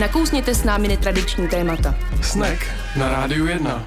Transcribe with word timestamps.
Nakousněte 0.00 0.54
s 0.54 0.64
námi 0.64 0.88
netradiční 0.88 1.48
témata. 1.48 1.94
Snack 2.22 2.66
na 2.96 3.08
Rádiu 3.08 3.46
1. 3.46 3.86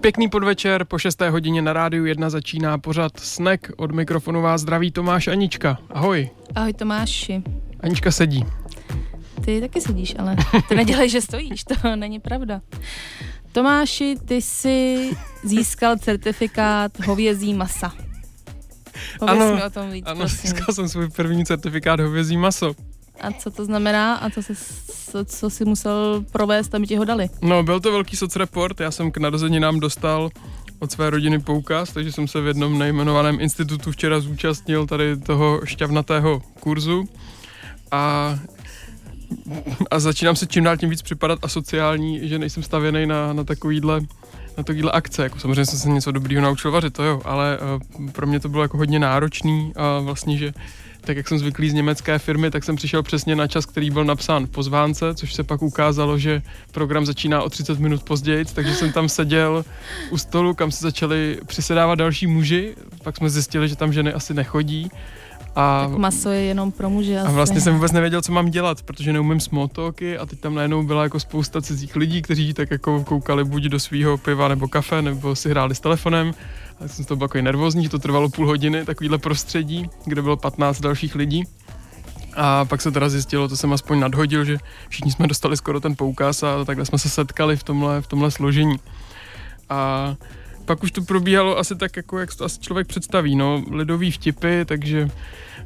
Pěkný 0.00 0.28
podvečer, 0.28 0.84
po 0.84 0.98
6. 0.98 1.20
hodině 1.20 1.62
na 1.62 1.72
rádiu 1.72 2.04
1 2.04 2.30
začíná 2.30 2.78
pořad 2.78 3.12
Snack. 3.16 3.70
Od 3.76 3.92
mikrofonu 3.92 4.42
vás 4.42 4.60
zdraví 4.60 4.90
Tomáš 4.90 5.28
Anička. 5.28 5.78
Ahoj. 5.90 6.30
Ahoj 6.54 6.72
Tomáši. 6.72 7.42
Anička 7.80 8.10
sedí. 8.10 8.44
Ty 9.44 9.60
taky 9.60 9.80
sedíš, 9.80 10.14
ale 10.18 10.36
ty 10.68 10.74
nedělej, 10.74 11.08
že 11.08 11.20
stojíš, 11.20 11.64
to 11.64 11.96
není 11.96 12.20
pravda. 12.20 12.60
Tomáši, 13.52 14.16
ty 14.24 14.42
jsi 14.42 15.10
získal 15.44 15.96
certifikát 15.98 17.00
hovězí 17.06 17.54
masa. 17.54 17.92
Pověz 19.18 19.40
Ano, 19.42 19.54
mi 19.56 19.62
o 19.62 19.70
tom 19.70 19.90
víc, 19.90 20.04
Ano, 20.06 20.18
prosím. 20.20 20.38
získal 20.50 20.74
jsem 20.74 20.88
svůj 20.88 21.08
první 21.10 21.44
certifikát 21.44 22.00
hovězí 22.00 22.36
maso. 22.36 22.74
A 23.20 23.32
co 23.32 23.50
to 23.50 23.64
znamená 23.64 24.14
a 24.14 24.30
co, 24.30 24.42
jsi, 24.42 24.52
co, 25.10 25.24
co 25.24 25.50
jsi 25.50 25.64
musel 25.64 26.24
provést, 26.32 26.74
aby 26.74 26.86
ti 26.86 26.96
ho 26.96 27.04
dali? 27.04 27.28
No, 27.42 27.62
byl 27.62 27.80
to 27.80 27.92
velký 27.92 28.16
socreport, 28.16 28.80
já 28.80 28.90
jsem 28.90 29.10
k 29.10 29.16
narozeninám 29.16 29.80
dostal 29.80 30.30
od 30.78 30.92
své 30.92 31.10
rodiny 31.10 31.38
poukaz, 31.40 31.92
takže 31.92 32.12
jsem 32.12 32.28
se 32.28 32.40
v 32.40 32.46
jednom 32.46 32.78
nejmenovaném 32.78 33.40
institutu 33.40 33.92
včera 33.92 34.20
zúčastnil 34.20 34.86
tady 34.86 35.16
toho 35.16 35.60
šťavnatého 35.64 36.40
kurzu 36.60 37.04
a, 37.90 38.34
a 39.90 39.98
začínám 39.98 40.36
se 40.36 40.46
čím 40.46 40.64
dál 40.64 40.76
tím 40.76 40.90
víc 40.90 41.02
připadat 41.02 41.38
asociální, 41.42 42.28
že 42.28 42.38
nejsem 42.38 42.62
stavěný 42.62 43.06
na, 43.06 43.32
na 43.32 43.44
takovýhle 43.44 44.00
na 44.56 44.62
takovýhle 44.64 44.92
akce, 44.92 45.22
jako 45.22 45.38
samozřejmě 45.38 45.66
jsem 45.66 45.78
se 45.78 45.88
něco 45.88 46.12
dobrýho 46.12 46.42
naučil 46.42 46.70
vařit, 46.70 46.92
to 46.92 47.02
jo, 47.02 47.20
ale 47.24 47.58
uh, 47.98 48.10
pro 48.10 48.26
mě 48.26 48.40
to 48.40 48.48
bylo 48.48 48.62
jako 48.62 48.76
hodně 48.76 48.98
náročný 48.98 49.72
a 49.76 49.98
vlastně, 49.98 50.38
že 50.38 50.52
tak 51.04 51.16
jak 51.16 51.28
jsem 51.28 51.38
zvyklý 51.38 51.70
z 51.70 51.72
německé 51.72 52.18
firmy, 52.18 52.50
tak 52.50 52.64
jsem 52.64 52.76
přišel 52.76 53.02
přesně 53.02 53.36
na 53.36 53.46
čas, 53.46 53.66
který 53.66 53.90
byl 53.90 54.04
napsán 54.04 54.46
v 54.46 54.50
pozvánce, 54.50 55.14
což 55.14 55.34
se 55.34 55.42
pak 55.42 55.62
ukázalo, 55.62 56.18
že 56.18 56.42
program 56.72 57.06
začíná 57.06 57.42
o 57.42 57.50
30 57.50 57.78
minut 57.78 58.02
později, 58.02 58.44
takže 58.44 58.74
jsem 58.74 58.92
tam 58.92 59.08
seděl 59.08 59.64
u 60.10 60.18
stolu, 60.18 60.54
kam 60.54 60.70
se 60.70 60.82
začali 60.82 61.38
přisedávat 61.46 61.94
další 61.94 62.26
muži, 62.26 62.74
pak 63.02 63.16
jsme 63.16 63.30
zjistili, 63.30 63.68
že 63.68 63.76
tam 63.76 63.92
ženy 63.92 64.12
asi 64.12 64.34
nechodí. 64.34 64.90
A, 65.56 65.86
Tak 65.88 65.98
maso 65.98 66.30
je 66.30 66.40
jenom 66.40 66.72
pro 66.72 66.90
muže 66.90 67.20
a 67.20 67.30
vlastně 67.30 67.60
jsem 67.60 67.74
vůbec 67.74 67.92
nevěděl, 67.92 68.22
co 68.22 68.32
mám 68.32 68.50
dělat, 68.50 68.82
protože 68.82 69.12
neumím 69.12 69.40
small 69.40 69.68
talky 69.68 70.18
a 70.18 70.26
teď 70.26 70.40
tam 70.40 70.54
najednou 70.54 70.82
byla 70.82 71.02
jako 71.02 71.20
spousta 71.20 71.62
cizích 71.62 71.96
lidí, 71.96 72.22
kteří 72.22 72.54
tak 72.54 72.70
jako 72.70 73.04
koukali 73.04 73.44
buď 73.44 73.62
do 73.62 73.80
svého 73.80 74.18
piva 74.18 74.48
nebo 74.48 74.68
kafe, 74.68 75.02
nebo 75.02 75.36
si 75.36 75.50
hráli 75.50 75.74
s 75.74 75.80
telefonem. 75.80 76.34
A 76.80 76.88
jsem 76.88 77.04
z 77.04 77.08
toho 77.08 77.16
byl 77.16 77.24
jako 77.24 77.38
nervózní, 77.38 77.82
že 77.82 77.88
to 77.88 77.98
trvalo 77.98 78.28
půl 78.28 78.46
hodiny, 78.46 78.84
takovýhle 78.84 79.18
prostředí, 79.18 79.90
kde 80.04 80.22
bylo 80.22 80.36
15 80.36 80.80
dalších 80.80 81.14
lidí. 81.14 81.44
A 82.36 82.64
pak 82.64 82.82
se 82.82 82.90
teda 82.90 83.08
zjistilo, 83.08 83.48
to 83.48 83.56
jsem 83.56 83.72
aspoň 83.72 84.00
nadhodil, 84.00 84.44
že 84.44 84.58
všichni 84.88 85.12
jsme 85.12 85.26
dostali 85.26 85.56
skoro 85.56 85.80
ten 85.80 85.96
poukaz 85.96 86.42
a 86.42 86.64
takhle 86.64 86.86
jsme 86.86 86.98
se 86.98 87.08
setkali 87.08 87.56
v 87.56 87.62
tomhle, 87.62 88.02
v 88.02 88.06
tomhle 88.06 88.30
složení. 88.30 88.76
A 89.68 90.14
pak 90.64 90.82
už 90.82 90.90
to 90.90 91.02
probíhalo 91.02 91.58
asi 91.58 91.76
tak, 91.76 91.96
jako 91.96 92.18
jak 92.18 92.34
to 92.34 92.44
asi 92.44 92.60
člověk 92.60 92.86
představí, 92.86 93.36
no, 93.36 93.64
lidový 93.70 94.10
vtipy, 94.10 94.64
takže 94.64 95.10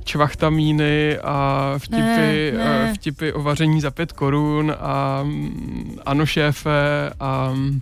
čvachtamíny 0.04 1.18
a 1.18 1.74
vtipy, 1.78 2.52
Ne, 2.56 2.64
ne. 2.64 2.94
vtipy 2.94 3.32
o 3.32 3.42
vaření 3.42 3.80
za 3.80 3.90
pět 3.90 4.12
korun 4.12 4.74
a 4.80 5.22
mm, 5.22 5.98
ano 6.06 6.26
šéfe 6.26 7.10
a 7.20 7.50
mm, 7.52 7.80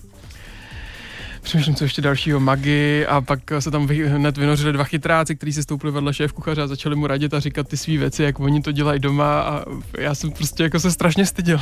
Přemýšlím, 1.46 1.74
co 1.74 1.84
ještě 1.84 2.02
dalšího, 2.02 2.40
magi 2.40 3.06
a 3.06 3.20
pak 3.20 3.38
se 3.58 3.70
tam 3.70 3.86
vy, 3.86 4.08
hned 4.08 4.38
vynořili 4.38 4.72
dva 4.72 4.84
chytráci, 4.84 5.36
kteří 5.36 5.52
se 5.52 5.62
stoupili 5.62 5.92
vedle 5.92 6.14
šéf 6.14 6.32
kuchaře 6.32 6.62
a 6.62 6.66
začali 6.66 6.96
mu 6.96 7.06
radit 7.06 7.34
a 7.34 7.40
říkat 7.40 7.68
ty 7.68 7.76
své 7.76 7.96
věci, 7.96 8.22
jak 8.22 8.40
oni 8.40 8.62
to 8.62 8.72
dělají 8.72 9.00
doma 9.00 9.40
a 9.40 9.64
já 9.98 10.14
jsem 10.14 10.30
prostě 10.30 10.62
jako 10.62 10.80
se 10.80 10.90
strašně 10.90 11.26
styděl. 11.26 11.60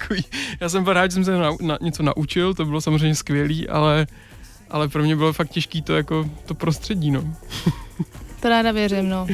já 0.60 0.68
jsem 0.68 0.84
byl 0.84 0.92
rád, 0.92 1.10
že 1.10 1.14
jsem 1.14 1.24
se 1.24 1.38
na, 1.38 1.50
na, 1.60 1.78
něco 1.80 2.02
naučil, 2.02 2.54
to 2.54 2.64
bylo 2.64 2.80
samozřejmě 2.80 3.14
skvělý, 3.14 3.68
ale, 3.68 4.06
ale 4.70 4.88
pro 4.88 5.02
mě 5.02 5.16
bylo 5.16 5.32
fakt 5.32 5.50
těžký 5.50 5.82
to 5.82 5.96
jako 5.96 6.30
to 6.46 6.54
prostředí, 6.54 7.10
no. 7.10 7.24
To 8.40 8.48
ráda 8.48 8.72
věřím, 8.72 9.08
no. 9.08 9.26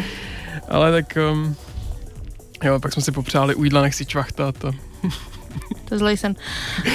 Ale 0.69 0.93
tak 0.93 1.19
um, 1.33 1.57
jo, 2.65 2.81
pak 2.81 2.93
jsme 2.93 3.03
si 3.03 3.13
popřáli 3.13 3.55
u 3.55 3.65
jídla, 3.65 3.83
nechci 3.83 4.07
čvachtat 4.07 4.65
a 4.65 4.73
To 5.85 5.95
je 5.95 5.99
zlej 5.99 6.17
sen. 6.17 6.35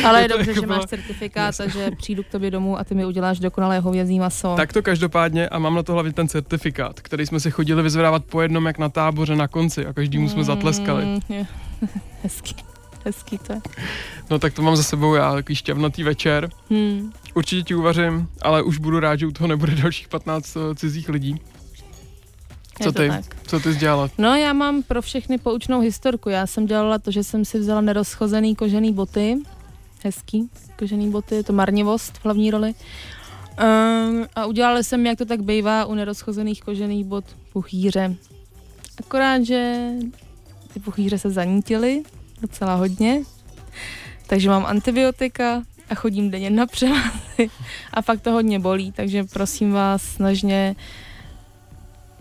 Ale 0.06 0.22
je 0.22 0.28
dobře, 0.28 0.52
jako 0.52 0.62
že 0.62 0.68
máš 0.68 0.86
certifikát, 0.86 1.58
takže 1.58 1.92
přijdu 1.98 2.24
k 2.24 2.28
tobě 2.28 2.52
domů 2.52 2.80
a 2.80 2.84
ty 2.84 2.96
mi 2.96 3.06
uděláš 3.06 3.40
dokonalé 3.40 3.80
hovězí 3.80 4.20
maso. 4.20 4.54
Tak 4.56 4.74
to 4.74 4.82
každopádně 4.82 5.50
a 5.50 5.60
mám 5.60 5.76
na 5.76 5.84
to 5.84 5.94
hlavně 5.94 6.14
ten 6.14 6.28
certifikát, 6.28 7.02
který 7.02 7.26
jsme 7.26 7.40
si 7.40 7.52
chodili 7.52 7.84
vyzvedávat 7.84 8.26
po 8.26 8.42
jednom 8.42 8.66
jak 8.66 8.78
na 8.78 8.90
táboře 8.90 9.36
na 9.36 9.48
konci 9.48 9.86
a 9.86 9.94
každému 9.94 10.30
jsme 10.30 10.44
zatleskali. 10.44 11.06
Mm, 11.06 11.20
je. 11.30 11.46
Hezký. 12.24 12.56
Hezký 13.08 13.38
to 13.38 13.54
je. 13.54 13.62
No 14.30 14.40
tak 14.40 14.54
to 14.54 14.62
mám 14.62 14.76
za 14.76 14.84
sebou 14.84 15.16
já, 15.16 15.34
takový 15.34 15.56
šťavnatý 15.56 16.04
večer. 16.04 16.50
Hmm. 16.70 17.14
Určitě 17.34 17.64
ti 17.64 17.76
uvařím, 17.76 18.28
ale 18.42 18.64
už 18.64 18.78
budu 18.78 19.00
rád, 19.00 19.16
že 19.16 19.28
u 19.28 19.32
toho 19.32 19.48
nebude 19.48 19.76
dalších 19.82 20.08
15 20.08 20.58
cizích 20.76 21.10
lidí. 21.10 21.42
Co 22.84 22.92
ty? 22.92 23.08
tak. 23.08 23.26
Co 23.48 23.60
ty 23.60 23.74
jsi 23.74 23.80
dělala? 23.80 24.10
No 24.18 24.36
já 24.36 24.54
mám 24.54 24.84
pro 24.84 25.02
všechny 25.02 25.38
poučnou 25.38 25.80
historku. 25.80 26.30
Já 26.30 26.48
jsem 26.48 26.66
dělala 26.66 27.00
to, 27.00 27.12
že 27.12 27.24
jsem 27.24 27.46
si 27.46 27.60
vzala 27.60 27.82
nerozchozený 27.82 28.56
kožený 28.56 28.94
boty. 28.94 29.38
Hezký 30.04 30.50
kožený 30.80 31.12
boty, 31.12 31.36
je 31.36 31.44
to 31.44 31.54
marnivost 31.54 32.18
v 32.18 32.26
hlavní 32.26 32.52
roli. 32.52 32.74
Um, 33.64 34.26
a 34.36 34.46
udělala 34.46 34.84
jsem, 34.84 35.06
jak 35.06 35.18
to 35.18 35.26
tak 35.26 35.42
bývá 35.42 35.86
u 35.86 35.94
nerozchozených 35.94 36.62
kožených 36.62 37.06
bot, 37.06 37.26
puchýře. 37.54 38.16
Akorát, 39.00 39.42
že 39.46 39.90
ty 40.74 40.80
puchýře 40.80 41.18
se 41.18 41.30
zanítily 41.30 42.04
docela 42.42 42.76
hodně, 42.76 43.22
takže 44.28 44.50
mám 44.50 44.66
antibiotika 44.66 45.64
a 45.90 45.96
chodím 45.96 46.32
denně 46.32 46.50
na 46.50 46.66
převazy 46.66 47.50
a 47.94 48.02
fakt 48.02 48.22
to 48.22 48.32
hodně 48.32 48.60
bolí, 48.60 48.92
takže 48.92 49.24
prosím 49.24 49.72
vás 49.72 50.04
snažně 50.04 50.76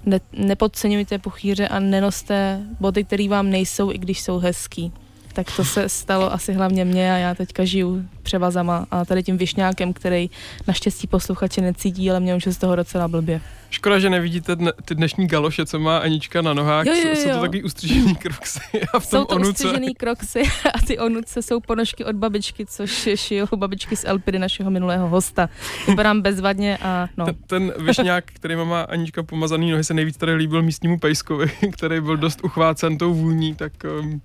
ne, 0.06 0.20
nepodceňujte 0.32 1.18
puchýře 1.18 1.68
a 1.68 1.78
nenoste 1.78 2.62
boty, 2.80 3.04
které 3.04 3.28
vám 3.28 3.50
nejsou, 3.50 3.92
i 3.92 3.98
když 3.98 4.20
jsou 4.20 4.38
hezký. 4.38 4.92
Tak 5.36 5.46
to 5.56 5.64
se 5.64 5.88
stalo 5.88 6.32
asi 6.32 6.52
hlavně 6.52 6.84
mně 6.84 7.12
a 7.14 7.16
já 7.16 7.34
teďka 7.34 7.64
žiju 7.64 8.04
převazama 8.22 8.86
a 8.90 9.04
tady 9.04 9.22
tím 9.22 9.38
višňákem, 9.38 9.92
který 9.92 10.30
naštěstí 10.66 11.06
posluchači 11.06 11.60
necítí, 11.60 12.10
ale 12.10 12.20
mě 12.20 12.34
už 12.34 12.46
je 12.46 12.52
z 12.52 12.58
toho 12.58 12.76
docela 12.76 13.08
blbě. 13.08 13.40
Škoda, 13.70 13.98
že 13.98 14.10
nevidíte 14.10 14.56
dne, 14.56 14.72
ty 14.84 14.94
dnešní 14.94 15.26
galoše, 15.26 15.66
co 15.66 15.78
má 15.78 15.98
Anička 15.98 16.42
na 16.42 16.54
nohách. 16.54 16.86
Jo, 16.86 16.92
jo, 16.94 17.00
Jsou- 17.02 17.16
Jsou 17.16 17.28
to 17.28 17.34
jo. 17.34 17.40
takový 17.40 17.62
ustřižený 17.62 18.14
kroksy 18.16 18.60
a 18.92 18.98
v 19.00 19.10
tom 19.10 19.20
Jsou 19.20 19.24
to 19.24 19.34
onuce. 19.34 19.50
ustřižený 19.50 19.94
kroksy 19.94 20.42
a 20.74 20.78
ty 20.86 20.98
onuce 20.98 21.42
jsou 21.42 21.60
ponožky 21.60 22.04
od 22.04 22.16
babičky, 22.16 22.66
což 22.66 23.08
šijou 23.14 23.46
babičky 23.56 23.96
z 23.96 24.04
Elpidy 24.04 24.38
našeho 24.38 24.70
minulého 24.70 25.08
hosta. 25.08 25.48
Vypadám 25.88 26.20
bezvadně 26.22 26.78
a 26.82 27.08
no. 27.16 27.24
Ten, 27.24 27.34
ten 27.46 27.72
vyšňák, 27.78 28.24
který 28.24 28.56
má 28.56 28.82
Anička 28.82 29.22
pomazaný 29.22 29.70
nohy, 29.70 29.84
se 29.84 29.94
nejvíc 29.94 30.16
tady 30.16 30.34
líbil 30.34 30.62
místnímu 30.62 30.98
pejskovi, 30.98 31.50
který 31.72 32.00
byl 32.00 32.16
dost 32.16 32.40
uchvácen 32.44 32.98
tou 32.98 33.14
vůní, 33.14 33.54
tak 33.54 33.72
um, 34.00 34.20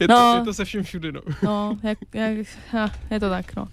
je, 0.00 0.08
to, 0.08 0.14
No. 0.14 0.34
je 0.36 0.44
to 0.44 0.54
se 0.54 0.64
vším 0.64 0.82
všudy, 0.82 1.12
no. 1.12 1.20
No, 1.42 1.76
jak, 1.82 1.98
jak, 2.14 2.32
je 3.10 3.20
to 3.20 3.30
tak, 3.30 3.56
no. 3.56 3.68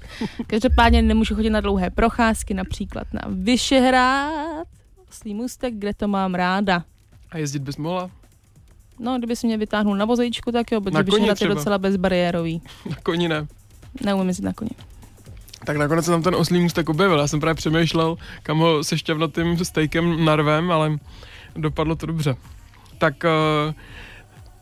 Každopádně 0.48 1.02
nemůžu 1.02 1.36
chodit 1.36 1.50
na 1.50 1.62
dlouhé 1.62 1.90
procházky, 1.90 2.54
například 2.54 3.08
na 3.14 3.22
Vyšehrad, 3.30 4.68
Oslý 5.10 5.34
můstek, 5.34 5.74
kde 5.74 5.94
to 5.94 6.08
mám 6.08 6.36
ráda. 6.36 6.84
A 7.32 7.38
jezdit 7.38 7.60
bys 7.62 7.78
mohla? 7.78 8.10
No, 9.00 9.18
kdyby 9.18 9.36
si 9.36 9.48
mě 9.48 9.58
vytáhnul 9.58 9.96
na 9.96 10.06
vozejčku, 10.06 10.52
tak 10.52 10.72
jo, 10.72 10.82
protože 10.82 11.04
Vyšehrad 11.04 11.42
je 11.42 11.48
docela 11.48 11.78
bezbariérový. 11.78 12.62
Na 12.90 12.96
koni 13.04 13.28
ne. 13.30 13.48
Neumím 14.06 14.28
jezdit 14.28 14.44
na 14.46 14.54
koni. 14.54 14.70
Tak 15.66 15.78
nakonec 15.78 16.06
se 16.06 16.12
tam 16.12 16.24
ten 16.24 16.36
oslý 16.36 16.60
můstek 16.62 16.90
objevil. 16.90 17.20
Já 17.20 17.28
jsem 17.28 17.40
právě 17.40 17.56
přemýšlel, 17.56 18.18
kam 18.44 18.58
ho 18.60 18.84
se 18.84 18.98
šťavnatým 18.98 19.66
stejkem 19.66 20.26
narvem, 20.26 20.72
ale 20.72 20.98
dopadlo 21.56 21.96
to 21.96 22.06
dobře. 22.06 22.36
Tak 22.98 23.14
uh, 23.68 23.74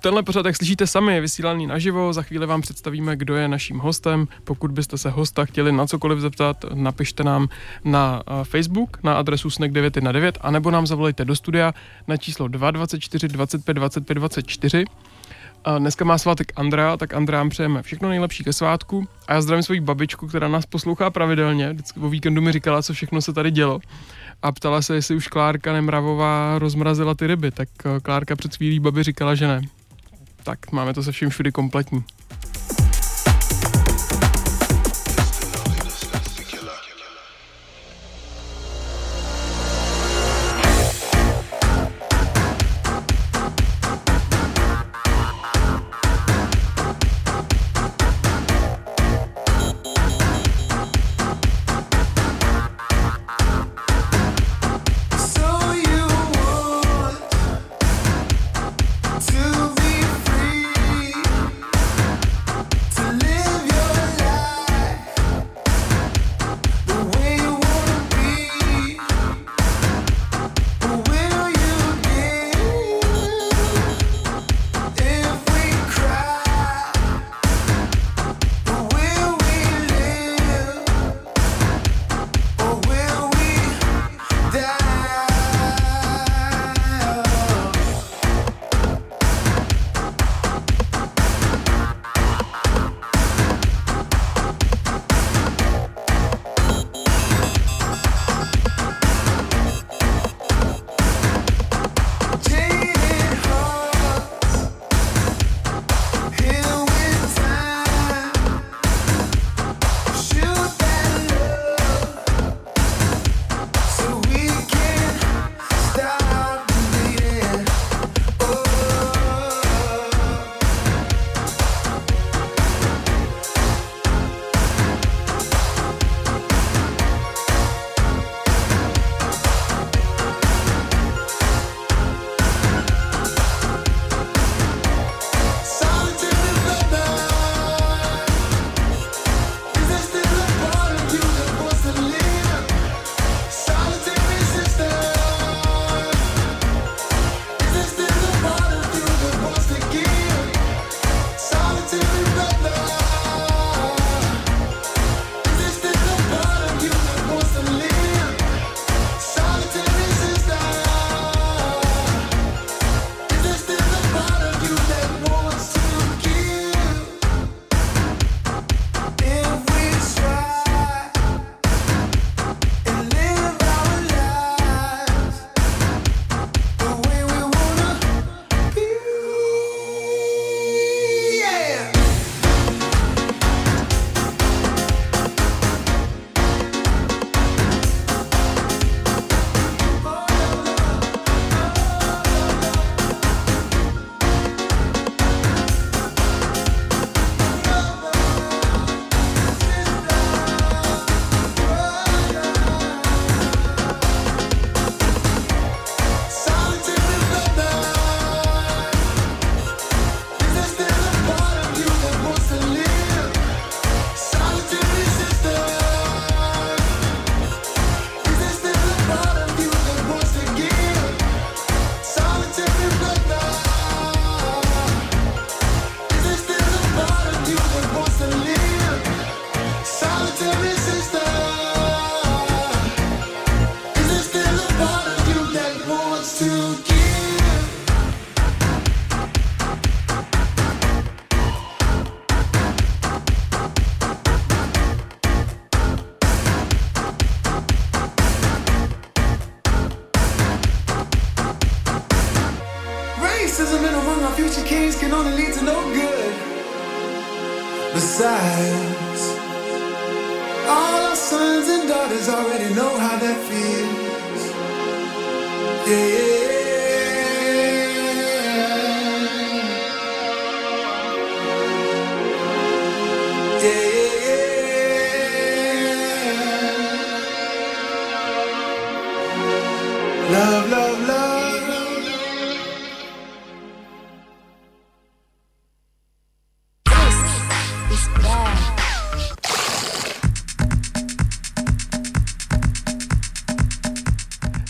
tenhle 0.05 0.23
pořad, 0.23 0.45
jak 0.45 0.55
slyšíte 0.55 0.87
sami, 0.87 1.13
je 1.13 1.21
vysílaný 1.21 1.67
naživo. 1.67 2.13
Za 2.13 2.21
chvíli 2.21 2.45
vám 2.45 2.61
představíme, 2.61 3.15
kdo 3.15 3.35
je 3.35 3.47
naším 3.47 3.77
hostem. 3.79 4.27
Pokud 4.43 4.71
byste 4.71 4.97
se 4.97 5.09
hosta 5.09 5.45
chtěli 5.45 5.71
na 5.71 5.87
cokoliv 5.87 6.19
zeptat, 6.19 6.65
napište 6.73 7.23
nám 7.23 7.47
na 7.83 8.21
uh, 8.29 8.43
Facebook 8.43 9.03
na 9.03 9.17
adresu 9.17 9.49
snack 9.49 9.73
919 9.73 10.37
anebo 10.41 10.71
nám 10.71 10.87
zavolejte 10.87 11.25
do 11.25 11.35
studia 11.35 11.73
na 12.07 12.17
číslo 12.17 12.47
224 12.47 13.27
25 13.27 13.73
25 13.73 14.15
24. 14.15 14.85
A 15.63 15.77
dneska 15.77 16.05
má 16.05 16.17
svátek 16.17 16.51
Andrea, 16.55 16.97
tak 16.97 17.13
Andrea 17.13 17.39
vám 17.39 17.49
přejeme 17.49 17.81
všechno 17.81 18.09
nejlepší 18.09 18.43
ke 18.43 18.53
svátku. 18.53 19.07
A 19.27 19.33
já 19.33 19.41
zdravím 19.41 19.63
svoji 19.63 19.79
babičku, 19.79 20.27
která 20.27 20.47
nás 20.47 20.65
poslouchá 20.65 21.09
pravidelně. 21.09 21.73
Vždycky 21.73 21.99
o 21.99 22.09
víkendu 22.09 22.41
mi 22.41 22.51
říkala, 22.51 22.81
co 22.81 22.93
všechno 22.93 23.21
se 23.21 23.33
tady 23.33 23.51
dělo. 23.51 23.79
A 24.41 24.51
ptala 24.51 24.81
se, 24.81 24.95
jestli 24.95 25.15
už 25.15 25.27
Klárka 25.27 25.73
Nemravová 25.73 26.59
rozmrazila 26.59 27.15
ty 27.15 27.27
ryby. 27.27 27.51
Tak 27.51 27.69
eh, 27.85 27.99
Klárka 27.99 28.35
před 28.35 28.55
chvílí 28.55 28.79
babi 28.79 29.03
říkala, 29.03 29.35
že 29.35 29.47
ne. 29.47 29.61
Tak 30.45 30.71
máme 30.71 30.93
to 30.93 31.03
se 31.03 31.11
vším 31.11 31.29
všudy 31.29 31.51
kompletní. 31.51 32.03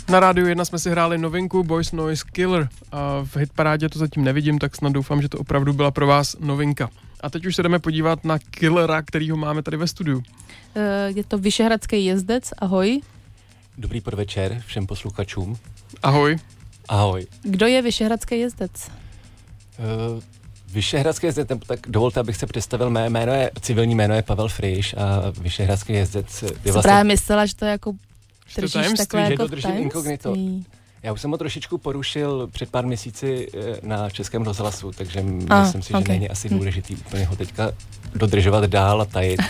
Na 0.09 0.19
rádiu 0.19 0.47
1 0.47 0.65
jsme 0.65 0.79
si 0.79 0.89
hráli 0.89 1.17
novinku 1.17 1.63
Boys 1.63 1.91
Noise 1.91 2.25
Killer 2.31 2.69
a 2.91 3.21
v 3.25 3.37
hitparádě 3.37 3.89
to 3.89 3.99
zatím 3.99 4.23
nevidím, 4.23 4.59
tak 4.59 4.75
snad 4.75 4.93
doufám, 4.93 5.21
že 5.21 5.29
to 5.29 5.37
opravdu 5.37 5.73
byla 5.73 5.91
pro 5.91 6.07
vás 6.07 6.35
novinka. 6.39 6.89
A 7.21 7.29
teď 7.29 7.45
už 7.45 7.55
se 7.55 7.63
jdeme 7.63 7.79
podívat 7.79 8.25
na 8.25 8.39
Killera, 8.39 9.01
kterýho 9.01 9.37
máme 9.37 9.63
tady 9.63 9.77
ve 9.77 9.87
studiu. 9.87 10.23
Eh, 10.75 11.11
je 11.15 11.23
to 11.23 11.37
Vyšehradský 11.37 12.05
jezdec, 12.05 12.51
ahoj. 12.59 13.01
Dobrý 13.77 14.01
podvečer 14.01 14.61
všem 14.65 14.87
posluchačům. 14.87 15.57
Ahoj. 16.03 16.37
Ahoj. 16.89 17.27
Kdo 17.43 17.67
je 17.67 17.81
Vyšehradský 17.81 18.39
jezdec? 18.39 18.91
Uh, 20.75 20.77
Vyšehradský 20.77 21.25
jezdec, 21.27 21.49
tak 21.67 21.79
dovolte, 21.87 22.19
abych 22.19 22.37
se 22.37 22.45
představil, 22.45 22.89
mé 22.89 23.09
jméno 23.09 23.33
je, 23.33 23.51
civilní 23.61 23.95
jméno 23.95 24.15
je 24.15 24.21
Pavel 24.21 24.47
Friš 24.47 24.93
a 24.93 25.31
Vyšehradský 25.41 25.93
jezdec 25.93 26.41
je 26.41 26.71
vlastně... 26.71 26.81
Právě 26.81 27.03
myslela, 27.03 27.45
že 27.45 27.55
to 27.55 27.65
je 27.65 27.71
jako 27.71 27.93
držíš 28.57 28.97
takhle 28.97 29.25
že 29.25 29.31
jako 29.31 29.43
to 29.43 29.47
držím 29.47 29.71
inkognito. 29.77 30.35
Já 31.03 31.13
už 31.13 31.21
jsem 31.21 31.31
ho 31.31 31.37
trošičku 31.37 31.77
porušil 31.77 32.47
před 32.51 32.69
pár 32.69 32.85
měsíci 32.85 33.47
eh, 33.53 33.59
na 33.83 34.09
Českém 34.09 34.43
rozhlasu, 34.43 34.91
takže 34.91 35.19
A, 35.49 35.61
myslím 35.61 35.81
si, 35.81 35.87
že 35.87 35.97
ok. 35.97 36.07
není 36.07 36.29
asi 36.29 36.49
Hm. 36.49 36.57
důležitý 36.57 36.95
úplně 36.95 37.25
ho 37.25 37.35
teďka 37.35 37.71
dodržovat 38.15 38.63
dál 38.63 39.01
a 39.01 39.05
tajit. 39.05 39.41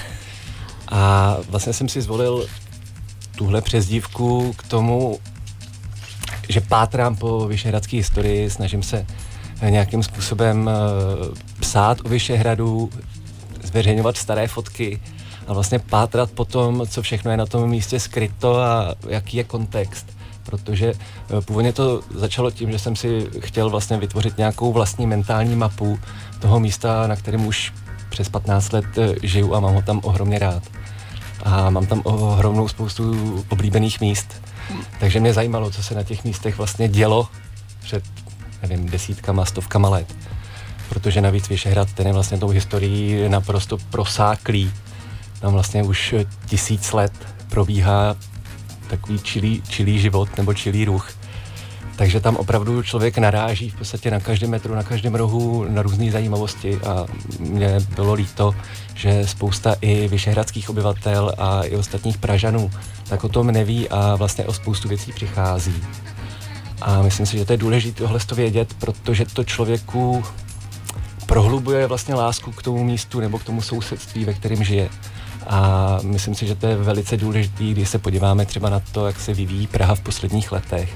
A 0.87 1.37
vlastně 1.49 1.73
jsem 1.73 1.89
si 1.89 2.01
zvolil 2.01 2.47
tuhle 3.35 3.61
přezdívku 3.61 4.53
k 4.53 4.67
tomu, 4.67 5.19
že 6.49 6.61
pátrám 6.61 7.15
po 7.15 7.47
vyšehradské 7.47 7.97
historii, 7.97 8.49
snažím 8.49 8.83
se 8.83 8.97
eh, 8.97 9.34
nějakým 9.69 10.03
způsobem 10.03 10.69
eh, 10.69 10.73
psát 11.59 11.97
o 12.05 12.09
Vyšehradu, 12.09 12.89
zveřejňovat 13.63 14.17
staré 14.17 14.47
fotky 14.47 14.99
a 15.47 15.53
vlastně 15.53 15.79
pátrat 15.79 16.31
po 16.31 16.45
tom, 16.45 16.87
co 16.87 17.01
všechno 17.01 17.31
je 17.31 17.37
na 17.37 17.45
tom 17.45 17.69
místě 17.69 17.99
skryto 17.99 18.57
a 18.57 18.95
jaký 19.07 19.37
je 19.37 19.43
kontext. 19.43 20.17
Protože 20.43 20.93
eh, 20.93 21.41
původně 21.41 21.73
to 21.73 22.01
začalo 22.15 22.51
tím, 22.51 22.71
že 22.71 22.79
jsem 22.79 22.95
si 22.95 23.27
chtěl 23.39 23.69
vlastně 23.69 23.97
vytvořit 23.97 24.37
nějakou 24.37 24.73
vlastní 24.73 25.07
mentální 25.07 25.55
mapu 25.55 25.99
toho 26.39 26.59
místa, 26.59 27.07
na 27.07 27.15
kterém 27.15 27.45
už 27.45 27.73
přes 28.09 28.29
15 28.29 28.73
let 28.73 28.85
eh, 28.97 29.15
žiju 29.23 29.53
a 29.55 29.59
mám 29.59 29.73
ho 29.73 29.81
tam 29.81 29.99
ohromně 30.03 30.39
rád. 30.39 30.63
A 31.43 31.69
mám 31.69 31.85
tam 31.85 32.01
ohromnou 32.03 32.67
spoustu 32.67 33.13
oblíbených 33.49 34.01
míst. 34.01 34.41
Takže 34.99 35.19
mě 35.19 35.33
zajímalo, 35.33 35.71
co 35.71 35.83
se 35.83 35.95
na 35.95 36.03
těch 36.03 36.23
místech 36.23 36.57
vlastně 36.57 36.87
dělo 36.89 37.27
před, 37.83 38.03
nevím, 38.61 38.89
desítkama, 38.89 39.45
stovkama 39.45 39.89
let. 39.89 40.15
Protože 40.89 41.21
navíc 41.21 41.49
Vyšehrad, 41.49 41.93
ten 41.93 42.07
je 42.07 42.13
vlastně 42.13 42.37
tou 42.37 42.49
historií 42.49 43.29
naprosto 43.29 43.77
prosáklý. 43.77 44.71
Tam 45.39 45.53
vlastně 45.53 45.83
už 45.83 46.15
tisíc 46.45 46.91
let 46.91 47.13
probíhá 47.49 48.15
takový 48.87 49.19
čilý, 49.19 49.63
čilý 49.69 49.99
život 49.99 50.37
nebo 50.37 50.53
čilý 50.53 50.85
ruch. 50.85 51.11
Takže 51.95 52.19
tam 52.19 52.35
opravdu 52.35 52.83
člověk 52.83 53.17
naráží 53.17 53.69
v 53.69 53.75
podstatě 53.75 54.11
na 54.11 54.19
každém 54.19 54.49
metru, 54.49 54.75
na 54.75 54.83
každém 54.83 55.15
rohu 55.15 55.65
na 55.69 55.81
různé 55.81 56.11
zajímavosti 56.11 56.75
a 56.75 57.05
mě 57.39 57.79
bylo 57.95 58.13
líto, 58.13 58.55
že 58.93 59.27
spousta 59.27 59.75
i 59.81 60.07
vyšehradských 60.07 60.69
obyvatel 60.69 61.33
a 61.37 61.63
i 61.63 61.75
ostatních 61.75 62.17
Pražanů 62.17 62.71
tak 63.09 63.23
o 63.23 63.29
tom 63.29 63.47
neví 63.47 63.89
a 63.89 64.15
vlastně 64.15 64.45
o 64.45 64.53
spoustu 64.53 64.87
věcí 64.87 65.11
přichází. 65.11 65.83
A 66.81 67.01
myslím 67.01 67.25
si, 67.25 67.37
že 67.37 67.45
to 67.45 67.53
je 67.53 67.57
důležité 67.57 67.97
tohle 67.97 68.19
to 68.19 68.35
vědět, 68.35 68.73
protože 68.79 69.25
to 69.25 69.43
člověku 69.43 70.23
prohlubuje 71.25 71.87
vlastně 71.87 72.15
lásku 72.15 72.51
k 72.51 72.63
tomu 72.63 72.83
místu 72.83 73.19
nebo 73.19 73.39
k 73.39 73.43
tomu 73.43 73.61
sousedství, 73.61 74.25
ve 74.25 74.33
kterém 74.33 74.63
žije. 74.63 74.89
A 75.47 75.99
myslím 76.03 76.35
si, 76.35 76.47
že 76.47 76.55
to 76.55 76.67
je 76.67 76.75
velice 76.75 77.17
důležité, 77.17 77.63
když 77.63 77.89
se 77.89 77.99
podíváme 77.99 78.45
třeba 78.45 78.69
na 78.69 78.79
to, 78.91 79.07
jak 79.07 79.19
se 79.19 79.33
vyvíjí 79.33 79.67
Praha 79.67 79.95
v 79.95 80.01
posledních 80.01 80.51
letech, 80.51 80.93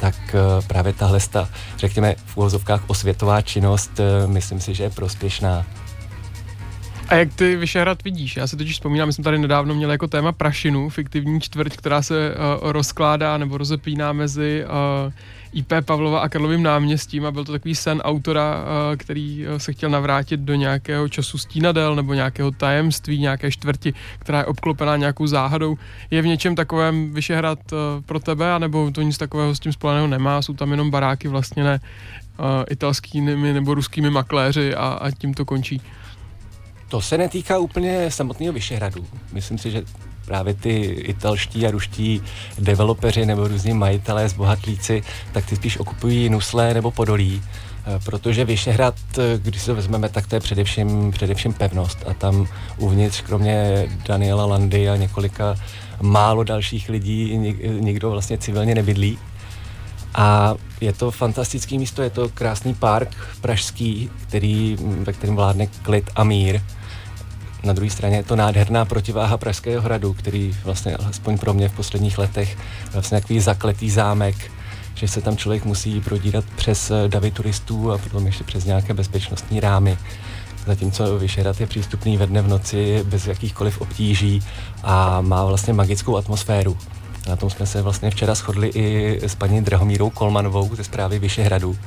tak 0.00 0.14
eh, 0.34 0.62
právě 0.66 0.92
tahle, 0.92 1.20
sta, 1.20 1.48
řekněme 1.78 2.14
v 2.26 2.36
úvozovkách 2.36 2.82
osvětová 2.86 3.42
činnost, 3.42 4.00
eh, 4.00 4.26
myslím 4.26 4.60
si, 4.60 4.74
že 4.74 4.82
je 4.82 4.90
prospěšná. 4.90 5.66
A 7.08 7.14
jak 7.14 7.34
ty 7.34 7.56
Vyšehrad 7.56 8.04
vidíš? 8.04 8.36
Já 8.36 8.46
si 8.46 8.56
totiž 8.56 8.72
vzpomínám, 8.72 9.08
my 9.08 9.12
jsme 9.12 9.24
tady 9.24 9.38
nedávno 9.38 9.74
měli 9.74 9.92
jako 9.92 10.06
téma 10.08 10.32
Prašinu, 10.32 10.88
fiktivní 10.88 11.40
čtvrť, 11.40 11.76
která 11.76 12.02
se 12.02 12.34
uh, 12.34 12.72
rozkládá 12.72 13.38
nebo 13.38 13.58
rozepíná 13.58 14.12
mezi 14.12 14.64
uh, 15.06 15.12
IP 15.52 15.72
Pavlova 15.84 16.20
a 16.20 16.28
Karlovým 16.28 16.62
náměstím 16.62 17.26
a 17.26 17.30
byl 17.30 17.44
to 17.44 17.52
takový 17.52 17.74
sen 17.74 18.00
autora, 18.00 18.56
uh, 18.56 18.96
který 18.96 19.44
se 19.56 19.72
chtěl 19.72 19.90
navrátit 19.90 20.40
do 20.40 20.54
nějakého 20.54 21.08
času 21.08 21.38
stínadel 21.38 21.96
nebo 21.96 22.14
nějakého 22.14 22.50
tajemství, 22.50 23.18
nějaké 23.18 23.50
čtvrti, 23.50 23.94
která 24.18 24.38
je 24.38 24.44
obklopená 24.44 24.96
nějakou 24.96 25.26
záhadou. 25.26 25.78
Je 26.10 26.22
v 26.22 26.26
něčem 26.26 26.54
takovém 26.54 27.12
Vyšehrad 27.12 27.58
pro 28.06 28.20
tebe, 28.20 28.52
anebo 28.52 28.90
to 28.90 29.02
nic 29.02 29.18
takového 29.18 29.54
s 29.54 29.60
tím 29.60 29.72
spoleného 29.72 30.06
nemá, 30.06 30.42
jsou 30.42 30.54
tam 30.54 30.70
jenom 30.70 30.90
baráky 30.90 31.28
vlastně 31.28 31.64
ne 31.64 31.80
italskými 32.70 33.52
nebo 33.52 33.74
ruskými 33.74 34.10
makléři 34.10 34.74
a, 34.74 34.86
a 34.86 35.10
tím 35.10 35.34
to 35.34 35.44
končí. 35.44 35.80
To 36.88 37.00
se 37.00 37.18
netýká 37.18 37.58
úplně 37.58 38.10
samotného 38.10 38.52
Vyšehradu. 38.52 39.06
Myslím 39.32 39.58
si, 39.58 39.70
že 39.70 39.82
právě 40.24 40.54
ty 40.54 40.80
italští 40.84 41.66
a 41.66 41.70
ruští 41.70 42.22
developeři 42.58 43.26
nebo 43.26 43.48
různí 43.48 43.72
majitelé, 43.72 44.28
zbohatlíci, 44.28 45.02
tak 45.32 45.46
ty 45.46 45.56
spíš 45.56 45.78
okupují 45.78 46.28
Nuslé 46.28 46.74
nebo 46.74 46.90
Podolí, 46.90 47.42
eh, 47.42 47.98
protože 48.04 48.44
Vyšehrad, 48.44 48.94
eh, 49.18 49.38
když 49.42 49.62
se 49.62 49.66
to 49.66 49.74
vezmeme, 49.74 50.08
tak 50.08 50.26
to 50.26 50.34
je 50.34 50.40
především, 50.40 51.10
především 51.10 51.52
pevnost 51.52 51.98
a 52.06 52.14
tam 52.14 52.48
uvnitř, 52.78 53.20
kromě 53.20 53.86
Daniela 54.08 54.46
Landy 54.46 54.88
a 54.88 54.96
několika 54.96 55.54
málo 56.00 56.44
dalších 56.44 56.88
lidí, 56.88 57.38
nik- 57.38 57.80
nikdo 57.80 58.10
vlastně 58.10 58.38
civilně 58.38 58.74
nebydlí. 58.74 59.18
A 60.14 60.54
je 60.80 60.92
to 60.92 61.10
fantastické 61.10 61.78
místo, 61.78 62.02
je 62.02 62.10
to 62.10 62.28
krásný 62.28 62.74
park 62.74 63.16
pražský, 63.40 64.10
který, 64.22 64.76
ve 64.80 65.12
kterém 65.12 65.36
vládne 65.36 65.66
klid 65.66 66.10
a 66.14 66.24
mír. 66.24 66.60
Na 67.64 67.72
druhé 67.72 67.90
straně 67.90 68.16
je 68.16 68.22
to 68.22 68.36
nádherná 68.36 68.84
protiváha 68.84 69.36
Pražského 69.36 69.82
hradu, 69.82 70.12
který 70.12 70.56
vlastně 70.64 70.96
alespoň 70.96 71.38
pro 71.38 71.54
mě 71.54 71.68
v 71.68 71.76
posledních 71.76 72.18
letech 72.18 72.58
vlastně 72.92 73.20
takový 73.20 73.40
zakletý 73.40 73.90
zámek, 73.90 74.36
že 74.94 75.08
se 75.08 75.20
tam 75.20 75.36
člověk 75.36 75.64
musí 75.64 76.00
prodírat 76.00 76.44
přes 76.56 76.90
eh, 76.90 77.08
davy 77.08 77.30
turistů 77.30 77.92
a 77.92 77.98
potom 77.98 78.26
ještě 78.26 78.44
přes 78.44 78.64
nějaké 78.64 78.94
bezpečnostní 78.94 79.60
rámy. 79.60 79.98
Zatímco 80.66 81.18
Vyšehrad 81.18 81.60
je 81.60 81.66
přístupný 81.66 82.16
ve 82.16 82.26
dne 82.26 82.42
v 82.42 82.48
noci 82.48 83.04
bez 83.04 83.26
jakýchkoliv 83.26 83.80
obtíží 83.80 84.42
a 84.82 85.20
má 85.20 85.44
vlastně 85.44 85.72
magickou 85.72 86.16
atmosféru. 86.16 86.78
Na 87.28 87.36
tom 87.36 87.50
jsme 87.50 87.66
se 87.66 87.82
vlastně 87.82 88.10
včera 88.10 88.34
shodli 88.34 88.68
i 88.68 89.18
s 89.22 89.34
paní 89.34 89.62
Drahomírou 89.62 90.10
Kolmanovou 90.10 90.76
ze 90.76 90.84
zprávy 90.84 91.18
Vyšehradu, 91.18 91.78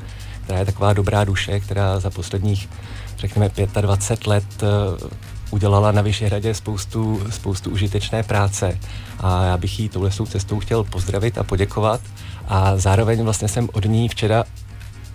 která 0.43 0.59
je 0.59 0.65
taková 0.65 0.93
dobrá 0.93 1.23
duše, 1.23 1.59
která 1.59 1.99
za 1.99 2.09
posledních, 2.09 2.69
řekněme, 3.17 3.51
25 3.81 4.27
let 4.27 4.43
eh, 4.63 4.67
udělala 5.51 5.91
na 5.91 6.01
Vyšehradě 6.01 6.53
spoustu, 6.53 7.21
spoustu 7.29 7.69
užitečné 7.69 8.23
práce 8.23 8.79
a 9.19 9.43
já 9.43 9.57
bych 9.57 9.79
jí 9.79 9.89
touhle 9.89 10.11
cestou 10.11 10.59
chtěl 10.59 10.83
pozdravit 10.83 11.37
a 11.37 11.43
poděkovat 11.43 12.01
a 12.47 12.77
zároveň 12.77 13.23
vlastně 13.23 13.47
jsem 13.47 13.69
od 13.73 13.85
ní 13.85 14.09
včera 14.09 14.43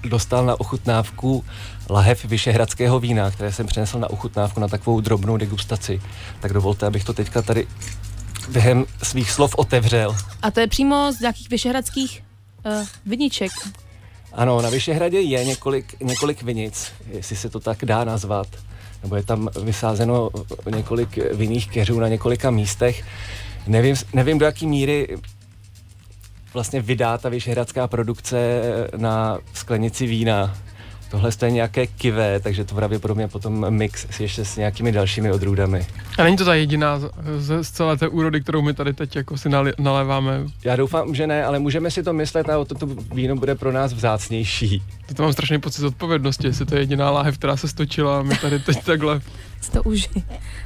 dostal 0.08 0.46
na 0.46 0.60
ochutnávku 0.60 1.44
lahev 1.90 2.24
vyšehradského 2.24 3.00
vína, 3.00 3.30
které 3.30 3.52
jsem 3.52 3.66
přinesl 3.66 3.98
na 3.98 4.10
ochutnávku 4.10 4.60
na 4.60 4.68
takovou 4.68 5.00
drobnou 5.00 5.36
degustaci. 5.36 6.02
Tak 6.40 6.52
dovolte, 6.52 6.86
abych 6.86 7.04
to 7.04 7.12
teďka 7.12 7.42
tady 7.42 7.66
během 8.48 8.84
svých 9.02 9.30
slov 9.30 9.54
otevřel. 9.54 10.16
A 10.42 10.50
to 10.50 10.60
je 10.60 10.66
přímo 10.66 11.12
z 11.12 11.20
nějakých 11.20 11.50
vyšehradských 11.50 12.22
uh, 12.66 12.86
viniček. 13.06 13.52
Ano, 14.32 14.62
na 14.62 14.70
Vyšehradě 14.70 15.20
je 15.20 15.44
několik, 15.44 16.00
několik 16.00 16.42
vinic, 16.42 16.92
jestli 17.08 17.36
se 17.36 17.50
to 17.50 17.60
tak 17.60 17.84
dá 17.84 18.04
nazvat. 18.04 18.46
Nebo 19.02 19.16
je 19.16 19.22
tam 19.22 19.48
vysázeno 19.62 20.30
několik 20.74 21.18
vinných 21.32 21.70
keřů 21.70 22.00
na 22.00 22.08
několika 22.08 22.50
místech. 22.50 23.04
Nevím, 23.66 23.96
nevím 24.12 24.38
do 24.38 24.46
jaký 24.46 24.66
míry 24.66 25.16
vlastně 26.54 26.80
vydá 26.80 27.18
ta 27.18 27.28
vyšehradská 27.28 27.88
produkce 27.88 28.62
na 28.96 29.38
sklenici 29.54 30.06
vína. 30.06 30.56
Tohle 31.12 31.30
je 31.44 31.50
nějaké 31.50 31.86
kivé, 31.86 32.40
takže 32.40 32.64
to 32.64 32.74
pravděpodobně 32.74 33.28
potom 33.28 33.70
mix 33.70 34.06
s 34.10 34.20
ještě 34.20 34.44
s 34.44 34.56
nějakými 34.56 34.92
dalšími 34.92 35.32
odrůdami. 35.32 35.86
A 36.18 36.24
není 36.24 36.36
to 36.36 36.44
ta 36.44 36.54
jediná 36.54 36.98
z, 36.98 37.10
z, 37.38 37.70
celé 37.70 37.96
té 37.96 38.08
úrody, 38.08 38.40
kterou 38.40 38.62
my 38.62 38.74
tady 38.74 38.92
teď 38.92 39.16
jako 39.16 39.38
si 39.38 39.48
nali, 39.48 39.72
naléváme. 39.78 40.40
Já 40.64 40.76
doufám, 40.76 41.14
že 41.14 41.26
ne, 41.26 41.44
ale 41.44 41.58
můžeme 41.58 41.90
si 41.90 42.02
to 42.02 42.12
myslet 42.12 42.48
a 42.48 42.58
o 42.58 42.64
to, 42.64 42.74
to 42.74 42.86
víno 43.14 43.36
bude 43.36 43.54
pro 43.54 43.72
nás 43.72 43.92
vzácnější. 43.92 44.82
To 45.16 45.22
mám 45.22 45.32
strašný 45.32 45.60
pocit 45.60 45.84
odpovědnosti, 45.84 46.46
jestli 46.46 46.66
to 46.66 46.74
je 46.74 46.80
jediná 46.80 47.10
láhev, 47.10 47.38
která 47.38 47.56
se 47.56 47.68
stočila 47.68 48.18
a 48.18 48.22
my 48.22 48.36
tady 48.36 48.58
teď 48.58 48.84
takhle. 48.84 49.20
To 49.72 49.82
uži. 49.82 50.08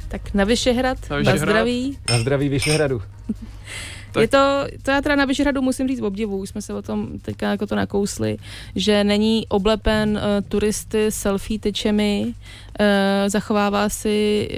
Tak 0.07 0.33
na 0.33 0.43
Vyšehrad, 0.43 0.97
Na 1.09 1.15
na, 1.15 1.19
Vyšehrad. 1.19 1.49
zdraví. 1.49 1.97
Na 2.11 2.19
zdraví 2.19 2.49
Vyšehradu. 2.49 3.01
Tak- 4.11 4.21
Je 4.21 4.27
to, 4.27 4.65
to 4.83 4.91
já 4.91 5.01
teda 5.01 5.15
na 5.15 5.25
Vyšehradu 5.25 5.61
musím 5.61 5.87
říct 5.87 6.01
obdivu, 6.01 6.37
už 6.37 6.49
jsme 6.49 6.61
se 6.61 6.73
o 6.73 6.81
tom 6.81 7.19
teďka 7.19 7.49
jako 7.51 7.67
to 7.67 7.75
nakousli, 7.75 8.37
že 8.75 9.03
není 9.03 9.47
oblepen 9.47 10.09
uh, 10.09 10.47
turisty 10.49 11.11
selfie 11.11 11.59
tyčemi, 11.59 12.25
uh, 12.27 12.85
zachovává 13.27 13.89
si 13.89 14.49
uh, 14.51 14.57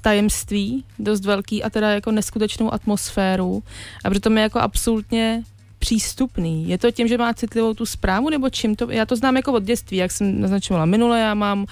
tajemství 0.00 0.84
dost 0.98 1.24
velký 1.24 1.62
a 1.62 1.70
teda 1.70 1.90
jako 1.90 2.10
neskutečnou 2.10 2.74
atmosféru 2.74 3.62
a 4.04 4.10
přitom 4.10 4.36
je 4.36 4.42
jako 4.42 4.58
absolutně 4.58 5.42
přístupný. 5.78 6.68
Je 6.68 6.78
to 6.78 6.90
tím, 6.90 7.08
že 7.08 7.18
má 7.18 7.34
citlivou 7.34 7.74
tu 7.74 7.86
zprávu, 7.86 8.30
nebo 8.30 8.50
čím 8.50 8.76
to? 8.76 8.90
Já 8.90 9.06
to 9.06 9.16
znám 9.16 9.36
jako 9.36 9.52
od 9.52 9.62
dětství, 9.62 9.96
jak 9.96 10.10
jsem 10.12 10.40
naznačovala 10.40 10.86
minule, 10.86 11.20
já 11.20 11.34
mám, 11.34 11.66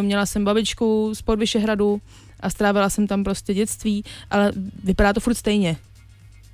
měla 0.00 0.26
jsem 0.26 0.44
babičku 0.44 1.14
z 1.14 1.22
Podvyšehradu 1.22 2.00
a 2.40 2.50
strávila 2.50 2.90
jsem 2.90 3.06
tam 3.06 3.24
prostě 3.24 3.54
dětství, 3.54 4.04
ale 4.30 4.52
vypadá 4.84 5.12
to 5.12 5.20
furt 5.20 5.34
stejně. 5.34 5.76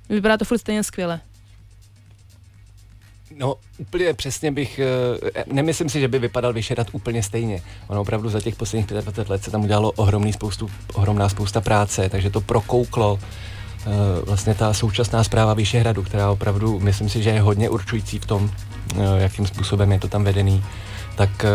Vypadá 0.09 0.37
to 0.37 0.45
furt 0.45 0.57
stejně 0.57 0.83
skvěle. 0.83 1.19
No, 3.35 3.55
úplně 3.77 4.13
přesně 4.13 4.51
bych, 4.51 4.79
eh, 4.79 5.43
nemyslím 5.53 5.89
si, 5.89 5.99
že 5.99 6.07
by 6.07 6.19
vypadal 6.19 6.53
Vyšehrad 6.53 6.87
úplně 6.91 7.23
stejně. 7.23 7.61
Ono 7.87 8.01
opravdu 8.01 8.29
za 8.29 8.41
těch 8.41 8.55
posledních 8.55 8.87
25 8.87 9.29
let 9.29 9.43
se 9.43 9.51
tam 9.51 9.63
udělalo 9.63 9.91
ohromný 9.91 10.33
spoustu, 10.33 10.69
ohromná 10.93 11.29
spousta 11.29 11.61
práce, 11.61 12.09
takže 12.09 12.29
to 12.29 12.41
prokouklo 12.41 13.19
vlastně 14.25 14.53
ta 14.53 14.73
současná 14.73 15.23
zpráva 15.23 15.53
Vyšehradu, 15.53 16.03
která 16.03 16.31
opravdu, 16.31 16.79
myslím 16.79 17.09
si, 17.09 17.23
že 17.23 17.29
je 17.29 17.41
hodně 17.41 17.69
určující 17.69 18.19
v 18.19 18.25
tom, 18.25 18.51
jakým 19.17 19.47
způsobem 19.47 19.91
je 19.91 19.99
to 19.99 20.07
tam 20.07 20.23
vedený, 20.23 20.63
tak 21.15 21.45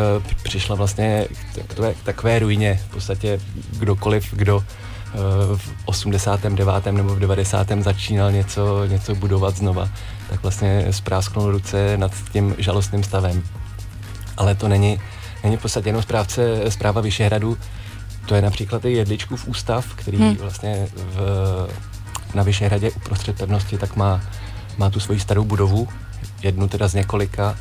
přišla 0.42 0.76
vlastně 0.76 1.26
k 1.52 1.66
takové, 1.66 1.94
k 1.94 2.02
takové 2.02 2.38
ruině. 2.38 2.80
V 2.88 2.90
podstatě 2.90 3.40
kdokoliv, 3.78 4.35
kdo 4.35 4.64
v 5.57 5.73
89. 5.85 6.87
nebo 6.90 7.14
v 7.14 7.19
90. 7.19 7.66
začínal 7.81 8.33
něco, 8.33 8.85
něco 8.87 9.14
budovat 9.14 9.57
znova, 9.57 9.88
tak 10.31 10.42
vlastně 10.42 10.87
sprásknul 10.90 11.50
ruce 11.50 11.97
nad 11.97 12.12
tím 12.33 12.54
žalostným 12.59 13.04
stavem. 13.04 13.42
Ale 14.37 14.54
to 14.54 14.69
není, 14.69 15.00
není 15.45 15.57
v 15.57 15.62
podstatě 15.62 15.88
jenom 15.88 16.02
správce, 16.02 16.71
zpráva 16.71 17.00
Vyšehradu, 17.00 17.59
to 18.26 18.35
je 18.35 18.42
například 18.42 18.85
i 18.85 18.92
Jedličkův 18.92 19.49
ústav, 19.49 19.95
který 19.95 20.19
hmm. 20.19 20.37
vlastně 20.37 20.88
v, 20.95 21.69
na 22.35 22.42
Vyšehradě 22.42 22.90
uprostřed 22.90 23.38
pevnosti 23.38 23.78
tak 23.78 23.97
má, 23.97 24.21
má 24.78 24.90
tu 24.90 25.00
svoji 25.00 25.21
starou 25.21 25.45
budovu, 25.45 25.88
jednu 26.42 26.69
teda 26.69 26.88
z 26.88 26.95
několika, 26.95 27.57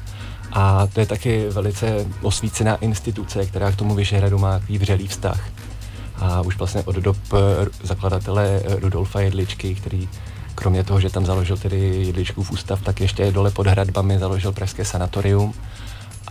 a 0.54 0.88
to 0.88 1.00
je 1.00 1.06
taky 1.06 1.50
velice 1.50 2.06
osvícená 2.22 2.76
instituce, 2.76 3.46
která 3.46 3.72
k 3.72 3.76
tomu 3.76 3.96
Vyšehradu 3.96 4.38
má 4.38 4.60
takový 4.60 4.78
vřelý 4.78 5.08
vztah. 5.08 5.40
A 6.22 6.42
už 6.42 6.58
vlastně 6.58 6.84
od 6.84 6.96
dob 6.96 7.18
eh, 7.34 7.38
zakladatele 7.84 8.62
Rudolfa 8.66 9.22
Jedličky, 9.22 9.76
který 9.76 10.10
kromě 10.56 10.84
toho, 10.84 11.00
že 11.00 11.10
tam 11.10 11.26
založil 11.26 11.58
tedy 11.58 11.80
Jedličkův 12.06 12.52
ústav, 12.52 12.82
tak 12.82 13.02
ještě 13.02 13.32
dole 13.32 13.52
pod 13.52 13.68
hradbami 13.68 14.20
založil 14.20 14.52
Pražské 14.52 14.86
sanatorium. 14.86 15.54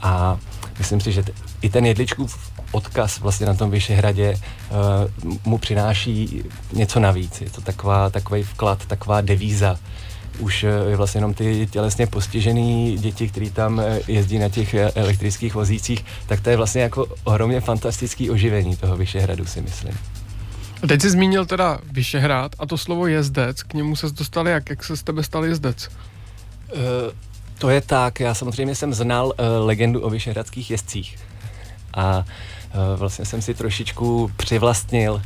A 0.02 0.38
myslím 0.78 1.00
si, 1.00 1.12
že 1.12 1.22
t- 1.22 1.32
i 1.62 1.70
ten 1.70 1.86
Jedličkův 1.86 2.38
odkaz 2.72 3.18
vlastně 3.18 3.46
na 3.46 3.54
tom 3.54 3.70
Vyšehradě 3.70 4.34
uh, 5.24 5.32
mu 5.44 5.58
přináší 5.58 6.44
něco 6.72 7.00
navíc. 7.00 7.40
Je 7.40 7.50
to 7.50 7.60
taková, 7.60 8.10
takový 8.10 8.42
vklad, 8.42 8.86
taková 8.86 9.20
devíza. 9.20 9.78
Už 10.40 10.64
uh, 10.64 10.94
vlastně 10.96 11.18
jenom 11.18 11.34
ty 11.34 11.68
tělesně 11.70 12.06
postižený 12.06 12.98
děti, 12.98 13.28
kteří 13.28 13.50
tam 13.50 13.78
uh, 13.78 13.84
jezdí 14.08 14.38
na 14.38 14.48
těch 14.48 14.74
elektrických 14.74 15.54
vozících, 15.54 16.04
tak 16.26 16.40
to 16.40 16.50
je 16.50 16.56
vlastně 16.56 16.82
jako 16.82 17.06
ohromně 17.24 17.60
fantastický 17.60 18.30
oživení 18.30 18.76
toho 18.76 18.96
Vyšehradu, 18.96 19.44
si 19.44 19.60
myslím. 19.60 19.98
A 20.82 20.86
teď 20.86 21.02
jsi 21.02 21.10
zmínil 21.10 21.46
teda 21.46 21.78
Vyšehrad 21.92 22.52
a 22.58 22.66
to 22.66 22.78
slovo 22.78 23.06
jezdec, 23.06 23.62
k 23.62 23.74
němu 23.74 23.96
se 23.96 24.10
dostal 24.10 24.48
jak? 24.48 24.70
Jak 24.70 24.84
se 24.84 24.96
z 24.96 25.02
tebe 25.02 25.22
stal 25.22 25.44
jezdec? 25.44 25.88
Uh, 25.88 26.80
to 27.58 27.70
je 27.70 27.80
tak, 27.80 28.20
já 28.20 28.34
samozřejmě 28.34 28.74
jsem 28.74 28.94
znal 28.94 29.26
uh, 29.26 29.32
legendu 29.66 30.00
o 30.00 30.10
vyšehradských 30.10 30.70
jezdcích 30.70 31.18
a 31.94 32.18
uh, 32.18 32.98
vlastně 32.98 33.24
jsem 33.24 33.42
si 33.42 33.54
trošičku 33.54 34.30
přivlastnil 34.36 35.22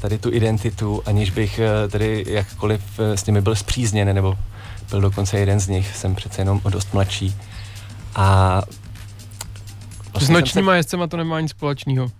tady 0.00 0.18
tu 0.18 0.32
identitu, 0.32 1.02
aniž 1.06 1.30
bych 1.30 1.60
uh, 1.84 1.90
tady 1.90 2.24
jakkoliv 2.28 2.82
uh, 2.98 3.14
s 3.14 3.26
nimi 3.26 3.40
byl 3.40 3.54
zpřízněn, 3.54 4.14
nebo 4.14 4.38
byl 4.90 5.00
dokonce 5.00 5.38
jeden 5.38 5.60
z 5.60 5.68
nich, 5.68 5.96
jsem 5.96 6.14
přece 6.14 6.40
jenom 6.40 6.60
o 6.64 6.70
dost 6.70 6.94
mladší. 6.94 7.36
A 8.14 8.62
vlastně 10.12 10.36
s 10.36 10.40
nočníma 10.40 10.72
se... 10.72 10.76
jezdcema 10.76 11.06
to 11.06 11.16
nemá 11.16 11.40
nic 11.40 11.50
společného 11.50 12.10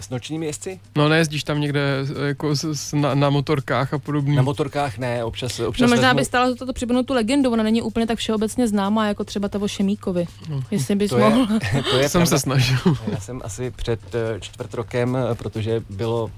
s 0.00 0.10
nočními 0.10 0.46
jezdci? 0.46 0.80
No 0.96 1.08
nejezdíš 1.08 1.44
tam 1.44 1.60
někde 1.60 1.80
jako 2.26 2.56
s, 2.56 2.64
s, 2.64 2.92
na, 2.92 3.14
na 3.14 3.30
motorkách 3.30 3.94
a 3.94 3.98
podobně. 3.98 4.36
Na 4.36 4.42
motorkách 4.42 4.98
ne, 4.98 5.24
občas, 5.24 5.60
občas 5.60 5.90
No 5.90 5.96
možná 5.96 6.08
vezmu... 6.08 6.18
by 6.18 6.24
stálo 6.24 6.54
toto 6.54 6.72
připomenout 6.72 7.06
tu 7.06 7.14
legendu, 7.14 7.52
ona 7.52 7.62
není 7.62 7.82
úplně 7.82 8.06
tak 8.06 8.18
všeobecně 8.18 8.68
známá, 8.68 9.06
jako 9.06 9.24
třeba 9.24 9.48
ta 9.48 9.58
o 9.58 9.68
Šemíkovi, 9.68 10.26
no. 10.48 10.62
jestli 10.70 10.94
bys 10.94 11.10
to 11.10 11.18
mohl. 11.18 11.54
Je, 11.72 11.82
to 11.90 11.98
je 11.98 12.08
jsem 12.08 12.20
pravda. 12.20 12.26
se 12.26 12.38
snažil. 12.38 12.78
Já 13.12 13.20
jsem 13.20 13.40
asi 13.44 13.70
před 13.70 14.00
eh, 14.14 14.40
čtvrt 14.40 14.74
rokem, 14.74 15.16
eh, 15.16 15.34
protože 15.34 15.82
bylo 15.90 16.30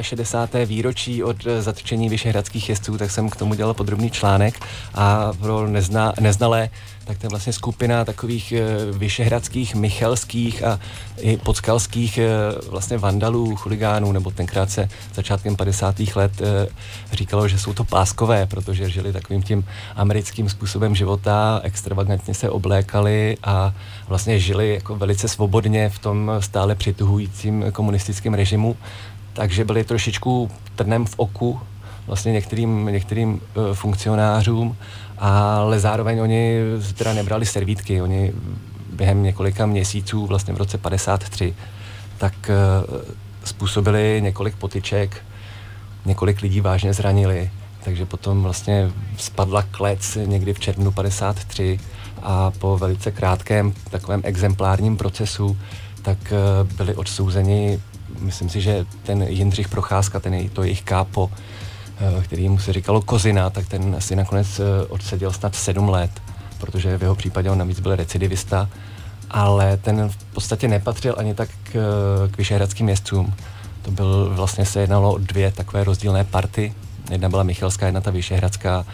65. 0.00 0.66
výročí 0.66 1.24
od 1.24 1.46
eh, 1.46 1.62
zatčení 1.62 2.08
vyšehradských 2.08 2.68
jezdců, 2.68 2.98
tak 2.98 3.10
jsem 3.10 3.30
k 3.30 3.36
tomu 3.36 3.54
dělal 3.54 3.74
podrobný 3.74 4.10
článek 4.10 4.54
a 4.94 5.32
pro 5.32 5.68
nezna, 5.68 6.12
neznalé 6.20 6.70
tak 7.04 7.18
to 7.18 7.26
je 7.26 7.30
vlastně 7.30 7.52
skupina 7.52 8.04
takových 8.04 8.52
e, 8.52 8.62
vyšehradských, 8.92 9.74
michelských 9.74 10.64
a 10.64 10.80
i 11.18 11.36
podskalských 11.36 12.18
e, 12.18 12.28
vlastně 12.70 12.98
vandalů, 12.98 13.56
chuligánů, 13.56 14.12
nebo 14.12 14.30
tenkrát 14.30 14.70
se 14.70 14.88
začátkem 15.14 15.56
50. 15.56 15.94
let 16.14 16.42
říkalo, 17.12 17.48
že 17.48 17.58
jsou 17.58 17.74
to 17.74 17.84
páskové, 17.84 18.46
protože 18.46 18.90
žili 18.90 19.12
takovým 19.12 19.42
tím 19.42 19.64
americkým 19.96 20.48
způsobem 20.48 20.94
života, 20.94 21.60
extravagantně 21.62 22.34
se 22.34 22.50
oblékali 22.50 23.36
a 23.42 23.74
vlastně 24.08 24.38
žili 24.38 24.74
jako 24.74 24.96
velice 24.96 25.28
svobodně 25.28 25.88
v 25.88 25.98
tom 25.98 26.32
stále 26.40 26.74
přituhujícím 26.74 27.64
komunistickém 27.72 28.34
režimu, 28.34 28.76
takže 29.32 29.64
byli 29.64 29.84
trošičku 29.84 30.50
trnem 30.76 31.06
v 31.06 31.14
oku 31.16 31.60
vlastně 32.06 32.32
některým, 32.32 32.86
některým 32.86 33.32
uh, 33.32 33.74
funkcionářům 33.74 34.76
ale 35.22 35.80
zároveň 35.80 36.20
oni 36.20 36.58
teda 36.94 37.12
nebrali 37.12 37.46
servítky, 37.46 38.02
oni 38.02 38.32
během 38.92 39.22
několika 39.22 39.66
měsíců, 39.66 40.26
vlastně 40.26 40.54
v 40.54 40.56
roce 40.56 40.78
53, 40.78 41.54
tak 42.18 42.34
uh, 42.88 43.00
způsobili 43.44 44.20
několik 44.22 44.56
potyček, 44.56 45.24
několik 46.04 46.42
lidí 46.42 46.60
vážně 46.60 46.94
zranili, 46.94 47.50
takže 47.84 48.06
potom 48.06 48.42
vlastně 48.42 48.90
spadla 49.16 49.62
klec 49.62 50.18
někdy 50.24 50.54
v 50.54 50.60
červnu 50.60 50.92
53 50.92 51.80
a 52.22 52.50
po 52.50 52.78
velice 52.78 53.10
krátkém 53.10 53.74
takovém 53.90 54.20
exemplárním 54.24 54.96
procesu 54.96 55.58
tak 56.02 56.18
uh, 56.32 56.76
byli 56.76 56.94
odsouzeni, 56.94 57.80
myslím 58.22 58.48
si, 58.48 58.60
že 58.60 58.86
ten 59.02 59.22
Jindřich 59.22 59.68
Procházka, 59.68 60.20
ten 60.20 60.48
to 60.48 60.62
jejich 60.62 60.82
kápo, 60.82 61.30
Eh, 62.02 62.22
který 62.22 62.48
mu 62.48 62.58
se 62.58 62.72
říkalo 62.72 63.02
Kozina, 63.02 63.50
tak 63.50 63.68
ten 63.68 63.94
asi 63.94 64.16
nakonec 64.16 64.60
eh, 64.60 64.86
odseděl 64.88 65.32
snad 65.32 65.54
sedm 65.54 65.88
let, 65.88 66.10
protože 66.58 66.98
v 66.98 67.02
jeho 67.02 67.14
případě 67.14 67.50
on 67.50 67.58
navíc 67.58 67.80
byl 67.80 67.96
recidivista, 67.96 68.68
ale 69.30 69.76
ten 69.76 70.08
v 70.08 70.16
podstatě 70.24 70.68
nepatřil 70.68 71.14
ani 71.18 71.34
tak 71.34 71.48
k, 71.62 71.72
k 72.30 72.36
vyšehradským 72.38 72.86
městcům. 72.86 73.34
To 73.82 73.90
byl, 73.90 74.30
vlastně 74.34 74.66
se 74.66 74.80
jednalo 74.80 75.12
o 75.12 75.18
dvě 75.18 75.52
takové 75.52 75.84
rozdílné 75.84 76.24
party. 76.24 76.74
Jedna 77.10 77.28
byla 77.28 77.42
Michelská, 77.42 77.86
jedna 77.86 78.00
ta 78.00 78.10
vyšehradská, 78.10 78.86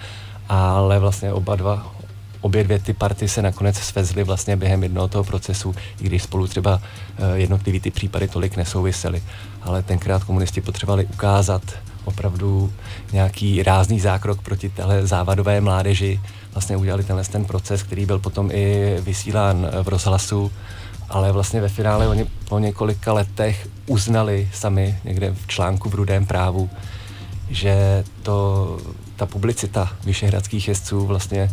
ale 0.49 0.99
vlastně 0.99 1.33
oba 1.33 1.57
dva, 1.57 1.95
obě 2.41 2.65
dvě 2.65 2.79
ty 2.79 2.93
party 2.93 3.29
se 3.29 3.43
nakonec 3.43 3.77
svezly 3.77 4.25
vlastně 4.25 4.57
během 4.57 4.83
jednoho 4.83 5.09
toho 5.09 5.25
procesu, 5.25 5.75
i 6.01 6.05
když 6.05 6.23
spolu 6.23 6.47
třeba 6.47 6.81
eh, 7.19 7.39
jednotlivý 7.39 7.81
ty 7.81 7.91
případy 7.91 8.29
tolik 8.29 8.57
nesouvisely. 8.57 9.23
Ale 9.63 9.83
tenkrát 9.83 10.25
komunisti 10.25 10.61
potřebovali 10.61 11.05
ukázat 11.05 11.63
opravdu 12.05 12.73
nějaký 13.13 13.63
rázný 13.63 14.01
zákrok 14.01 14.43
proti 14.43 14.69
téhle 14.69 15.07
závadové 15.07 15.61
mládeži. 15.61 16.21
Vlastně 16.53 16.77
udělali 16.77 17.05
tenhle 17.05 17.25
ten 17.25 17.45
proces, 17.45 17.83
který 17.83 18.07
byl 18.07 18.19
potom 18.19 18.51
i 18.51 18.97
vysílán 19.01 19.67
v 19.83 19.89
rozhlasu, 19.89 20.53
ale 21.09 21.33
vlastně 21.33 21.61
ve 21.61 21.69
finále 21.69 22.09
oni 22.09 22.27
po 22.49 22.59
několika 22.59 23.13
letech 23.13 23.69
uznali 23.87 24.51
sami 24.55 24.99
někde 25.05 25.35
v 25.35 25.47
článku 25.47 25.89
v 25.89 25.95
Rudém 25.95 26.27
právu, 26.27 26.71
že 27.51 28.05
to, 28.23 28.79
ta 29.17 29.27
publicita 29.27 29.93
vyšehradských 30.05 30.69
jezdců 30.69 31.07
vlastně 31.07 31.51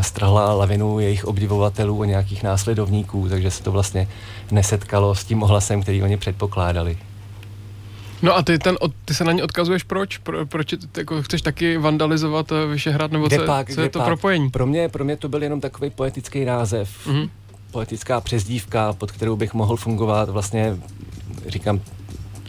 strhla 0.00 0.54
lavinu 0.54 1.00
jejich 1.00 1.24
obdivovatelů 1.24 2.02
a 2.02 2.06
nějakých 2.06 2.42
následovníků, 2.42 3.28
takže 3.28 3.50
se 3.50 3.62
to 3.62 3.72
vlastně 3.72 4.08
nesetkalo 4.50 5.14
s 5.14 5.24
tím 5.24 5.42
ohlasem, 5.42 5.82
který 5.82 6.02
oni 6.02 6.16
předpokládali. 6.16 6.98
No 8.22 8.36
a 8.36 8.42
ty, 8.42 8.58
ten, 8.58 8.76
ty 9.04 9.14
se 9.14 9.24
na 9.24 9.32
ně 9.32 9.44
odkazuješ 9.44 9.82
proč? 9.82 10.18
Pro, 10.18 10.46
proč 10.46 10.74
jako, 10.96 11.22
chceš 11.22 11.42
taky 11.42 11.78
vandalizovat 11.78 12.52
eh, 12.52 12.66
Vyšehrad, 12.66 13.12
nebo 13.12 13.28
co, 13.28 13.44
pak, 13.46 13.70
co 13.70 13.80
je 13.80 13.88
to 13.88 13.98
pak? 13.98 14.06
propojení? 14.06 14.50
Pro 14.50 14.66
mě, 14.66 14.88
pro 14.88 15.04
mě 15.04 15.16
to 15.16 15.28
byl 15.28 15.42
jenom 15.42 15.60
takový 15.60 15.90
poetický 15.90 16.44
název, 16.44 17.06
mm-hmm. 17.06 17.28
poetická 17.70 18.20
přezdívka, 18.20 18.92
pod 18.92 19.12
kterou 19.12 19.36
bych 19.36 19.54
mohl 19.54 19.76
fungovat. 19.76 20.28
Vlastně 20.28 20.76
říkám, 21.46 21.80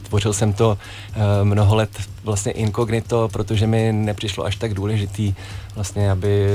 tvořil 0.10 0.34
jsem 0.34 0.54
to 0.54 0.70
uh, 0.70 1.24
mnoho 1.44 1.76
let 1.76 1.90
vlastně 2.24 2.52
inkognito, 2.52 3.30
protože 3.34 3.68
mi 3.68 3.94
nepřišlo 3.94 4.46
až 4.46 4.56
tak 4.56 4.74
důležitý 4.74 5.34
vlastně, 5.76 6.12
aby 6.12 6.48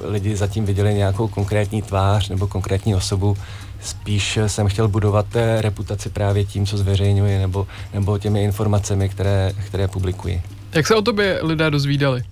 lidi 0.00 0.36
zatím 0.36 0.66
viděli 0.66 0.94
nějakou 0.94 1.28
konkrétní 1.28 1.82
tvář 1.82 2.28
nebo 2.28 2.46
konkrétní 2.46 2.94
osobu, 2.94 3.36
Spíš 3.84 4.38
jsem 4.46 4.68
chtěl 4.68 4.88
budovat 4.88 5.26
reputaci 5.60 6.10
právě 6.10 6.44
tím, 6.44 6.66
co 6.66 6.78
zveřejňuji, 6.78 7.38
nebo, 7.38 7.66
nebo 7.94 8.18
těmi 8.18 8.44
informacemi, 8.44 9.08
které, 9.08 9.52
které 9.66 9.88
publikuji. 9.88 10.42
Jak 10.72 10.86
se 10.86 10.94
o 10.94 11.02
tobě 11.02 11.38
lidé 11.42 11.70
dozvídali? 11.70 12.24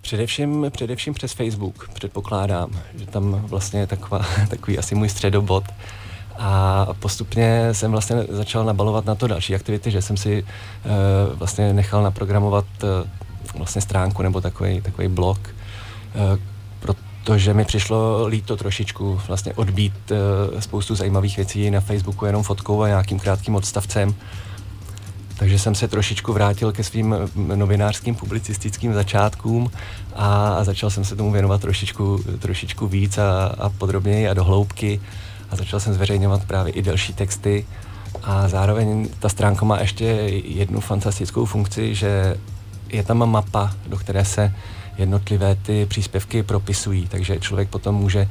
Především, 0.00 0.66
především 0.70 1.14
přes 1.14 1.32
Facebook, 1.32 1.88
předpokládám, 1.94 2.70
že 2.98 3.06
tam 3.06 3.30
vlastně 3.30 3.80
je 3.80 3.86
taková, 3.86 4.26
takový 4.48 4.78
asi 4.78 4.94
můj 4.94 5.08
středobod. 5.08 5.64
A 6.38 6.86
postupně 7.00 7.68
jsem 7.72 7.92
vlastně 7.92 8.16
začal 8.28 8.64
nabalovat 8.64 9.06
na 9.06 9.14
to 9.14 9.26
další 9.26 9.54
aktivity, 9.54 9.90
že 9.90 10.02
jsem 10.02 10.16
si 10.16 10.42
uh, 10.42 11.38
vlastně 11.38 11.72
nechal 11.72 12.02
naprogramovat 12.02 12.64
uh, 12.82 12.88
vlastně 13.58 13.82
stránku 13.82 14.22
nebo 14.22 14.40
takový, 14.40 14.80
takový 14.80 15.08
blog, 15.08 15.38
uh, 16.14 16.38
to, 17.28 17.38
že 17.38 17.54
mi 17.54 17.64
přišlo 17.64 18.26
líto 18.26 18.56
trošičku 18.56 19.20
vlastně 19.28 19.52
odbít 19.52 20.12
spoustu 20.58 20.94
zajímavých 20.94 21.36
věcí 21.36 21.70
na 21.70 21.80
Facebooku 21.80 22.26
jenom 22.26 22.42
fotkou 22.42 22.82
a 22.82 22.88
nějakým 22.88 23.18
krátkým 23.18 23.54
odstavcem. 23.54 24.14
takže 25.36 25.58
jsem 25.58 25.74
se 25.74 25.88
trošičku 25.88 26.32
vrátil 26.32 26.72
ke 26.72 26.84
svým 26.84 27.16
novinářským 27.54 28.14
publicistickým 28.14 28.94
začátkům 28.94 29.70
a, 30.16 30.64
začal 30.64 30.90
jsem 30.90 31.04
se 31.04 31.16
tomu 31.16 31.32
věnovat 31.32 31.60
trošičku, 31.60 32.24
trošičku 32.38 32.86
víc 32.86 33.18
a, 33.18 33.54
a 33.58 33.68
podrobněji 33.68 34.28
a 34.28 34.34
do 34.34 34.44
hloubky 34.44 35.00
a 35.50 35.56
začal 35.56 35.80
jsem 35.80 35.94
zveřejňovat 35.94 36.44
právě 36.44 36.72
i 36.72 36.82
delší 36.82 37.12
texty 37.12 37.66
a 38.22 38.48
zároveň 38.48 39.08
ta 39.18 39.28
stránka 39.28 39.64
má 39.64 39.80
ještě 39.80 40.04
jednu 40.44 40.80
fantastickou 40.80 41.44
funkci, 41.44 41.94
že 41.94 42.36
je 42.88 43.02
tam 43.02 43.30
mapa, 43.30 43.74
do 43.86 43.96
které 43.96 44.24
se 44.24 44.54
jednotlivé 44.98 45.54
ty 45.54 45.86
příspěvky 45.86 46.42
propisují, 46.42 47.08
takže 47.08 47.40
člověk 47.40 47.68
potom 47.68 47.94
může 47.94 48.28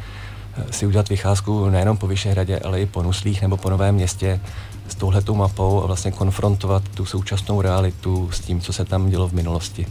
eh, 0.57 0.73
si 0.73 0.85
udělat 0.85 1.09
vycházku 1.09 1.69
nejenom 1.69 1.97
po 1.97 2.07
Vyšehradě, 2.07 2.59
ale 2.59 2.81
i 2.81 2.85
po 2.85 3.03
Nuslích 3.03 3.41
nebo 3.41 3.57
po 3.57 3.69
Novém 3.69 3.95
městě 3.95 4.39
s 4.87 4.95
touhletou 4.95 5.35
mapou 5.35 5.83
a 5.83 5.87
vlastně 5.87 6.11
konfrontovat 6.11 6.83
tu 6.89 7.05
současnou 7.05 7.61
realitu 7.61 8.29
s 8.31 8.39
tím, 8.39 8.61
co 8.61 8.73
se 8.73 8.85
tam 8.85 9.09
dělo 9.09 9.27
v 9.27 9.33
minulosti. 9.33 9.87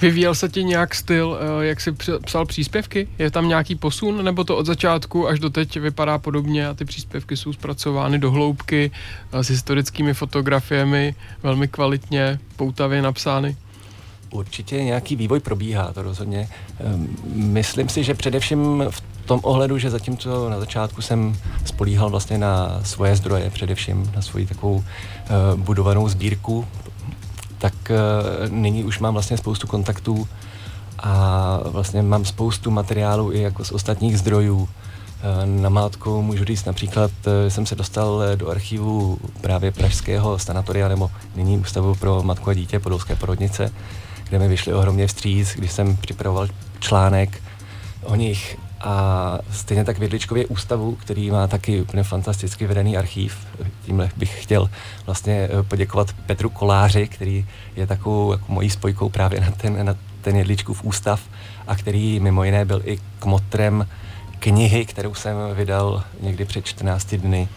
Vyvíjel 0.00 0.34
se 0.34 0.48
ti 0.48 0.64
nějak 0.64 0.94
styl, 0.94 1.38
eh, 1.40 1.66
jak 1.66 1.80
jsi 1.80 1.92
psal 2.24 2.46
příspěvky? 2.46 3.08
Je 3.18 3.30
tam 3.30 3.48
nějaký 3.48 3.74
posun, 3.74 4.24
nebo 4.24 4.44
to 4.44 4.56
od 4.56 4.66
začátku 4.66 5.28
až 5.28 5.40
do 5.40 5.50
teď 5.50 5.76
vypadá 5.76 6.18
podobně 6.18 6.68
a 6.68 6.74
ty 6.74 6.84
příspěvky 6.84 7.36
jsou 7.36 7.52
zpracovány 7.52 8.18
do 8.18 8.30
hloubky 8.30 8.90
eh, 9.32 9.44
s 9.44 9.48
historickými 9.48 10.14
fotografiemi, 10.14 11.14
velmi 11.42 11.68
kvalitně, 11.68 12.38
poutavě 12.56 13.02
napsány? 13.02 13.56
Určitě 14.30 14.84
nějaký 14.84 15.16
vývoj 15.16 15.40
probíhá, 15.40 15.92
to 15.92 16.02
rozhodně. 16.02 16.48
Ehm, 16.80 17.16
myslím 17.34 17.88
si, 17.88 18.04
že 18.04 18.14
především 18.14 18.84
v 18.90 19.02
tom 19.26 19.40
ohledu, 19.42 19.78
že 19.78 19.90
zatímco 19.90 20.50
na 20.50 20.60
začátku 20.60 21.02
jsem 21.02 21.36
spolíhal 21.64 22.10
vlastně 22.10 22.38
na 22.38 22.80
svoje 22.82 23.16
zdroje, 23.16 23.50
především 23.50 24.12
na 24.16 24.22
svoji 24.22 24.46
takovou 24.46 24.74
uh, 24.74 24.84
budovanou 25.60 26.08
sbírku, 26.08 26.66
tak 27.58 27.74
uh, 27.90 28.50
nyní 28.50 28.84
už 28.84 28.98
mám 28.98 29.12
vlastně 29.14 29.36
spoustu 29.36 29.66
kontaktů 29.66 30.28
a 30.98 31.60
vlastně 31.64 32.02
mám 32.02 32.24
spoustu 32.24 32.70
materiálu 32.70 33.32
i 33.32 33.40
jako 33.40 33.64
z 33.64 33.72
ostatních 33.72 34.18
zdrojů. 34.18 34.68
Na 35.44 35.68
mátku 35.68 36.22
můžu 36.22 36.44
říct 36.44 36.64
například, 36.64 37.10
jsem 37.48 37.66
se 37.66 37.74
dostal 37.74 38.22
do 38.36 38.48
archivu 38.50 39.18
právě 39.40 39.72
Pražského 39.72 40.38
sanatoria 40.38 40.88
nebo 40.88 41.10
nyní 41.36 41.58
Ústavu 41.58 41.94
pro 41.94 42.22
matku 42.22 42.50
a 42.50 42.54
dítě 42.54 42.78
Podolské 42.80 43.16
porodnice, 43.16 43.72
kde 44.28 44.38
mi 44.38 44.48
vyšli 44.48 44.74
ohromně 44.74 45.06
vstříc, 45.06 45.54
když 45.56 45.72
jsem 45.72 45.96
připravoval 45.96 46.48
článek 46.80 47.42
o 48.02 48.14
nich 48.14 48.58
a 48.86 49.38
stejně 49.50 49.84
tak 49.84 49.98
v 49.98 50.02
Jedličkově 50.02 50.46
ústavu, 50.46 50.94
který 50.94 51.30
má 51.30 51.46
taky 51.46 51.80
úplně 51.80 52.02
fantasticky 52.02 52.66
vedený 52.66 52.96
archív. 52.96 53.46
Tímhle 53.82 54.10
bych 54.16 54.42
chtěl 54.42 54.70
vlastně 55.06 55.48
eh, 55.50 55.62
poděkovat 55.62 56.12
Petru 56.12 56.50
Koláři, 56.50 57.08
který 57.08 57.46
je 57.76 57.86
takovou 57.86 58.32
jako 58.32 58.52
mojí 58.52 58.70
spojkou 58.70 59.08
právě 59.08 59.40
na 59.40 59.50
ten, 59.50 59.86
na 59.86 59.94
ten 60.22 60.36
Jedličkův 60.36 60.84
ústav 60.84 61.20
a 61.66 61.76
který 61.76 62.20
mimo 62.20 62.44
jiné 62.44 62.64
byl 62.64 62.82
i 62.84 62.98
kmotrem 63.18 63.88
knihy, 64.38 64.84
kterou 64.84 65.14
jsem 65.14 65.36
vydal 65.54 66.04
někdy 66.20 66.44
před 66.44 66.66
14 66.66 67.14
dny. 67.14 67.48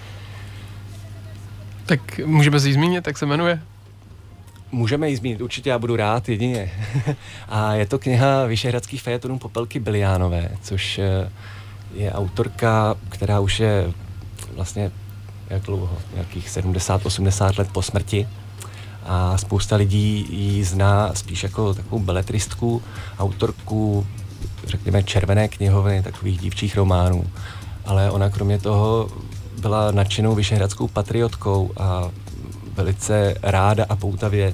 Tak 1.85 2.19
můžeme 2.25 2.59
si 2.59 2.67
ji 2.67 2.73
zmínit, 2.73 3.07
jak 3.07 3.17
se 3.17 3.25
jmenuje? 3.25 3.61
Můžeme 4.71 5.09
ji 5.09 5.17
zmínit, 5.17 5.41
určitě 5.41 5.69
já 5.69 5.79
budu 5.79 5.95
rád 5.95 6.29
jedině. 6.29 6.71
a 7.49 7.73
je 7.73 7.85
to 7.85 7.99
kniha 7.99 8.45
Vyšehradských 8.45 9.01
fejetonů 9.01 9.39
Popelky 9.39 9.79
Biliánové, 9.79 10.49
což 10.61 10.99
eh, 10.99 11.31
je 11.93 12.11
autorka, 12.13 12.95
která 13.09 13.39
už 13.39 13.59
je 13.59 13.91
vlastně 14.55 14.91
jak 15.49 15.61
dlouho, 15.61 15.97
nějakých 16.13 16.47
70-80 16.47 17.59
let 17.59 17.69
po 17.71 17.81
smrti 17.81 18.27
a 19.05 19.37
spousta 19.37 19.75
lidí 19.75 20.27
ji 20.29 20.63
zná 20.63 21.11
spíš 21.13 21.43
jako 21.43 21.73
takovou 21.73 21.99
beletristku, 21.99 22.81
autorku, 23.19 24.07
řekněme, 24.67 25.03
červené 25.03 25.47
knihovny, 25.47 26.03
takových 26.03 26.39
dívčích 26.39 26.75
románů. 26.75 27.27
Ale 27.85 28.11
ona 28.11 28.29
kromě 28.29 28.59
toho 28.59 29.09
byla 29.61 29.91
nadšenou 29.91 30.35
vyšehradskou 30.35 30.87
patriotkou 30.87 31.71
a 31.77 32.09
velice 32.79 33.35
ráda 33.43 33.85
a 33.89 33.95
poutavě 33.95 34.53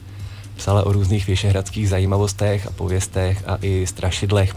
psala 0.55 0.85
o 0.85 0.91
různých 0.91 1.27
věšehradských 1.27 1.89
zajímavostech 1.89 2.67
a 2.67 2.71
pověstech 2.71 3.43
a 3.47 3.57
i 3.61 3.88
strašidlech. 3.88 4.55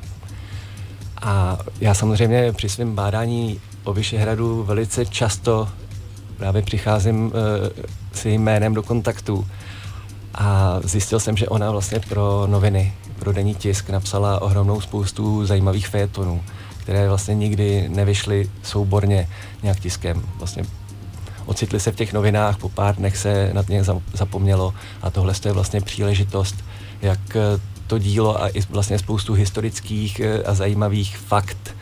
A 1.22 1.58
já 1.80 1.94
samozřejmě 1.94 2.52
při 2.52 2.68
svém 2.68 2.94
bádání 2.94 3.60
o 3.84 3.92
Vyšehradu 3.92 4.62
velice 4.62 5.06
často 5.06 5.68
právě 6.36 6.62
přicházím 6.62 7.26
uh, 7.26 7.32
s 8.12 8.24
jejím 8.24 8.42
jménem 8.42 8.74
do 8.74 8.82
kontaktu 8.82 9.46
a 10.34 10.80
zjistil 10.84 11.20
jsem, 11.20 11.36
že 11.36 11.48
ona 11.48 11.70
vlastně 11.70 12.00
pro 12.00 12.46
noviny, 12.46 12.94
pro 13.18 13.32
denní 13.32 13.54
tisk 13.54 13.90
napsala 13.90 14.42
ohromnou 14.42 14.80
spoustu 14.80 15.46
zajímavých 15.46 15.88
fejetonů, 15.88 16.42
které 16.78 17.08
vlastně 17.08 17.34
nikdy 17.34 17.88
nevyšly 17.88 18.50
souborně 18.62 19.28
nějak 19.62 19.80
tiskem. 19.80 20.22
Vlastně 20.38 20.62
ocitli 21.48 21.80
se 21.80 21.92
v 21.92 21.96
těch 21.96 22.12
novinách, 22.12 22.58
po 22.58 22.68
pár 22.68 22.96
dnech 22.96 23.16
se 23.16 23.50
nad 23.52 23.68
ně 23.68 23.84
zapomnělo 24.12 24.74
a 25.02 25.10
tohle 25.10 25.34
je 25.44 25.52
vlastně 25.52 25.80
příležitost, 25.80 26.64
jak 27.02 27.36
eh, 27.36 27.60
to 27.86 27.98
dílo 27.98 28.42
a 28.42 28.48
i 28.48 28.60
vlastně 28.70 28.98
spoustu 28.98 29.34
historických 29.34 30.20
eh, 30.20 30.42
a 30.42 30.54
zajímavých 30.54 31.18
fakt 31.18 31.76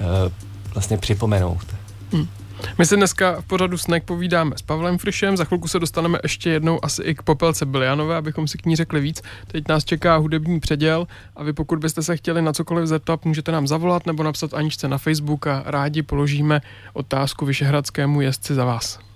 eh, 0.00 0.32
vlastně 0.74 0.98
připomenout. 0.98 1.66
Hmm. 2.12 2.28
My 2.78 2.86
si 2.86 2.96
dneska 2.96 3.40
v 3.40 3.44
pořadu 3.44 3.78
Snack 3.78 4.04
povídáme 4.04 4.56
s 4.56 4.62
Pavlem 4.62 4.98
Frišem, 4.98 5.36
za 5.36 5.44
chvilku 5.44 5.68
se 5.68 5.78
dostaneme 5.78 6.18
ještě 6.22 6.50
jednou 6.50 6.84
asi 6.84 7.02
i 7.02 7.14
k 7.14 7.22
Popelce 7.22 7.66
Bilianové, 7.66 8.16
abychom 8.16 8.48
si 8.48 8.58
k 8.58 8.66
ní 8.66 8.76
řekli 8.76 9.00
víc. 9.00 9.22
Teď 9.46 9.68
nás 9.68 9.84
čeká 9.84 10.16
hudební 10.16 10.60
předěl 10.60 11.06
a 11.36 11.42
vy 11.42 11.52
pokud 11.52 11.78
byste 11.78 12.02
se 12.02 12.16
chtěli 12.16 12.42
na 12.42 12.52
cokoliv 12.52 12.86
zeptat, 12.86 13.24
můžete 13.24 13.52
nám 13.52 13.66
zavolat 13.66 14.06
nebo 14.06 14.22
napsat 14.22 14.54
Aničce 14.54 14.88
na 14.88 14.98
Facebook 14.98 15.46
a 15.46 15.62
rádi 15.66 16.02
položíme 16.02 16.60
otázku 16.92 17.46
Vyšehradskému 17.46 18.20
jezdci 18.20 18.54
za 18.54 18.64
vás. 18.64 19.11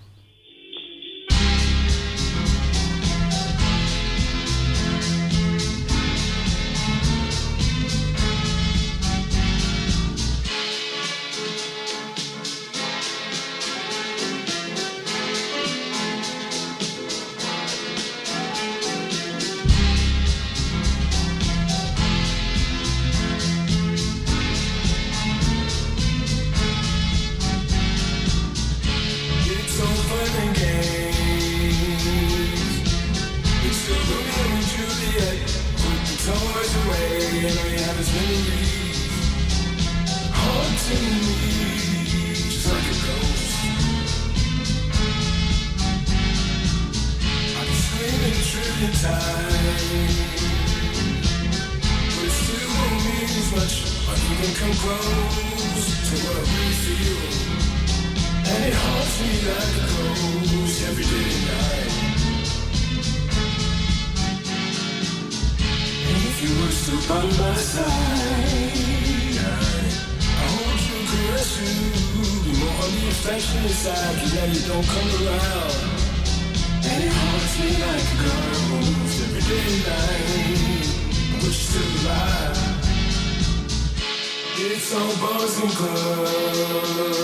closing 85.26 85.70
gloves 85.78 87.16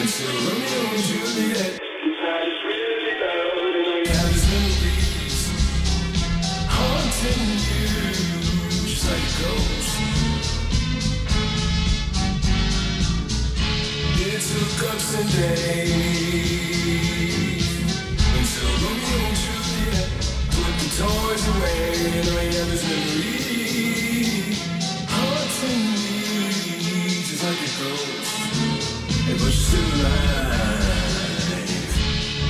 until 0.00 0.34
Romeo 0.46 0.80
and 0.94 1.04
Juliet. 1.04 1.74
Took 14.48 14.82
and 15.14 15.28
days 15.32 16.08
until 18.38 18.72
Romeo 18.82 19.18
and 19.28 19.36
Juliet 19.42 20.08
put 20.54 20.74
the 20.80 20.88
toys 20.98 21.44
away. 21.48 21.80
And 22.18 22.28
ran 22.34 22.68
his 22.70 22.82
memories. 22.84 23.47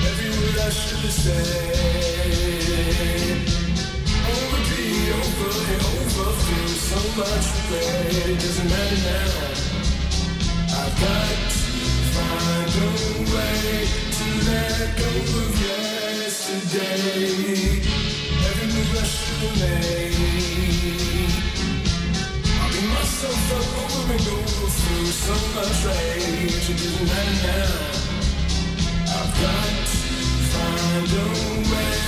Every 0.08 0.30
word 0.30 0.58
I 0.58 0.70
should 0.70 1.00
have 1.00 1.12
said. 1.12 1.46
Over 4.28 5.50
and 5.72 5.82
over. 5.92 6.30
So 6.90 7.00
much 7.18 7.48
doesn't 8.40 8.68
matter 8.70 9.00
now. 9.08 9.30
I've 10.80 10.94
got 11.00 11.28
to 11.50 11.58
find 12.14 12.72
a 12.84 12.88
way 13.32 13.88
to 14.16 14.26
let 14.48 14.88
go 14.98 15.10
of 15.40 15.54
yesterday. 15.68 17.24
Every 18.48 18.68
move 18.74 18.92
I 18.96 19.04
should 19.04 19.42
have 19.42 19.56
made 19.60 21.47
so 23.08 23.28
full 23.28 24.10
and 24.12 24.24
go 24.24 24.36
through 24.68 25.06
so 25.06 25.34
much 25.56 25.78
rage 25.86 26.68
and 26.70 26.78
didn't 26.78 27.10
I 27.10 27.24
know 27.42 27.68
I've 29.16 29.32
got 29.40 29.70
to 29.92 29.98
find 30.52 31.10
a 31.12 31.26
way 31.72 32.02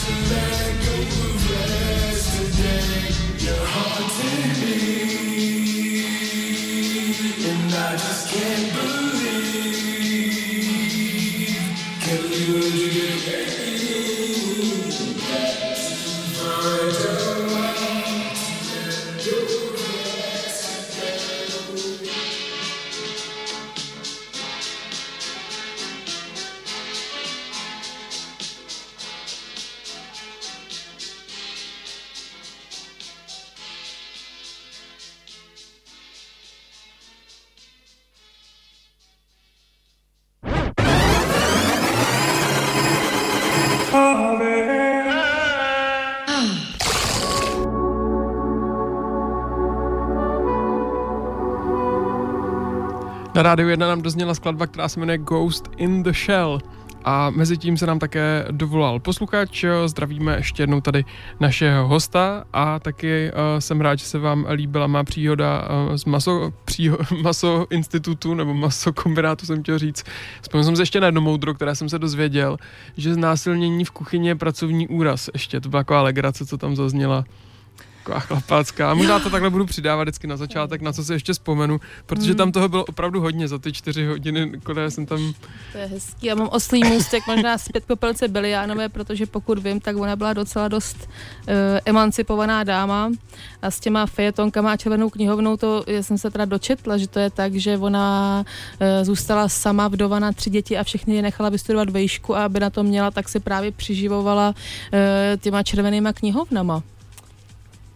to 0.00 0.10
let 0.30 0.72
go 0.84 0.96
of 1.26 1.42
yesterday. 1.50 2.92
You're 3.44 3.66
haunting 3.74 4.52
me 4.60 4.78
And 7.50 7.74
I 7.74 7.92
just 7.96 8.22
can't 8.32 8.72
believe 8.74 9.13
Na 53.34 53.42
rádiu 53.42 53.68
1 53.68 53.88
nám 53.88 54.02
dozněla 54.02 54.34
skladba, 54.34 54.66
která 54.66 54.88
se 54.88 55.00
jmenuje 55.00 55.18
Ghost 55.18 55.70
in 55.76 56.02
the 56.02 56.12
Shell. 56.12 56.58
A 57.04 57.30
mezi 57.30 57.56
tím 57.56 57.76
se 57.76 57.86
nám 57.86 57.98
také 57.98 58.46
dovolal 58.50 59.00
posluchač. 59.00 59.64
Zdravíme 59.86 60.36
ještě 60.36 60.62
jednou 60.62 60.80
tady 60.80 61.04
našeho 61.40 61.88
hosta 61.88 62.44
a 62.52 62.78
taky 62.78 63.30
uh, 63.32 63.58
jsem 63.58 63.80
rád, 63.80 63.98
že 63.98 64.04
se 64.04 64.18
vám 64.18 64.46
líbila 64.50 64.86
má 64.86 65.04
příhoda 65.04 65.68
uh, 65.88 65.96
z 65.96 66.04
maso, 66.04 66.52
přího, 66.64 66.98
maso 67.22 67.66
institutu 67.70 68.34
nebo 68.34 68.54
maso 68.54 68.92
kombinátu 68.92 69.46
jsem 69.46 69.62
chtěl 69.62 69.78
říct. 69.78 70.04
Vzpomněl 70.40 70.64
jsem 70.64 70.76
se 70.76 70.82
ještě 70.82 71.00
na 71.00 71.06
jedno 71.06 71.20
moudro, 71.20 71.54
které 71.54 71.74
jsem 71.74 71.88
se 71.88 71.98
dozvěděl, 71.98 72.56
že 72.96 73.14
znásilnění 73.14 73.84
v 73.84 73.90
kuchyni 73.90 74.28
je 74.28 74.34
pracovní 74.34 74.88
úraz. 74.88 75.30
Ještě 75.32 75.60
to 75.60 75.68
byla 75.68 75.80
taková 75.80 76.02
legrace, 76.02 76.46
co 76.46 76.58
tam 76.58 76.76
zazněla 76.76 77.24
taková 78.04 78.20
chlapácká. 78.20 78.90
A 78.90 78.94
možná 78.94 79.18
to 79.18 79.30
takhle 79.30 79.50
budu 79.50 79.66
přidávat 79.66 80.02
vždycky 80.02 80.26
na 80.26 80.36
začátek, 80.36 80.82
na 80.82 80.92
co 80.92 81.04
se 81.04 81.14
ještě 81.14 81.32
vzpomenu, 81.32 81.80
protože 82.06 82.28
hmm. 82.28 82.36
tam 82.36 82.52
toho 82.52 82.68
bylo 82.68 82.84
opravdu 82.84 83.20
hodně 83.20 83.48
za 83.48 83.58
ty 83.58 83.72
čtyři 83.72 84.06
hodiny, 84.06 84.52
které 84.62 84.90
jsem 84.90 85.06
tam... 85.06 85.32
To 85.72 85.78
je 85.78 85.86
hezký. 85.86 86.26
Já 86.26 86.34
mám 86.34 86.48
oslý 86.52 86.84
můstek, 86.84 87.26
možná 87.26 87.58
zpět 87.58 87.84
popelce 87.84 88.28
Biliánové, 88.28 88.88
protože 88.88 89.26
pokud 89.26 89.58
vím, 89.58 89.80
tak 89.80 89.96
ona 89.96 90.16
byla 90.16 90.32
docela 90.32 90.68
dost 90.68 90.96
uh, 91.00 91.54
emancipovaná 91.84 92.64
dáma 92.64 93.10
a 93.62 93.70
s 93.70 93.80
těma 93.80 94.06
fejetonkama 94.06 94.72
a 94.72 94.76
červenou 94.76 95.10
knihovnou 95.10 95.56
to 95.56 95.84
já 95.86 96.02
jsem 96.02 96.18
se 96.18 96.30
teda 96.30 96.44
dočetla, 96.44 96.96
že 96.96 97.08
to 97.08 97.18
je 97.18 97.30
tak, 97.30 97.54
že 97.54 97.78
ona 97.78 98.44
uh, 98.80 98.86
zůstala 99.04 99.48
sama 99.48 99.88
vdova 99.88 100.18
na 100.18 100.32
tři 100.32 100.50
děti 100.50 100.78
a 100.78 100.84
všechny 100.84 101.14
je 101.16 101.22
nechala 101.22 101.48
vystudovat 101.48 101.90
vejšku 101.90 102.36
a 102.36 102.44
aby 102.44 102.60
na 102.60 102.70
to 102.70 102.82
měla, 102.82 103.10
tak 103.10 103.28
se 103.28 103.40
právě 103.40 103.72
přiživovala 103.72 104.48
uh, 104.48 104.98
těma 105.40 105.62
červenýma 105.62 106.12
knihovnama. 106.12 106.82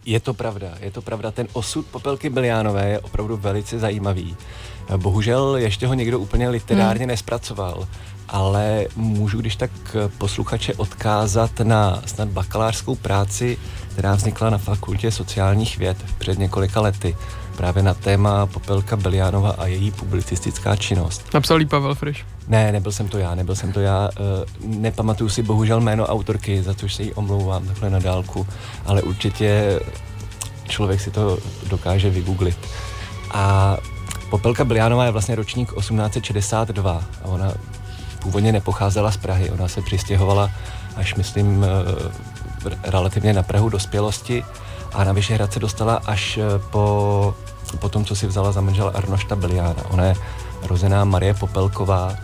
Je 0.09 0.19
to 0.19 0.33
pravda, 0.33 0.73
je 0.79 0.91
to 0.91 1.01
pravda. 1.01 1.31
Ten 1.31 1.47
osud 1.53 1.85
Popelky 1.85 2.29
Biliánové 2.29 2.89
je 2.89 2.99
opravdu 2.99 3.37
velice 3.37 3.79
zajímavý. 3.79 4.37
Bohužel 4.97 5.55
ještě 5.55 5.87
ho 5.87 5.93
někdo 5.93 6.19
úplně 6.19 6.49
literárně 6.49 7.03
hmm. 7.03 7.07
nespracoval, 7.07 7.87
ale 8.27 8.85
můžu 8.95 9.39
když 9.39 9.55
tak 9.55 9.71
posluchače 10.17 10.73
odkázat 10.73 11.59
na 11.59 12.01
snad 12.05 12.29
bakalářskou 12.29 12.95
práci, 12.95 13.57
která 13.91 14.15
vznikla 14.15 14.49
na 14.49 14.57
fakultě 14.57 15.11
sociálních 15.11 15.77
věd 15.77 15.97
před 16.17 16.39
několika 16.39 16.81
lety 16.81 17.15
právě 17.59 17.83
na 17.83 17.93
téma 17.93 18.45
Popelka 18.45 18.95
Beliánova 18.95 19.49
a 19.57 19.65
její 19.65 19.91
publicistická 19.91 20.75
činnost. 20.75 21.33
Napsal 21.33 21.59
jí 21.59 21.65
Pavel 21.65 21.95
Friš? 21.95 22.25
Ne, 22.47 22.71
nebyl 22.71 22.91
jsem 22.91 23.07
to 23.07 23.17
já, 23.17 23.35
nebyl 23.35 23.55
jsem 23.55 23.71
to 23.71 23.79
já. 23.79 24.09
Eh, 24.11 24.45
nepamatuju 24.65 25.29
si 25.29 25.43
bohužel 25.43 25.81
jméno 25.81 26.05
autorky, 26.05 26.63
za 26.63 26.73
což 26.73 26.95
se 26.95 27.03
jí 27.03 27.13
omlouvám 27.13 27.67
takhle 27.67 27.89
na 27.89 27.99
dálku, 27.99 28.47
ale 28.85 29.01
určitě 29.01 29.79
člověk 30.67 31.01
si 31.01 31.11
to 31.11 31.37
dokáže 31.69 32.09
vygooglit. 32.09 32.57
A 33.31 33.77
Popelka 34.29 34.65
Biliánová 34.65 35.05
je 35.05 35.11
vlastně 35.11 35.35
ročník 35.35 35.73
1862 35.79 37.03
a 37.23 37.25
ona 37.25 37.53
původně 38.19 38.51
nepocházela 38.51 39.11
z 39.11 39.17
Prahy, 39.17 39.49
ona 39.49 39.67
se 39.67 39.81
přistěhovala 39.81 40.51
až 40.95 41.15
myslím 41.15 41.65
eh, 41.65 42.79
relativně 42.83 43.33
na 43.33 43.43
Prahu 43.43 43.69
dospělosti 43.69 44.43
a 44.93 45.03
na 45.03 45.11
Vyšehrad 45.11 45.53
se 45.53 45.59
dostala 45.59 46.01
až 46.05 46.37
eh, 46.37 46.43
po, 46.71 47.35
po 47.79 47.89
tom, 47.89 48.05
co 48.05 48.15
si 48.15 48.27
vzala 48.27 48.51
za 48.51 48.61
manžela 48.61 48.91
Arnošta 48.91 49.35
Biliána. 49.35 49.85
Ona 49.89 50.05
je 50.05 50.15
rozená 50.61 51.05
Marie 51.05 51.33
Popelková 51.33 52.15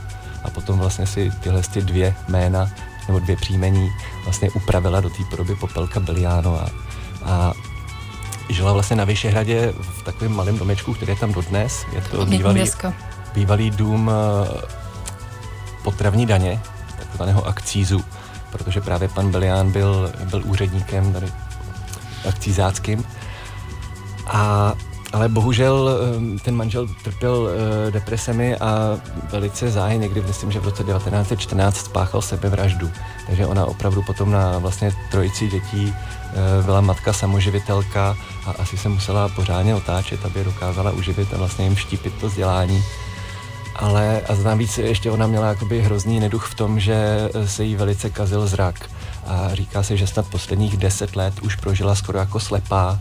a 0.43 0.49
potom 0.49 0.79
vlastně 0.79 1.07
si 1.07 1.31
tyhle 1.39 1.61
ty 1.61 1.81
dvě 1.81 2.15
jména 2.27 2.69
nebo 3.07 3.19
dvě 3.19 3.35
příjmení 3.35 3.89
vlastně 4.23 4.49
upravila 4.49 5.01
do 5.01 5.09
té 5.09 5.23
podoby 5.29 5.55
Popelka 5.55 5.99
Biliánová. 5.99 6.67
A 7.25 7.53
žila 8.49 8.73
vlastně 8.73 8.95
na 8.95 9.05
Vyšehradě 9.05 9.73
v 9.79 10.03
takovém 10.03 10.35
malém 10.35 10.57
domečku, 10.57 10.93
který 10.93 11.11
je 11.11 11.15
tam 11.15 11.33
dodnes. 11.33 11.85
Je 11.93 12.01
to 12.01 12.25
bývalý, 12.25 12.71
bývalý 13.33 13.71
dům 13.71 14.11
eh, 14.11 14.61
potravní 15.83 16.25
daně, 16.25 16.61
takzvaného 16.97 17.47
akcízu, 17.47 18.03
protože 18.51 18.81
právě 18.81 19.07
pan 19.07 19.31
Belián 19.31 19.71
byl, 19.71 20.11
byl 20.29 20.41
úředníkem 20.45 21.13
tady 21.13 21.27
akcízáckým. 22.25 23.05
A 24.27 24.73
ale 25.15 25.29
bohužel 25.29 25.89
eh, 25.89 26.39
ten 26.39 26.55
manžel 26.55 26.87
trpěl 27.03 27.49
eh, 27.49 27.91
depresemi 27.91 28.55
a 28.55 28.99
velice 29.31 29.71
záhy 29.71 29.97
někdy, 29.97 30.21
myslím, 30.21 30.51
že 30.51 30.59
v 30.59 30.65
roce 30.65 30.83
1914 30.83 31.77
spáchal 31.77 32.21
sebevraždu. 32.21 32.91
Takže 33.27 33.45
ona 33.45 33.65
opravdu 33.65 34.01
potom 34.01 34.31
na 34.31 34.57
vlastně 34.57 34.91
trojici 35.11 35.47
dětí 35.47 35.93
eh, 35.95 36.63
byla 36.63 36.81
matka 36.81 37.13
samoživitelka 37.13 38.17
a 38.45 38.51
asi 38.51 38.77
se 38.77 38.89
musela 38.89 39.29
pořádně 39.29 39.75
otáčet, 39.75 40.25
aby 40.25 40.43
dokázala 40.43 40.91
uživit 40.91 41.33
a 41.33 41.37
vlastně 41.37 41.65
jim 41.65 41.75
štípit 41.75 42.13
to 42.13 42.27
vzdělání. 42.27 42.83
Ale 43.75 44.21
a 44.21 44.35
navíc 44.43 44.77
ještě 44.77 45.11
ona 45.11 45.27
měla 45.27 45.47
jakoby 45.47 45.81
hrozný 45.81 46.19
neduch 46.19 46.45
v 46.45 46.55
tom, 46.55 46.79
že 46.79 47.29
se 47.45 47.63
jí 47.63 47.75
velice 47.75 48.09
kazil 48.09 48.47
zrak. 48.47 48.89
A 49.25 49.55
říká 49.55 49.83
se, 49.83 49.97
že 49.97 50.07
snad 50.07 50.27
posledních 50.27 50.77
deset 50.77 51.15
let 51.15 51.39
už 51.39 51.55
prožila 51.55 51.95
skoro 51.95 52.19
jako 52.19 52.39
slepá 52.39 52.99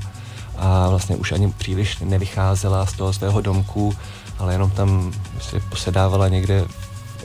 a 0.57 0.89
vlastně 0.89 1.17
už 1.17 1.33
ani 1.33 1.53
příliš 1.53 1.99
nevycházela 1.99 2.87
z 2.87 2.93
toho 2.93 3.13
svého 3.13 3.41
domku, 3.41 3.95
ale 4.39 4.55
jenom 4.55 4.71
tam 4.71 5.13
si 5.41 5.61
posedávala 5.61 6.29
někde 6.29 6.65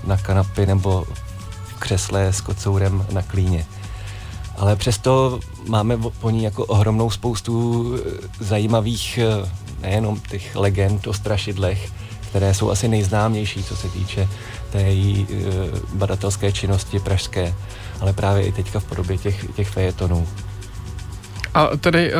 na 0.03 0.17
kanapy 0.17 0.65
nebo 0.65 1.05
v 1.67 1.79
křesle 1.79 2.33
s 2.33 2.41
kocourem 2.41 3.05
na 3.12 3.21
klíně. 3.21 3.65
Ale 4.57 4.75
přesto 4.75 5.39
máme 5.67 5.97
po 5.97 6.29
ní 6.29 6.43
jako 6.43 6.65
ohromnou 6.65 7.09
spoustu 7.09 7.85
eh, 7.95 8.27
zajímavých 8.39 9.17
eh, 9.17 9.49
nejenom 9.81 10.19
těch 10.19 10.55
legend 10.55 11.07
o 11.07 11.13
strašidlech, 11.13 11.91
které 12.29 12.53
jsou 12.53 12.69
asi 12.69 12.88
nejznámější, 12.88 13.63
co 13.63 13.75
se 13.75 13.89
týče 13.89 14.29
té 14.71 14.81
její 14.81 15.27
eh, 15.29 15.35
badatelské 15.93 16.51
činnosti 16.51 16.99
pražské, 16.99 17.53
ale 18.01 18.13
právě 18.13 18.45
i 18.45 18.51
teďka 18.51 18.79
v 18.79 18.85
podobě 18.85 19.17
těch, 19.17 19.55
těch 19.55 19.69
fejetonů. 19.69 20.27
A 21.53 21.77
tedy 21.77 22.13
uh, 22.13 22.19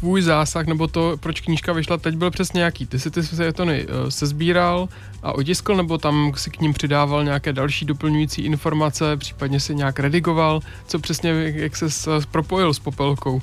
tvůj 0.00 0.22
zásah, 0.22 0.66
nebo 0.66 0.86
to, 0.86 1.16
proč 1.20 1.40
knížka 1.40 1.72
vyšla 1.72 1.96
teď, 1.96 2.14
byl 2.14 2.30
přesně 2.30 2.58
nějaký? 2.58 2.86
Ty 2.86 2.98
si 2.98 3.10
ty 3.10 3.22
světony 3.22 3.86
uh, 3.86 4.08
sezbíral 4.08 4.88
a 5.22 5.32
otiskl, 5.32 5.76
nebo 5.76 5.98
tam 5.98 6.32
si 6.36 6.50
k 6.50 6.60
ním 6.60 6.72
přidával 6.72 7.24
nějaké 7.24 7.52
další 7.52 7.84
doplňující 7.84 8.42
informace, 8.42 9.16
případně 9.16 9.60
si 9.60 9.74
nějak 9.74 10.00
redigoval? 10.00 10.60
Co 10.86 10.98
přesně, 10.98 11.52
jak 11.54 11.76
se 11.76 11.84
uh, 11.84 12.24
propojil 12.30 12.74
s 12.74 12.78
Popelkou? 12.78 13.40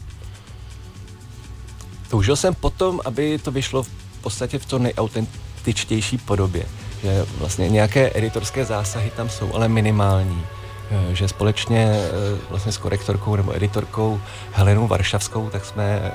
Toužil 2.09 2.35
jsem 2.35 2.53
potom, 2.55 3.01
aby 3.05 3.37
to 3.37 3.51
vyšlo 3.51 3.83
v 3.83 3.89
podstatě 4.21 4.59
v 4.59 4.65
to 4.65 4.79
nejautentičtější 4.79 6.17
podobě. 6.17 6.65
Že 7.01 7.25
vlastně 7.37 7.69
nějaké 7.69 8.11
editorské 8.17 8.65
zásahy 8.65 9.11
tam 9.15 9.29
jsou, 9.29 9.53
ale 9.53 9.67
minimální 9.67 10.43
eh, 10.43 10.62
že 11.11 11.27
společně 11.27 11.91
eh, 11.93 12.11
vlastně 12.49 12.71
s 12.71 12.77
korektorkou 12.77 13.35
nebo 13.35 13.55
editorkou 13.55 14.21
Helenou 14.51 14.87
Varšavskou, 14.87 15.49
tak 15.49 15.65
jsme 15.65 16.11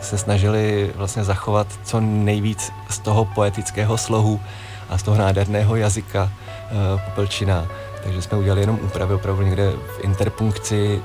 se 0.00 0.18
snažili 0.18 0.90
vlastně 0.96 1.24
zachovat 1.24 1.66
co 1.84 2.00
nejvíc 2.00 2.72
z 2.90 2.98
toho 2.98 3.24
poetického 3.24 3.98
slohu 3.98 4.40
a 4.88 4.98
z 4.98 5.02
toho 5.02 5.16
nádherného 5.16 5.76
jazyka 5.76 6.30
Popelčina. 7.04 7.66
Takže 8.02 8.22
jsme 8.22 8.38
udělali 8.38 8.60
jenom 8.60 8.78
úpravy 8.82 9.14
opravdu 9.14 9.42
někde 9.42 9.70
v 9.70 10.04
interpunkci, 10.04 11.02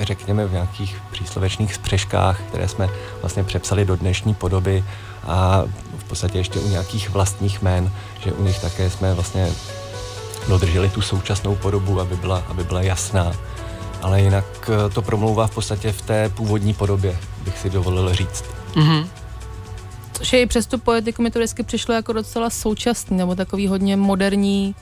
řekněme 0.00 0.46
v 0.46 0.52
nějakých 0.52 1.02
příslovečných 1.10 1.74
spřeškách, 1.74 2.40
které 2.48 2.68
jsme 2.68 2.88
vlastně 3.20 3.44
přepsali 3.44 3.84
do 3.84 3.96
dnešní 3.96 4.34
podoby 4.34 4.84
a 5.26 5.64
v 5.98 6.04
podstatě 6.04 6.38
ještě 6.38 6.58
u 6.58 6.68
nějakých 6.68 7.10
vlastních 7.10 7.62
jmén, 7.62 7.90
že 8.20 8.32
u 8.32 8.44
nich 8.44 8.58
také 8.58 8.90
jsme 8.90 9.14
vlastně 9.14 9.48
dodrželi 10.48 10.88
tu 10.90 11.00
současnou 11.00 11.54
podobu, 11.54 12.00
aby 12.00 12.16
byla, 12.16 12.44
aby 12.48 12.64
byla 12.64 12.82
jasná. 12.82 13.32
Ale 14.02 14.20
jinak 14.20 14.44
eh, 14.68 14.90
to 14.90 15.02
promlouvá 15.02 15.46
v 15.46 15.54
podstatě 15.54 15.92
v 15.92 16.02
té 16.02 16.28
původní 16.28 16.74
podobě, 16.74 17.16
bych 17.44 17.58
si 17.58 17.70
dovolil 17.70 18.14
říct. 18.14 18.44
Mm-hmm. 18.74 19.06
Což 20.12 20.32
je 20.32 20.40
i 20.40 20.46
přes 20.46 20.66
tu 20.66 20.78
poetiku 20.78 21.22
mi 21.22 21.30
to 21.30 21.38
vždycky 21.38 21.62
přišlo 21.62 21.94
jako 21.94 22.12
docela 22.12 22.50
současný, 22.50 23.16
nebo 23.16 23.34
takový 23.34 23.68
hodně 23.68 23.96
moderní, 23.96 24.74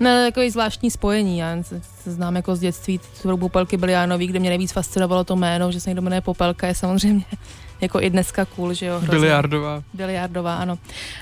ne, 0.00 0.26
takový 0.30 0.50
zvláštní 0.50 0.90
spojení. 0.90 1.38
Já 1.38 1.62
se, 1.62 1.80
se 2.02 2.12
znám 2.12 2.36
jako 2.36 2.56
z 2.56 2.60
dětství, 2.60 3.00
jsou 3.14 3.36
Popelky 3.36 3.76
byly 3.76 3.92
Jánový, 3.92 4.26
kde 4.26 4.38
mě 4.38 4.48
nejvíc 4.48 4.72
fascinovalo 4.72 5.24
to 5.24 5.36
jméno, 5.36 5.72
že 5.72 5.80
se 5.80 5.90
někdo 5.90 6.02
jmenuje 6.02 6.20
Popelka, 6.20 6.66
je 6.66 6.74
samozřejmě 6.74 7.24
jako 7.82 8.00
i 8.00 8.10
dneska 8.10 8.44
cool, 8.44 8.74
že 8.74 8.86
jo. 8.86 8.94
Hrozně. 8.98 9.18
Biliardová. 9.18 9.82
Biliardová, 9.94 10.56
ano. 10.56 10.78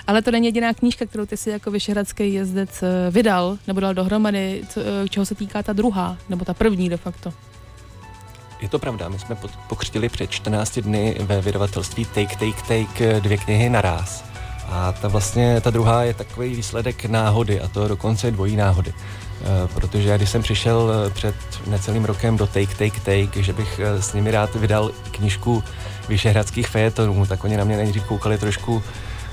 Ale 0.07 0.23
to 0.23 0.31
není 0.31 0.47
jediná 0.47 0.75
knížka, 0.75 1.07
kterou 1.07 1.27
ty 1.27 1.37
si 1.37 1.51
jako 1.51 1.71
vyšehradský 1.71 2.35
jezdec 2.35 2.83
eh, 2.83 3.11
vydal, 3.11 3.59
nebo 3.67 3.81
dal 3.81 3.95
dohromady, 3.95 4.63
co, 4.69 4.81
eh, 4.81 5.09
čeho 5.09 5.27
se 5.27 5.35
týká 5.35 5.63
ta 5.63 5.73
druhá, 5.73 6.17
nebo 6.29 6.45
ta 6.45 6.55
první 6.55 6.89
de 6.89 6.97
facto. 6.97 7.33
Je 8.61 8.69
to 8.69 8.79
pravda, 8.79 9.09
my 9.09 9.19
jsme 9.19 9.37
pokřtili 9.69 10.09
před 10.09 10.31
14 10.31 10.79
dny 10.79 11.17
ve 11.21 11.41
vydavatelství 11.41 12.05
Take, 12.05 12.37
Take, 12.37 12.63
Take 12.69 13.17
eh, 13.17 13.21
dvě 13.21 13.39
knihy 13.39 13.69
naraz. 13.69 14.25
A 14.69 14.93
ta 14.93 15.09
vlastně, 15.09 15.61
ta 15.61 15.71
druhá 15.71 16.03
je 16.03 16.15
takový 16.15 16.55
výsledek 16.55 17.05
náhody, 17.05 17.61
a 17.61 17.69
to 17.69 17.89
dokonce 17.89 18.31
dvojí 18.31 18.57
náhody. 18.57 18.95
Protože 19.75 20.09
já, 20.09 20.17
když 20.17 20.31
jsem 20.31 20.43
přišel 20.43 21.11
před 21.15 21.35
necelým 21.67 22.05
rokem 22.05 22.37
do 22.37 22.47
Take, 22.47 22.75
Take, 22.75 23.01
Take, 23.01 23.43
že 23.43 23.53
bych 23.53 23.81
s 23.83 24.13
nimi 24.13 24.31
rád 24.31 24.55
vydal 24.55 24.91
knižku 25.11 25.63
vyšehradských 26.11 26.69
fejetonů, 26.69 27.27
tak 27.27 27.45
oni 27.45 27.57
na 27.57 27.65
mě 27.65 27.77
nejdřív 27.77 28.05
koukali 28.05 28.39
trošku 28.39 28.83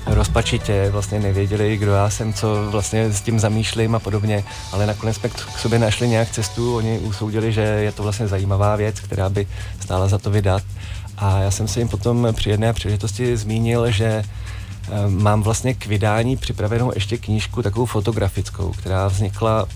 rozpačitě, 0.06 0.88
vlastně 0.90 1.20
nevěděli, 1.20 1.76
kdo 1.76 1.92
já 1.92 2.10
jsem, 2.10 2.32
co 2.32 2.70
vlastně 2.70 3.12
s 3.12 3.20
tím 3.20 3.40
zamýšlím 3.40 3.94
a 3.94 3.98
podobně, 3.98 4.44
ale 4.72 4.86
nakonec 4.86 5.16
jsme 5.16 5.28
k 5.28 5.58
sobě 5.58 5.78
našli 5.78 6.08
nějak 6.08 6.30
cestu, 6.30 6.76
oni 6.76 6.98
usoudili, 6.98 7.52
že 7.52 7.60
je 7.60 7.92
to 7.92 8.02
vlastně 8.02 8.28
zajímavá 8.28 8.76
věc, 8.76 9.00
která 9.00 9.28
by 9.28 9.46
stála 9.80 10.08
za 10.08 10.18
to 10.18 10.30
vydat. 10.30 10.62
A 11.18 11.40
já 11.40 11.50
jsem 11.50 11.68
se 11.68 11.80
jim 11.80 11.88
potom 11.88 12.28
při 12.32 12.50
jedné 12.50 12.72
příležitosti 12.72 13.36
zmínil, 13.36 13.90
že 13.90 14.06
eh, 14.06 14.24
mám 15.08 15.42
vlastně 15.42 15.74
k 15.74 15.86
vydání 15.86 16.36
připravenou 16.36 16.92
ještě 16.94 17.18
knížku 17.18 17.62
takovou 17.62 17.86
fotografickou, 17.86 18.72
která 18.72 19.08
vznikla 19.08 19.66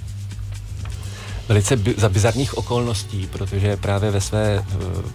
velice 1.48 1.78
za 1.96 2.08
bizarních 2.08 2.58
okolností, 2.58 3.28
protože 3.32 3.76
právě 3.76 4.10
ve 4.10 4.20
své 4.20 4.58
eh, 4.58 4.64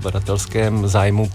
badatelském 0.01 0.87
zájmu 0.87 1.31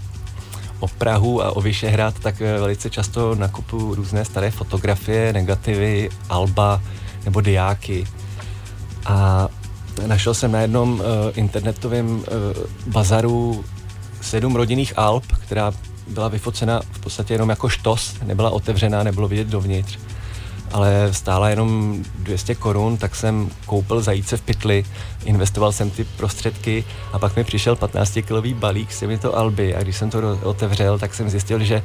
o 0.83 0.87
Prahu 0.87 1.43
a 1.43 1.51
o 1.55 1.61
Vyšehrad, 1.61 2.19
tak 2.19 2.41
eh, 2.41 2.59
velice 2.59 2.89
často 2.89 3.35
nakupuju 3.35 3.95
různé 3.95 4.25
staré 4.25 4.51
fotografie, 4.51 5.33
negativy, 5.33 6.09
alba 6.29 6.81
nebo 7.25 7.41
diáky. 7.41 8.03
A 9.05 9.47
našel 10.07 10.33
jsem 10.33 10.51
na 10.51 10.61
jednom 10.61 10.93
uh, 10.93 11.05
internetovém 11.35 12.07
uh, 12.07 12.23
bazaru 12.87 13.65
sedm 14.21 14.55
rodinných 14.55 14.93
alb, 14.97 15.23
která 15.39 15.71
byla 16.07 16.27
vyfocena 16.27 16.81
v 16.91 16.99
podstatě 16.99 17.33
jenom 17.33 17.49
jako 17.49 17.69
štos, 17.69 18.15
nebyla 18.23 18.49
otevřená, 18.49 19.03
nebylo 19.03 19.27
vidět 19.27 19.47
dovnitř 19.47 19.99
ale 20.73 21.13
stála 21.13 21.49
jenom 21.49 21.97
200 22.19 22.55
korun, 22.55 22.97
tak 22.97 23.15
jsem 23.15 23.49
koupil 23.65 24.01
zajíce 24.01 24.37
v 24.37 24.41
pytli, 24.41 24.85
investoval 25.25 25.71
jsem 25.71 25.89
ty 25.89 26.03
prostředky 26.03 26.83
a 27.13 27.19
pak 27.19 27.35
mi 27.35 27.43
přišel 27.43 27.75
15-kilový 27.75 28.53
balík 28.53 28.91
s 28.91 28.99
těmito 28.99 29.37
alby. 29.37 29.75
A 29.75 29.83
když 29.83 29.97
jsem 29.97 30.09
to 30.09 30.39
otevřel, 30.43 30.99
tak 30.99 31.13
jsem 31.13 31.29
zjistil, 31.29 31.63
že 31.63 31.83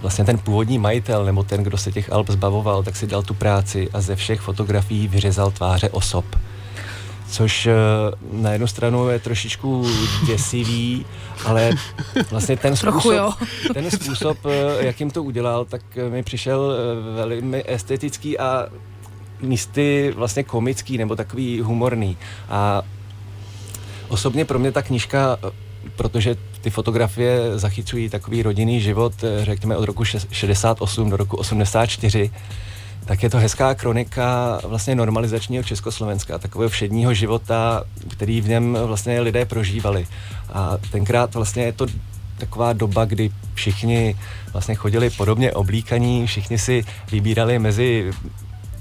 vlastně 0.00 0.24
ten 0.24 0.38
původní 0.38 0.78
majitel 0.78 1.24
nebo 1.24 1.42
ten, 1.42 1.62
kdo 1.62 1.78
se 1.78 1.92
těch 1.92 2.12
alb 2.12 2.30
zbavoval, 2.30 2.82
tak 2.82 2.96
si 2.96 3.06
dal 3.06 3.22
tu 3.22 3.34
práci 3.34 3.88
a 3.92 4.00
ze 4.00 4.16
všech 4.16 4.40
fotografií 4.40 5.08
vyřezal 5.08 5.50
tváře 5.50 5.88
osob 5.88 6.24
což 7.28 7.66
eh, 7.66 7.74
na 8.32 8.52
jednu 8.52 8.66
stranu 8.66 9.08
je 9.08 9.18
trošičku 9.18 9.86
děsivý, 10.26 11.06
ale 11.44 11.70
vlastně 12.30 12.56
ten 12.56 12.76
způsob, 12.76 13.34
ten 13.74 13.90
způsob, 13.90 14.38
eh, 14.46 14.86
jakým 14.86 15.10
to 15.10 15.22
udělal, 15.22 15.64
tak 15.64 15.82
eh, 15.96 16.10
mi 16.10 16.22
přišel 16.22 16.76
velmi 17.14 17.64
estetický 17.66 18.38
a 18.38 18.66
místy 19.40 20.12
vlastně 20.16 20.42
komický 20.42 20.98
nebo 20.98 21.16
takový 21.16 21.60
humorný. 21.60 22.16
A 22.48 22.82
osobně 24.08 24.44
pro 24.44 24.58
mě 24.58 24.72
ta 24.72 24.82
knížka 24.82 25.38
protože 25.96 26.36
ty 26.60 26.70
fotografie 26.70 27.58
zachycují 27.58 28.08
takový 28.08 28.42
rodinný 28.42 28.80
život, 28.80 29.12
řekněme 29.42 29.76
od 29.76 29.84
roku 29.84 30.04
68 30.04 31.10
do 31.10 31.16
roku 31.16 31.36
84, 31.36 32.30
tak 33.08 33.22
je 33.22 33.30
to 33.30 33.38
hezká 33.38 33.74
kronika 33.74 34.60
vlastně 34.64 34.94
normalizačního 34.94 35.62
Československa, 35.62 36.38
takového 36.38 36.68
všedního 36.68 37.14
života, 37.14 37.84
který 38.08 38.40
v 38.40 38.48
něm 38.48 38.78
vlastně 38.84 39.20
lidé 39.20 39.44
prožívali. 39.44 40.06
A 40.52 40.78
tenkrát 40.92 41.34
vlastně 41.34 41.62
je 41.62 41.72
to 41.72 41.86
taková 42.38 42.72
doba, 42.72 43.04
kdy 43.04 43.30
všichni 43.54 44.16
vlastně 44.52 44.74
chodili 44.74 45.10
podobně 45.10 45.52
oblíkaní, 45.52 46.26
všichni 46.26 46.58
si 46.58 46.84
vybírali 47.12 47.58
mezi 47.58 48.10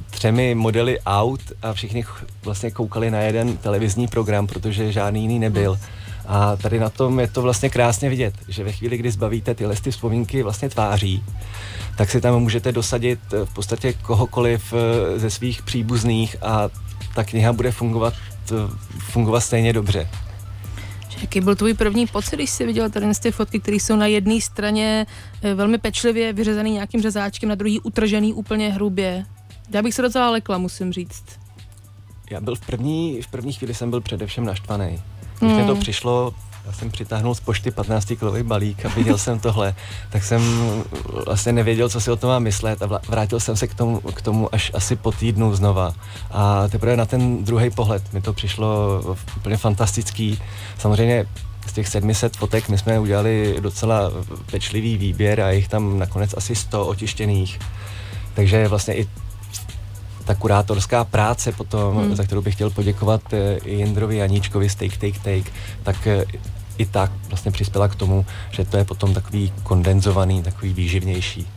třemi 0.09 0.55
modely 0.55 0.99
aut 1.01 1.41
a 1.61 1.73
všichni 1.73 2.05
vlastně 2.43 2.71
koukali 2.71 3.11
na 3.11 3.19
jeden 3.19 3.57
televizní 3.57 4.07
program, 4.07 4.47
protože 4.47 4.91
žádný 4.91 5.21
jiný 5.21 5.39
nebyl. 5.39 5.79
A 6.27 6.55
tady 6.55 6.79
na 6.79 6.89
tom 6.89 7.19
je 7.19 7.27
to 7.27 7.41
vlastně 7.41 7.69
krásně 7.69 8.09
vidět, 8.09 8.33
že 8.47 8.63
ve 8.63 8.71
chvíli, 8.71 8.97
kdy 8.97 9.11
zbavíte 9.11 9.55
tyhle 9.55 9.75
ty 9.75 9.91
vzpomínky 9.91 10.43
vlastně 10.43 10.69
tváří, 10.69 11.23
tak 11.97 12.09
si 12.09 12.21
tam 12.21 12.39
můžete 12.39 12.71
dosadit 12.71 13.19
eh, 13.33 13.45
v 13.45 13.53
podstatě 13.53 13.93
kohokoliv 13.93 14.73
eh, 14.73 15.19
ze 15.19 15.29
svých 15.29 15.61
příbuzných 15.61 16.35
a 16.43 16.69
ta 17.15 17.23
kniha 17.23 17.53
bude 17.53 17.71
fungovat, 17.71 18.13
eh, 18.51 18.55
fungovat 18.99 19.39
stejně 19.39 19.73
dobře. 19.73 20.09
Jaký 21.21 21.41
byl 21.41 21.55
tvůj 21.55 21.73
první 21.73 22.07
pocit, 22.07 22.35
když 22.35 22.49
jsi 22.49 22.65
viděl 22.65 22.89
tady 22.89 23.05
ty 23.21 23.31
fotky, 23.31 23.59
které 23.59 23.77
jsou 23.77 23.95
na 23.95 24.05
jedné 24.05 24.41
straně 24.41 25.05
velmi 25.55 25.77
pečlivě 25.77 26.33
vyřezaný 26.33 26.71
nějakým 26.71 27.01
řezáčkem, 27.01 27.49
na 27.49 27.55
druhý 27.55 27.79
utržený 27.79 28.33
úplně 28.33 28.69
hrubě? 28.69 29.25
Já 29.73 29.81
bych 29.81 29.93
se 29.93 30.01
docela 30.01 30.29
lekla, 30.29 30.57
musím 30.57 30.93
říct. 30.93 31.23
Já 32.31 32.41
byl 32.41 32.55
v 32.55 32.59
první, 32.59 33.21
v 33.21 33.27
první 33.27 33.53
chvíli 33.53 33.73
jsem 33.73 33.89
byl 33.89 34.01
především 34.01 34.45
naštvaný. 34.45 35.01
Když 35.39 35.53
mě 35.53 35.65
to 35.65 35.71
hmm. 35.71 35.81
přišlo, 35.81 36.33
já 36.65 36.73
jsem 36.73 36.91
přitáhnul 36.91 37.35
z 37.35 37.39
pošty 37.39 37.71
15 37.71 38.05
kilový 38.19 38.43
balík 38.43 38.85
a 38.85 38.89
viděl 38.89 39.17
jsem 39.17 39.39
tohle, 39.39 39.75
tak 40.09 40.23
jsem 40.23 40.41
vlastně 41.25 41.53
nevěděl, 41.53 41.89
co 41.89 42.01
si 42.01 42.11
o 42.11 42.15
tom 42.15 42.29
mám 42.29 42.43
myslet 42.43 42.81
a 42.81 42.99
vrátil 43.07 43.39
jsem 43.39 43.55
se 43.55 43.67
k 43.67 43.73
tomu, 43.73 43.99
k 43.99 44.21
tomu 44.21 44.55
až 44.55 44.71
asi 44.73 44.95
po 44.95 45.11
týdnu 45.11 45.55
znova. 45.55 45.93
A 46.31 46.67
teprve 46.67 46.97
na 46.97 47.05
ten 47.05 47.43
druhý 47.43 47.69
pohled 47.69 48.13
mi 48.13 48.21
to 48.21 48.33
přišlo 48.33 49.01
úplně 49.37 49.57
fantastický. 49.57 50.39
Samozřejmě 50.77 51.25
z 51.67 51.73
těch 51.73 51.87
700 51.87 52.37
fotek 52.37 52.69
my 52.69 52.77
jsme 52.77 52.99
udělali 52.99 53.55
docela 53.59 54.11
pečlivý 54.51 54.97
výběr 54.97 55.41
a 55.41 55.51
jich 55.51 55.67
tam 55.67 55.99
nakonec 55.99 56.33
asi 56.37 56.55
100 56.55 56.87
otištěných. 56.87 57.59
Takže 58.33 58.67
vlastně 58.67 58.95
i 58.95 59.07
ta 60.27 60.35
kurátorská 60.35 61.03
práce 61.03 61.51
potom, 61.51 61.97
hmm. 61.97 62.15
za 62.15 62.23
kterou 62.23 62.41
bych 62.41 62.53
chtěl 62.53 62.69
poděkovat 62.69 63.33
eh, 63.33 63.59
Jindrovi 63.65 64.17
Janíčkovi 64.17 64.69
z 64.69 64.75
Take 64.75 64.97
Take 64.97 65.19
Take, 65.19 65.51
tak 65.83 66.07
eh, 66.07 66.25
i 66.77 66.85
tak 66.85 67.11
vlastně 67.29 67.51
přispěla 67.51 67.87
k 67.87 67.95
tomu, 67.95 68.25
že 68.51 68.65
to 68.65 68.77
je 68.77 68.85
potom 68.85 69.13
takový 69.13 69.53
kondenzovaný, 69.63 70.43
takový 70.43 70.73
výživnější. 70.73 71.47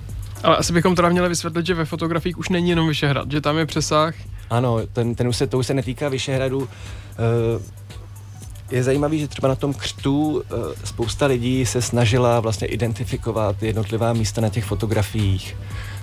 Ale 0.43 0.57
asi 0.57 0.73
bychom 0.73 0.95
teda 0.95 1.09
měli 1.09 1.29
vysvětlit, 1.29 1.67
že 1.67 1.75
ve 1.75 1.85
fotografiích 1.85 2.39
už 2.39 2.49
není 2.49 2.71
jenom 2.71 2.89
Vyšehrad, 2.89 3.31
že 3.31 3.41
tam 3.41 3.59
je 3.59 3.67
přesah. 3.67 4.15
Ano, 4.51 4.79
ten, 4.93 5.15
ten 5.15 5.29
už 5.29 5.37
se, 5.37 5.47
to 5.47 5.59
už 5.59 5.67
se 5.67 5.75
netýká 5.75 6.09
Vyšehradu. 6.09 6.69
Eh, 7.13 7.81
je 8.71 8.83
zajímavý, 8.83 9.21
že 9.21 9.29
třeba 9.29 9.49
na 9.49 9.55
tom 9.55 9.75
křtu 9.75 10.43
spousta 10.85 11.27
lidí 11.27 11.67
se 11.67 11.83
snažila 11.83 12.41
vlastně 12.41 12.67
identifikovat 12.67 13.63
jednotlivá 13.63 14.13
místa 14.13 14.41
na 14.41 14.49
těch 14.49 14.65
fotografiích. 14.65 15.57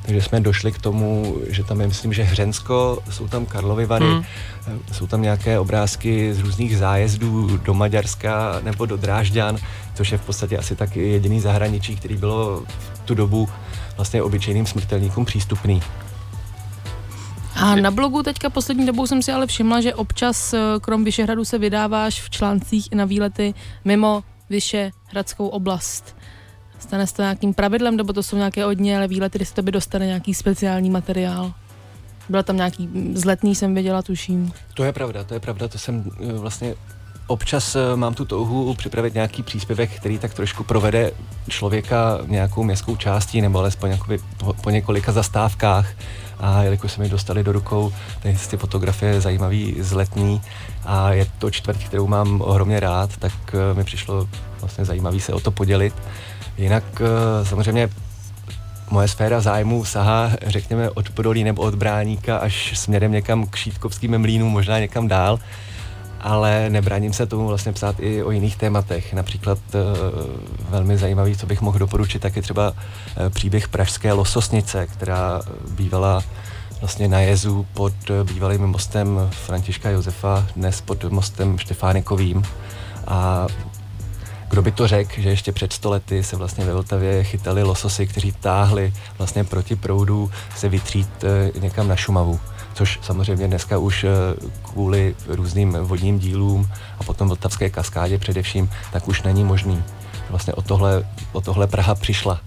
Takže 0.07 0.21
jsme 0.21 0.39
došli 0.39 0.71
k 0.71 0.77
tomu, 0.77 1.37
že 1.49 1.63
tam 1.63 1.81
je, 1.81 1.87
myslím, 1.87 2.13
že 2.13 2.23
Hřensko, 2.23 3.03
jsou 3.09 3.27
tam 3.27 3.45
Karlovy 3.45 3.85
Vary, 3.85 4.05
hmm. 4.05 4.23
jsou 4.91 5.07
tam 5.07 5.21
nějaké 5.21 5.59
obrázky 5.59 6.33
z 6.33 6.39
různých 6.39 6.77
zájezdů 6.77 7.57
do 7.57 7.73
Maďarska 7.73 8.59
nebo 8.63 8.85
do 8.85 8.97
Drážďan, 8.97 9.57
což 9.95 10.11
je 10.11 10.17
v 10.17 10.25
podstatě 10.25 10.57
asi 10.57 10.75
tak 10.75 10.95
jediný 10.95 11.39
zahraničí, 11.39 11.95
který 11.95 12.17
bylo 12.17 12.63
v 12.67 12.99
tu 13.05 13.15
dobu 13.15 13.49
vlastně 13.95 14.23
obyčejným 14.23 14.65
smrtelníkům 14.65 15.25
přístupný. 15.25 15.81
A 17.55 17.75
na 17.75 17.91
blogu 17.91 18.23
teďka 18.23 18.49
poslední 18.49 18.85
dobou 18.85 19.07
jsem 19.07 19.21
si 19.21 19.31
ale 19.31 19.47
všimla, 19.47 19.81
že 19.81 19.95
občas 19.95 20.53
eh, 20.53 20.59
krom 20.81 21.03
Vyšehradu 21.03 21.45
se 21.45 21.57
vydáváš 21.57 22.21
v 22.21 22.29
článcích 22.29 22.91
i 22.91 22.95
na 22.95 23.05
výlety 23.05 23.53
mimo 23.85 24.23
Vyšehradskou 24.49 25.47
oblast. 25.47 26.16
Stane 26.79 27.07
se 27.07 27.13
to 27.13 27.21
nějakým 27.21 27.53
pravidlem, 27.53 27.97
nebo 27.97 28.13
to 28.13 28.23
jsou 28.23 28.37
nějaké 28.37 28.63
ale 28.63 29.07
výlety, 29.07 29.37
kde 29.37 29.45
se 29.45 29.53
tobě 29.53 29.71
dostane 29.71 30.05
nějaký 30.05 30.33
speciální 30.33 30.89
materiál? 30.89 31.53
Byla 32.29 32.43
tam 32.43 32.55
nějaký 32.55 32.89
zletný, 33.13 33.55
jsem 33.55 33.73
věděla, 33.73 34.01
tuším. 34.01 34.51
To 34.73 34.83
je 34.83 34.93
pravda, 34.93 35.23
to 35.23 35.33
je 35.33 35.39
pravda, 35.39 35.67
to 35.67 35.77
jsem 35.77 36.11
eh, 36.21 36.33
vlastně 36.33 36.75
občas 37.27 37.75
eh, 37.75 37.95
mám 37.95 38.13
tu 38.13 38.25
touhu 38.25 38.73
připravit 38.73 39.13
nějaký 39.13 39.43
příspěvek, 39.43 39.91
který 39.91 40.19
tak 40.19 40.33
trošku 40.33 40.63
provede 40.63 41.11
člověka 41.49 42.19
nějakou 42.25 42.63
městskou 42.63 42.95
částí 42.95 43.41
nebo 43.41 43.59
alespoň 43.59 43.97
po, 44.37 44.53
po 44.53 44.69
několika 44.69 45.11
zastávkách. 45.11 45.93
A 46.39 46.63
jelikož 46.63 46.91
se 46.91 47.01
mi 47.01 47.09
dostali 47.09 47.43
do 47.43 47.51
rukou 47.51 47.93
ty 48.49 48.57
fotografie 48.57 49.21
zajímavý, 49.21 49.75
zletný 49.79 50.41
a 50.85 51.13
je 51.13 51.27
to 51.37 51.51
čtvrť, 51.51 51.85
kterou 51.85 52.07
mám 52.07 52.41
ohromně 52.41 52.79
rád, 52.79 53.17
tak 53.17 53.33
eh, 53.53 53.73
mi 53.73 53.83
přišlo 53.83 54.29
vlastně 54.59 54.85
zajímavý 54.85 55.19
se 55.19 55.33
o 55.33 55.39
to 55.39 55.51
podělit. 55.51 55.93
Jinak 56.57 56.83
eh, 57.01 57.45
samozřejmě 57.45 57.89
moje 58.89 59.07
sféra 59.07 59.41
zájmu 59.41 59.85
sahá, 59.85 60.31
řekněme, 60.47 60.89
od 60.89 61.09
Podolí 61.09 61.43
nebo 61.43 61.61
od 61.61 61.75
Bráníka 61.75 62.37
až 62.37 62.79
směrem 62.79 63.11
někam 63.11 63.45
k 63.47 63.55
Šítkovským 63.55 64.17
mlínům, 64.17 64.51
možná 64.51 64.79
někam 64.79 65.07
dál 65.07 65.39
ale 66.21 66.69
nebráním 66.69 67.13
se 67.13 67.25
tomu 67.25 67.47
vlastně 67.47 67.73
psát 67.73 67.95
i 67.99 68.23
o 68.23 68.31
jiných 68.31 68.55
tématech. 68.55 69.13
Například 69.13 69.57
e, 69.73 69.79
velmi 70.69 70.97
zajímavý, 70.97 71.37
co 71.37 71.45
bych 71.45 71.61
mohl 71.61 71.79
doporučit, 71.79 72.21
tak 72.21 72.35
je 72.35 72.41
třeba 72.41 72.73
e, 73.17 73.29
příběh 73.29 73.67
Pražské 73.67 74.13
lososnice, 74.13 74.87
která 74.87 75.41
bývala 75.69 76.23
vlastně 76.79 77.07
na 77.07 77.19
jezu 77.19 77.67
pod 77.73 77.93
bývalým 78.23 78.61
mostem 78.61 79.29
Františka 79.31 79.89
Josefa, 79.89 80.47
dnes 80.55 80.81
pod 80.81 81.03
mostem 81.03 81.57
Štefánikovým. 81.57 82.43
A 83.07 83.47
kdo 84.49 84.61
by 84.61 84.71
to 84.71 84.87
řekl, 84.87 85.21
že 85.21 85.29
ještě 85.29 85.51
před 85.51 85.73
stolety 85.73 86.23
se 86.23 86.35
vlastně 86.35 86.65
ve 86.65 86.73
Vltavě 86.73 87.23
chytali 87.23 87.63
lososy, 87.63 88.07
kteří 88.07 88.31
táhli 88.31 88.93
vlastně 89.17 89.43
proti 89.43 89.75
proudu 89.75 90.31
se 90.55 90.69
vytřít 90.69 91.23
e, 91.23 91.59
někam 91.59 91.87
na 91.87 91.95
Šumavu 91.95 92.39
což 92.77 92.99
samozřejmě 93.01 93.47
dneska 93.47 93.77
už 93.77 94.03
eh, 94.03 94.09
kvůli 94.61 95.15
různým 95.27 95.77
vodním 95.81 96.19
dílům 96.19 96.69
a 96.99 97.03
potom 97.03 97.27
Vltavské 97.27 97.69
kaskádě 97.69 98.17
především, 98.17 98.69
tak 98.91 99.07
už 99.07 99.21
není 99.21 99.43
možný. 99.43 99.83
Vlastně 100.29 100.53
o 100.53 100.61
tohle, 100.61 101.07
o 101.31 101.41
tohle 101.41 101.67
Praha 101.67 101.95
přišla, 101.95 102.41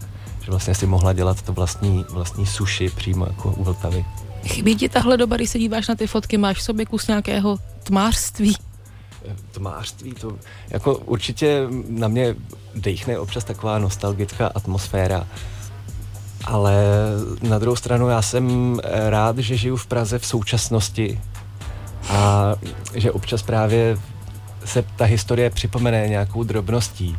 že 0.44 0.50
vlastně 0.50 0.74
si 0.74 0.86
mohla 0.86 1.12
dělat 1.12 1.42
to 1.42 1.52
vlastní, 1.52 2.04
vlastní 2.10 2.46
suši 2.46 2.90
přímo 2.90 3.26
jako 3.26 3.50
u 3.50 3.64
Vltavy. 3.64 4.04
Chybí 4.44 4.76
ti 4.76 4.88
tahle 4.88 5.16
doba, 5.16 5.36
když 5.36 5.50
se 5.50 5.58
díváš 5.58 5.88
na 5.88 5.94
ty 5.94 6.06
fotky, 6.06 6.38
máš 6.38 6.58
v 6.58 6.62
sobě 6.62 6.86
kus 6.86 7.06
nějakého 7.06 7.58
tmářství? 7.84 8.56
Tmářství, 9.52 10.12
to 10.12 10.32
jako 10.70 10.96
určitě 10.96 11.66
na 11.88 12.08
mě 12.08 12.36
dechne 12.74 13.18
občas 13.18 13.44
taková 13.44 13.78
nostalgická 13.78 14.46
atmosféra 14.46 15.26
ale 16.44 16.74
na 17.42 17.58
druhou 17.58 17.76
stranu 17.76 18.08
já 18.08 18.22
jsem 18.22 18.76
rád, 19.08 19.38
že 19.38 19.56
žiju 19.56 19.76
v 19.76 19.86
Praze 19.86 20.18
v 20.18 20.26
současnosti 20.26 21.20
a 22.08 22.54
že 22.94 23.12
občas 23.12 23.42
právě 23.42 23.98
se 24.64 24.84
ta 24.96 25.04
historie 25.04 25.50
připomene 25.50 26.08
nějakou 26.08 26.42
drobností. 26.42 27.16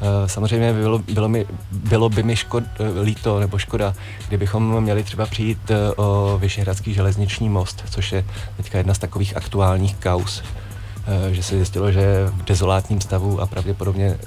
Eh, 0.00 0.28
samozřejmě 0.28 0.72
by 0.72 0.80
bylo, 0.80 0.98
bylo, 0.98 1.28
mi, 1.28 1.46
bylo 1.72 2.08
by 2.08 2.22
mi 2.22 2.36
škod, 2.36 2.64
eh, 2.78 3.00
líto 3.00 3.40
nebo 3.40 3.58
škoda, 3.58 3.94
kdybychom 4.28 4.80
měli 4.80 5.04
třeba 5.04 5.26
přijít 5.26 5.70
eh, 5.70 5.92
o 5.96 6.38
Vyšehradský 6.38 6.94
železniční 6.94 7.48
most, 7.48 7.84
což 7.90 8.12
je 8.12 8.24
teďka 8.56 8.78
jedna 8.78 8.94
z 8.94 8.98
takových 8.98 9.36
aktuálních 9.36 9.96
kaus, 9.96 10.42
že 11.30 11.42
se 11.42 11.56
zjistilo, 11.56 11.92
že 11.92 12.26
v 12.26 12.44
dezolátním 12.44 13.00
stavu 13.00 13.40
a 13.40 13.46
pravděpodobně 13.46 14.18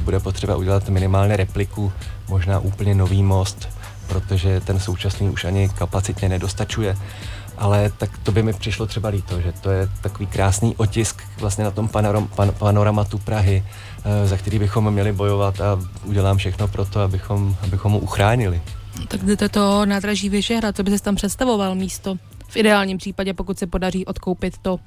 bude 0.00 0.20
potřeba 0.20 0.56
udělat 0.56 0.88
minimálně 0.88 1.36
repliku, 1.36 1.92
možná 2.28 2.58
úplně 2.58 2.94
nový 2.94 3.22
most, 3.22 3.68
protože 4.06 4.60
ten 4.60 4.80
současný 4.80 5.30
už 5.30 5.44
ani 5.44 5.68
kapacitně 5.68 6.28
nedostačuje. 6.28 6.96
Ale 7.58 7.92
tak 7.98 8.18
to 8.18 8.32
by 8.32 8.42
mi 8.42 8.52
přišlo 8.52 8.86
třeba 8.86 9.08
líto, 9.08 9.40
že 9.40 9.52
to 9.52 9.70
je 9.70 9.88
takový 10.00 10.26
krásný 10.26 10.76
otisk 10.76 11.22
vlastně 11.38 11.64
na 11.64 11.70
tom 11.70 11.88
panoram, 11.88 12.28
pan, 12.28 12.52
panoramatu 12.58 13.18
Prahy, 13.18 13.64
eh, 14.04 14.26
za 14.26 14.36
který 14.36 14.58
bychom 14.58 14.90
měli 14.90 15.12
bojovat 15.12 15.60
a 15.60 15.78
udělám 16.04 16.36
všechno 16.36 16.68
pro 16.68 16.84
to, 16.84 17.00
abychom, 17.00 17.56
abychom 17.62 17.92
ho 17.92 17.98
uchránili. 17.98 18.60
Tak 19.08 19.20
kde 19.20 19.48
to 19.48 19.86
nádraží 19.86 20.28
Vyšehrad, 20.28 20.76
co 20.76 20.82
by 20.82 20.90
se 20.90 21.04
tam 21.04 21.14
představoval 21.14 21.74
místo? 21.74 22.16
V 22.48 22.56
ideálním 22.56 22.98
případě, 22.98 23.34
pokud 23.34 23.58
se 23.58 23.66
podaří 23.66 24.06
odkoupit 24.06 24.58
to 24.58 24.80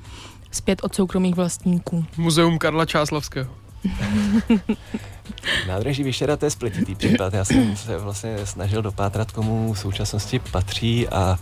zpět 0.55 0.79
od 0.83 0.95
soukromých 0.95 1.35
vlastníků. 1.35 2.05
Muzeum 2.17 2.57
Karla 2.57 2.85
Čáslavského. 2.85 3.51
Nádraží 5.67 6.03
Vyšera 6.03 6.37
to 6.37 6.45
je 6.45 6.51
splititý 6.51 6.95
případ. 6.95 7.33
Já 7.33 7.45
jsem 7.45 7.77
se 7.77 7.97
vlastně 7.97 8.45
snažil 8.45 8.81
dopátrat, 8.81 9.31
komu 9.31 9.73
v 9.73 9.79
současnosti 9.79 10.39
patří 10.39 11.09
a 11.09 11.39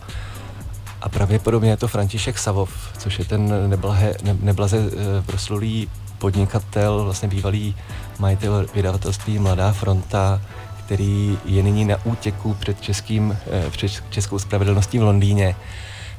a 1.02 1.08
pravděpodobně 1.08 1.70
je 1.70 1.76
to 1.76 1.88
František 1.88 2.38
Savov, 2.38 2.98
což 2.98 3.18
je 3.18 3.24
ten 3.24 3.70
neblahe, 3.70 4.14
ne, 4.22 4.36
neblaze 4.40 4.78
e, 4.78 5.22
proslulý 5.22 5.88
podnikatel, 6.18 7.04
vlastně 7.04 7.28
bývalý 7.28 7.76
majitel 8.18 8.66
vydavatelství 8.74 9.38
Mladá 9.38 9.72
fronta, 9.72 10.40
který 10.84 11.38
je 11.44 11.62
nyní 11.62 11.84
na 11.84 11.96
útěku 12.04 12.54
před, 12.54 12.80
českým, 12.80 13.38
e, 13.66 13.70
před 13.70 13.92
českou 14.10 14.38
spravedlností 14.38 14.98
v 14.98 15.02
Londýně. 15.02 15.54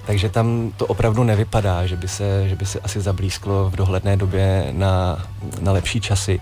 Takže 0.05 0.29
tam 0.29 0.71
to 0.77 0.85
opravdu 0.85 1.23
nevypadá, 1.23 1.85
že 1.85 1.95
by 1.95 2.07
se, 2.07 2.49
že 2.49 2.55
by 2.55 2.65
se 2.65 2.79
asi 2.79 3.01
zablízklo 3.01 3.69
v 3.69 3.75
dohledné 3.75 4.17
době 4.17 4.67
na, 4.71 5.25
na 5.61 5.71
lepší 5.71 6.01
časy. 6.01 6.41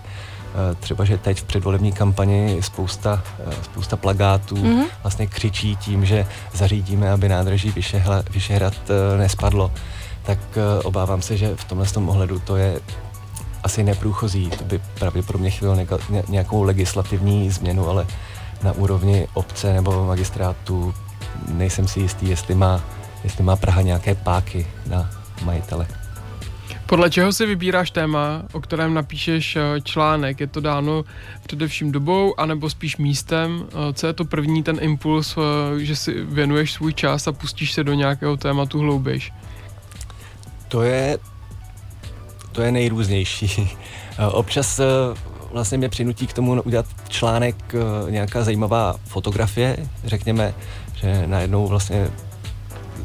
Eh, 0.54 0.74
třeba, 0.74 1.04
že 1.04 1.18
teď 1.18 1.38
v 1.38 1.44
předvolební 1.44 1.92
kampani 1.92 2.58
spousta, 2.60 3.22
eh, 3.46 3.52
spousta 3.62 3.96
plagátů 3.96 4.54
mm-hmm. 4.54 4.84
vlastně 5.02 5.26
křičí 5.26 5.76
tím, 5.76 6.04
že 6.04 6.26
zařídíme, 6.54 7.10
aby 7.10 7.28
nádraží 7.28 7.70
Vyšehla, 7.70 8.22
Vyšehrad 8.30 8.74
eh, 8.90 9.18
nespadlo. 9.18 9.72
Tak 10.22 10.38
obávám 10.84 11.22
se, 11.22 11.36
že 11.36 11.56
v 11.56 11.64
tomhle 11.64 11.86
tom 11.86 12.08
ohledu 12.08 12.38
to 12.38 12.56
je 12.56 12.80
asi 13.62 13.82
neprůchozí. 13.82 14.50
To 14.50 14.64
by 14.64 14.80
pravděpodobně 14.98 15.50
chvíli 15.50 15.86
nějakou 16.28 16.62
legislativní 16.62 17.50
změnu, 17.50 17.88
ale 17.88 18.06
na 18.62 18.72
úrovni 18.72 19.28
obce 19.34 19.72
nebo 19.72 20.06
magistrátu 20.06 20.94
nejsem 21.48 21.88
si 21.88 22.00
jistý, 22.00 22.30
jestli 22.30 22.54
má, 22.54 22.80
jestli 23.24 23.44
má 23.44 23.56
Praha 23.56 23.82
nějaké 23.82 24.14
páky 24.14 24.66
na 24.86 25.10
majitele. 25.44 25.86
Podle 26.92 27.10
čeho 27.10 27.32
si 27.32 27.46
vybíráš 27.46 27.90
téma, 27.90 28.42
o 28.52 28.60
kterém 28.60 28.94
napíšeš 28.94 29.56
eh, 29.56 29.80
článek? 29.80 30.40
Je 30.40 30.46
to 30.46 30.60
dáno 30.60 31.04
především 31.42 31.92
dobou, 31.92 32.40
anebo 32.40 32.70
spíš 32.70 32.96
místem? 32.96 33.64
Eh, 33.68 33.92
co 33.92 34.06
je 34.06 34.12
to 34.12 34.24
první 34.24 34.62
ten 34.62 34.78
impuls, 34.80 35.36
eh, 35.36 35.84
že 35.84 35.96
si 35.96 36.24
věnuješ 36.24 36.72
svůj 36.72 36.94
čas 36.94 37.28
a 37.28 37.32
pustíš 37.32 37.72
se 37.72 37.84
do 37.84 37.94
nějakého 37.94 38.36
tématu 38.36 38.78
hloubějš? 38.78 39.32
To 40.68 40.82
je, 40.82 41.18
to 42.52 42.62
je 42.62 42.72
nejrůznější. 42.72 43.70
Občas 44.30 44.80
vlastně 45.52 45.78
mě 45.78 45.88
přinutí 45.88 46.26
k 46.26 46.32
tomu 46.32 46.62
udělat 46.62 46.86
článek, 47.08 47.74
nějaká 48.08 48.44
zajímavá 48.44 48.94
fotografie, 49.04 49.76
řekněme, 50.04 50.54
že 50.94 51.26
najednou 51.26 51.66
vlastně 51.66 52.08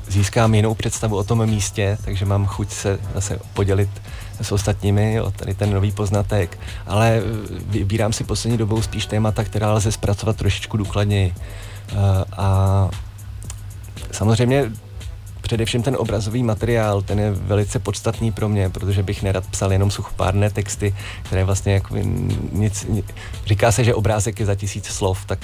získám 0.10 0.56
jinou 0.56 0.76
představu 0.76 1.18
o 1.18 1.24
tom 1.24 1.46
místě, 1.46 1.98
takže 2.06 2.26
mám 2.26 2.46
chuť 2.46 2.72
se 2.72 3.00
zase 3.14 3.40
podělit 3.54 3.90
s 4.42 4.52
ostatními 4.52 5.22
o 5.22 5.32
tady 5.32 5.54
ten 5.54 5.74
nový 5.74 5.92
poznatek, 5.92 6.60
ale 6.88 7.18
eh, 7.18 7.22
vybírám 7.66 8.14
si 8.14 8.24
poslední 8.24 8.58
dobou 8.58 8.82
spíš 8.82 9.06
témata, 9.06 9.44
která 9.44 9.74
lze 9.74 9.92
zpracovat 9.92 10.36
trošičku 10.36 10.78
důkladněji. 10.78 11.34
Eh, 11.36 11.96
a 12.38 12.90
samozřejmě 14.12 14.72
především 15.48 15.84
ten 15.84 15.96
obrazový 16.00 16.44
materiál, 16.44 17.02
ten 17.02 17.20
je 17.20 17.32
velice 17.32 17.80
podstatný 17.80 18.32
pro 18.32 18.50
mě, 18.50 18.70
protože 18.70 19.04
bych 19.04 19.24
nerad 19.24 19.48
psal 19.48 19.72
jenom 19.72 19.92
suchopárné 19.92 20.50
texty, 20.50 20.96
které 21.24 21.44
vlastně 21.44 21.74
jako 21.74 21.96
nic, 22.52 22.88
říká 23.46 23.72
se, 23.72 23.84
že 23.84 23.96
obrázek 23.96 24.40
je 24.40 24.46
za 24.46 24.56
tisíc 24.56 24.86
slov, 24.86 25.26
tak 25.26 25.40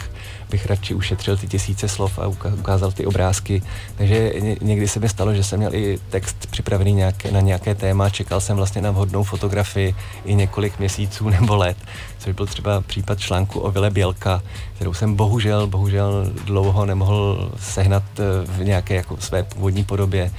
bych 0.49 0.65
radši 0.65 0.93
ušetřil 0.93 1.37
ty 1.37 1.47
tisíce 1.47 1.87
slov 1.87 2.19
a 2.19 2.27
ukázal 2.27 2.91
ty 2.91 3.05
obrázky. 3.05 3.63
Takže 3.95 4.33
někdy 4.61 4.87
se 4.87 4.99
mi 4.99 5.09
stalo, 5.09 5.33
že 5.33 5.43
jsem 5.43 5.59
měl 5.59 5.75
i 5.75 5.99
text 6.09 6.47
připravený 6.51 6.93
nějaké, 6.93 7.31
na 7.31 7.39
nějaké 7.39 7.75
téma, 7.75 8.09
čekal 8.09 8.41
jsem 8.41 8.57
vlastně 8.57 8.81
na 8.81 8.91
vhodnou 8.91 9.23
fotografii 9.23 9.95
i 10.25 10.35
několik 10.35 10.79
měsíců 10.79 11.29
nebo 11.39 11.55
let, 11.55 11.77
což 12.23 12.33
byl 12.33 12.45
třeba 12.45 12.81
případ 12.81 13.19
článku 13.19 13.59
o 13.59 13.71
Vile 13.71 13.89
Bělka, 13.89 14.41
kterou 14.75 14.93
jsem 14.93 15.15
bohužel, 15.15 15.67
bohužel 15.67 16.31
dlouho 16.45 16.85
nemohl 16.85 17.51
sehnat 17.59 18.03
eh, 18.19 18.23
v 18.45 18.63
nějaké 18.63 18.95
jako 18.95 19.17
své 19.19 19.43
původní 19.43 19.83
podobě, 19.83 20.31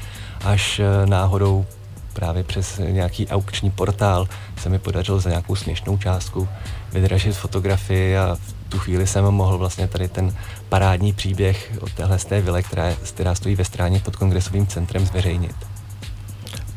až 0.44 0.80
eh, 0.80 1.06
náhodou 1.06 1.66
právě 2.12 2.42
přes 2.42 2.80
nějaký 2.88 3.28
aukční 3.28 3.70
portál 3.70 4.28
se 4.56 4.68
mi 4.68 4.78
podařilo 4.78 5.20
za 5.20 5.30
nějakou 5.30 5.56
směšnou 5.56 5.98
částku 5.98 6.48
vydražit 6.92 7.36
fotografii 7.36 8.16
a 8.16 8.36
tu 8.68 8.78
chvíli 8.78 9.06
jsem 9.06 9.24
mohl 9.24 9.58
vlastně 9.58 9.88
tady 9.88 10.08
ten 10.08 10.34
parádní 10.68 11.12
příběh 11.12 11.72
o 11.80 11.86
téhle 11.86 12.18
z 12.18 12.24
té 12.24 12.40
vile, 12.40 12.62
která, 12.62 12.94
která 13.08 13.34
stojí 13.34 13.56
ve 13.56 13.64
stráně 13.64 14.00
pod 14.00 14.16
kongresovým 14.16 14.66
centrem, 14.66 15.06
zveřejnit. 15.06 15.73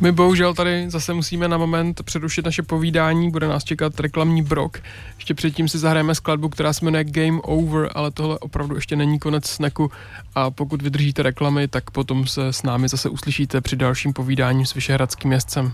My 0.01 0.11
bohužel 0.11 0.53
tady 0.53 0.89
zase 0.89 1.13
musíme 1.13 1.47
na 1.47 1.57
moment 1.57 2.03
přerušit 2.03 2.45
naše 2.45 2.63
povídání, 2.63 3.31
bude 3.31 3.47
nás 3.47 3.63
čekat 3.63 3.99
reklamní 3.99 4.41
brok. 4.41 4.79
Ještě 5.15 5.33
předtím 5.33 5.67
si 5.67 5.79
zahrajeme 5.79 6.15
skladbu, 6.15 6.49
která 6.49 6.73
se 6.73 6.85
jmenuje 6.85 7.03
Game 7.03 7.41
Over, 7.41 7.89
ale 7.95 8.11
tohle 8.11 8.39
opravdu 8.39 8.75
ještě 8.75 8.95
není 8.95 9.19
konec 9.19 9.45
sneku 9.45 9.91
a 10.35 10.51
pokud 10.51 10.81
vydržíte 10.81 11.23
reklamy, 11.23 11.67
tak 11.67 11.91
potom 11.91 12.27
se 12.27 12.47
s 12.47 12.63
námi 12.63 12.89
zase 12.89 13.09
uslyšíte 13.09 13.61
při 13.61 13.75
dalším 13.75 14.13
povídání 14.13 14.65
s 14.65 14.73
Vyšehradským 14.73 15.29
městcem. 15.29 15.73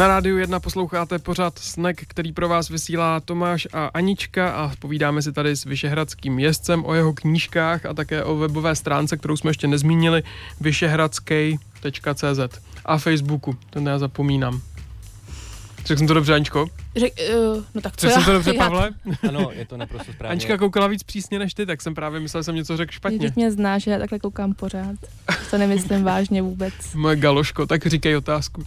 Na 0.00 0.08
rádiu 0.08 0.38
1 0.38 0.60
posloucháte 0.60 1.18
pořád 1.18 1.58
Snack, 1.58 2.00
který 2.08 2.32
pro 2.32 2.48
vás 2.48 2.68
vysílá 2.68 3.20
Tomáš 3.20 3.68
a 3.72 3.86
Anička 3.86 4.50
a 4.50 4.72
povídáme 4.78 5.22
si 5.22 5.32
tady 5.32 5.56
s 5.56 5.64
Vyšehradským 5.64 6.38
jezdcem 6.38 6.84
o 6.84 6.94
jeho 6.94 7.12
knížkách 7.12 7.86
a 7.86 7.94
také 7.94 8.24
o 8.24 8.36
webové 8.36 8.76
stránce, 8.76 9.16
kterou 9.16 9.36
jsme 9.36 9.50
ještě 9.50 9.66
nezmínili, 9.66 10.22
vyšehradský.cz 10.60 12.60
a 12.84 12.98
Facebooku, 12.98 13.56
ten 13.70 13.86
já 13.86 13.98
zapomínám. 13.98 14.60
Řekl 15.84 15.98
jsem 15.98 16.06
to 16.06 16.14
dobře, 16.14 16.34
Aničko? 16.34 16.66
Řek, 16.96 17.12
uh, 17.36 17.64
no 17.74 17.80
tak 17.80 17.96
co 17.96 18.06
Řekl 18.06 18.10
já? 18.10 18.14
jsem 18.14 18.24
to 18.24 18.32
dobře, 18.32 18.50
já, 18.54 18.58
Pavle? 18.64 18.90
Ano, 19.28 19.48
je 19.52 19.66
to 19.66 19.76
naprosto 19.76 20.12
správně. 20.12 20.30
Anička 20.30 20.58
koukala 20.58 20.86
víc 20.86 21.02
přísně 21.02 21.38
než 21.38 21.54
ty, 21.54 21.66
tak 21.66 21.82
jsem 21.82 21.94
právě 21.94 22.20
myslel, 22.20 22.42
že 22.42 22.44
jsem 22.44 22.54
něco 22.54 22.76
řekl 22.76 22.92
špatně. 22.92 23.18
Vždyť 23.18 23.36
mě 23.36 23.52
zná, 23.52 23.78
že 23.78 23.90
já 23.90 23.98
takhle 23.98 24.18
koukám 24.18 24.54
pořád. 24.54 24.96
To 25.50 25.58
nemyslím 25.58 26.04
vážně 26.04 26.42
vůbec. 26.42 26.74
Moje 26.94 27.16
galoško, 27.16 27.66
tak 27.66 27.86
říkej 27.86 28.16
otázku. 28.16 28.60
Uh, 28.60 28.66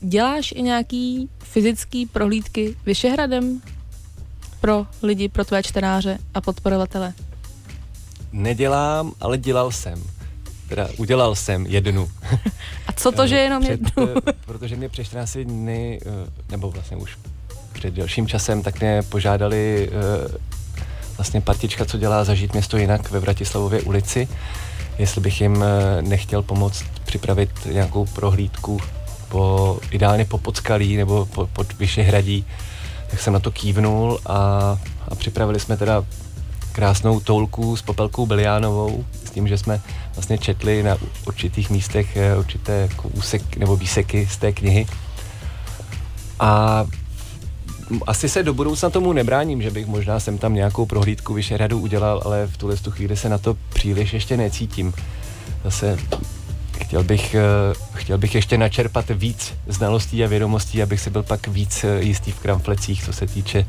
děláš 0.00 0.52
i 0.56 0.62
nějaký 0.62 1.28
fyzický 1.38 2.06
prohlídky 2.06 2.76
Vyšehradem 2.86 3.62
pro 4.60 4.86
lidi, 5.02 5.28
pro 5.28 5.44
tvé 5.44 5.62
čtenáře 5.62 6.18
a 6.34 6.40
podporovatele? 6.40 7.12
Nedělám, 8.32 9.12
ale 9.20 9.38
dělal 9.38 9.70
jsem. 9.72 10.02
Teda 10.68 10.88
udělal 10.96 11.34
jsem 11.34 11.66
jednu. 11.66 12.10
A 12.86 12.92
co 12.92 13.12
to, 13.12 13.26
že 13.26 13.36
jenom 13.36 13.62
Před, 13.62 13.70
jednu? 13.70 14.08
eh, 14.28 14.32
protože 14.46 14.76
mě 14.76 14.88
před 14.88 15.04
14 15.04 15.36
dny, 15.44 16.00
eh, 16.06 16.30
nebo 16.50 16.70
vlastně 16.70 16.96
už 16.96 17.18
před 17.72 17.94
delším 17.94 18.26
časem, 18.28 18.62
tak 18.62 18.80
mě 18.80 19.02
požádali 19.08 19.90
eh, 19.92 20.38
vlastně 21.16 21.40
partička, 21.40 21.84
co 21.84 21.98
dělá 21.98 22.24
Zažít 22.24 22.52
město 22.52 22.76
jinak 22.76 23.10
ve 23.10 23.20
Vratislavově 23.20 23.82
ulici, 23.82 24.28
jestli 24.98 25.20
bych 25.20 25.40
jim 25.40 25.62
eh, 25.64 26.02
nechtěl 26.02 26.42
pomoct 26.42 26.84
připravit 27.04 27.50
nějakou 27.72 28.06
prohlídku 28.06 28.80
po, 29.28 29.78
ideálně 29.90 30.24
po 30.24 30.38
Podskalí 30.38 30.96
nebo 30.96 31.26
po, 31.26 31.46
pod 31.46 31.72
Vyšehradí, 31.78 32.44
tak 33.10 33.20
jsem 33.20 33.32
na 33.32 33.38
to 33.38 33.50
kývnul 33.50 34.20
a, 34.26 34.34
a 35.08 35.14
připravili 35.14 35.60
jsme 35.60 35.76
teda 35.76 36.04
krásnou 36.72 37.20
toulku 37.20 37.76
s 37.76 37.82
Popelkou 37.82 38.26
Biliánovou, 38.26 39.04
s 39.24 39.27
tím, 39.38 39.48
že 39.48 39.58
jsme 39.58 39.80
vlastně 40.14 40.38
četli 40.38 40.82
na 40.82 40.96
určitých 41.26 41.70
místech 41.70 42.16
eh, 42.16 42.36
určité 42.36 42.72
jako 42.72 43.08
úsek 43.08 43.56
nebo 43.56 43.76
výseky 43.76 44.28
z 44.30 44.36
té 44.36 44.52
knihy. 44.52 44.86
A 46.40 46.84
asi 48.06 48.28
se 48.28 48.42
do 48.42 48.54
budoucna 48.54 48.90
tomu 48.90 49.12
nebráním, 49.12 49.62
že 49.62 49.70
bych 49.70 49.86
možná 49.86 50.20
jsem 50.20 50.38
tam 50.38 50.54
nějakou 50.54 50.86
prohlídku 50.86 51.34
Vyšehradu 51.34 51.78
udělal, 51.78 52.22
ale 52.24 52.46
v 52.46 52.56
tuhle 52.56 52.76
tu 52.76 52.90
chvíli 52.90 53.16
se 53.16 53.28
na 53.28 53.38
to 53.38 53.56
příliš 53.74 54.12
ještě 54.12 54.36
necítím. 54.36 54.92
Zase 55.64 55.98
chtěl 56.82 57.04
bych, 57.04 57.34
eh, 57.34 57.40
chtěl 57.94 58.18
bych 58.18 58.34
ještě 58.34 58.58
načerpat 58.58 59.10
víc 59.10 59.54
znalostí 59.66 60.24
a 60.24 60.28
vědomostí, 60.28 60.82
abych 60.82 61.00
si 61.00 61.10
byl 61.10 61.22
pak 61.22 61.46
víc 61.46 61.84
eh, 61.84 62.02
jistý 62.02 62.32
v 62.32 62.40
kramflecích, 62.40 63.04
co 63.04 63.12
se 63.12 63.26
týče 63.26 63.66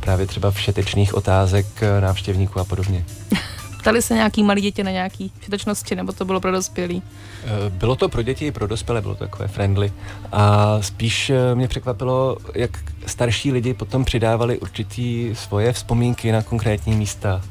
právě 0.00 0.26
třeba 0.26 0.50
všetečných 0.50 1.14
otázek 1.14 1.66
návštěvníků 2.00 2.60
a 2.60 2.64
podobně. 2.64 3.04
Ptali 3.86 4.02
se 4.02 4.14
nějaký 4.14 4.42
malí 4.42 4.62
děti 4.62 4.82
na 4.84 4.90
nějaký 4.90 5.32
všetečnosti, 5.40 5.96
nebo 5.96 6.12
to 6.12 6.24
bylo 6.24 6.40
pro 6.40 6.50
dospělí? 6.52 7.02
Eh, 7.44 7.70
Bylo 7.70 7.96
to 7.96 8.08
pro 8.08 8.22
děti 8.22 8.46
i 8.46 8.52
pro 8.52 8.66
dospělé, 8.66 9.00
bylo 9.00 9.14
to 9.14 9.24
takové 9.24 9.48
friendly. 9.48 9.92
A 10.32 10.76
spíš 10.80 11.30
eh, 11.30 11.54
mě 11.54 11.68
překvapilo, 11.68 12.36
jak 12.54 12.70
starší 13.06 13.52
lidi 13.52 13.74
potom 13.74 14.04
přidávali 14.04 14.58
určitý 14.58 15.30
svoje 15.34 15.72
vzpomínky 15.72 16.32
na 16.32 16.42
konkrétní 16.42 16.94
místa. 16.96 17.42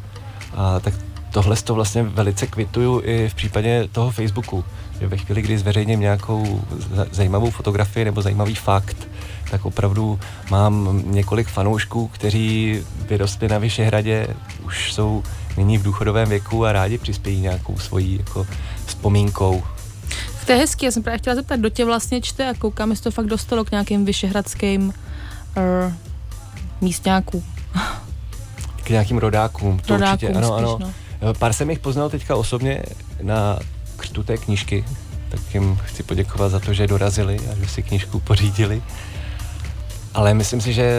A 0.55 0.79
tak 0.79 0.93
tohle 1.33 1.55
to 1.55 1.75
vlastně 1.75 2.03
velice 2.03 2.47
kvituju 2.47 3.01
i 3.05 3.29
v 3.29 3.33
případě 3.35 3.87
toho 3.91 4.11
Facebooku. 4.11 4.63
Že 4.99 5.07
ve 5.07 5.17
chvíli, 5.17 5.41
kdy 5.41 5.57
zveřejním 5.57 5.99
nějakou 5.99 6.61
za- 6.95 7.05
zajímavou 7.11 7.49
fotografii 7.51 8.05
nebo 8.05 8.21
zajímavý 8.21 8.55
fakt, 8.55 9.07
tak 9.51 9.65
opravdu 9.65 10.19
mám 10.49 11.01
několik 11.05 11.47
fanoušků, 11.47 12.07
kteří 12.07 12.79
vyrostli 13.09 13.47
na 13.47 13.57
Vyšehradě, 13.57 14.27
už 14.65 14.93
jsou 14.93 15.23
nyní 15.57 15.77
v 15.77 15.83
důchodovém 15.83 16.29
věku 16.29 16.65
a 16.65 16.71
rádi 16.71 16.97
přispějí 16.97 17.41
nějakou 17.41 17.77
svojí 17.77 18.17
jako 18.17 18.47
vzpomínkou. 18.85 19.63
To 20.45 20.51
je 20.51 20.57
hezký, 20.57 20.85
já 20.85 20.91
jsem 20.91 21.03
právě 21.03 21.17
chtěla 21.17 21.35
zeptat, 21.35 21.59
kdo 21.59 21.69
tě 21.69 21.85
vlastně 21.85 22.21
čte 22.21 22.49
a 22.49 22.53
koukám, 22.53 22.89
jestli 22.89 23.03
to 23.03 23.11
fakt 23.11 23.25
dostalo 23.25 23.65
k 23.65 23.71
nějakým 23.71 24.05
vyšehradským 24.05 24.87
uh, 24.87 25.93
místňáků. 26.81 27.43
K 28.83 28.89
nějakým 28.89 29.17
rodákům, 29.17 29.79
to 29.79 29.93
Rodákům 29.93 30.13
určitě, 30.13 30.33
ano, 30.37 30.47
spíš, 30.47 30.63
ano. 30.63 30.79
No. 31.21 31.33
Pár 31.33 31.53
jsem 31.53 31.69
jich 31.69 31.79
poznal 31.79 32.09
teďka 32.09 32.35
osobně 32.35 32.83
na 33.21 33.59
křtu 33.97 34.23
té 34.23 34.37
knížky, 34.37 34.85
tak 35.29 35.53
jim 35.53 35.79
chci 35.85 36.03
poděkovat 36.03 36.51
za 36.51 36.59
to, 36.59 36.73
že 36.73 36.87
dorazili 36.87 37.39
a 37.51 37.55
že 37.55 37.67
si 37.67 37.83
knížku 37.83 38.19
pořídili. 38.19 38.81
Ale 40.15 40.33
myslím 40.33 40.61
si, 40.61 40.73
že 40.73 40.91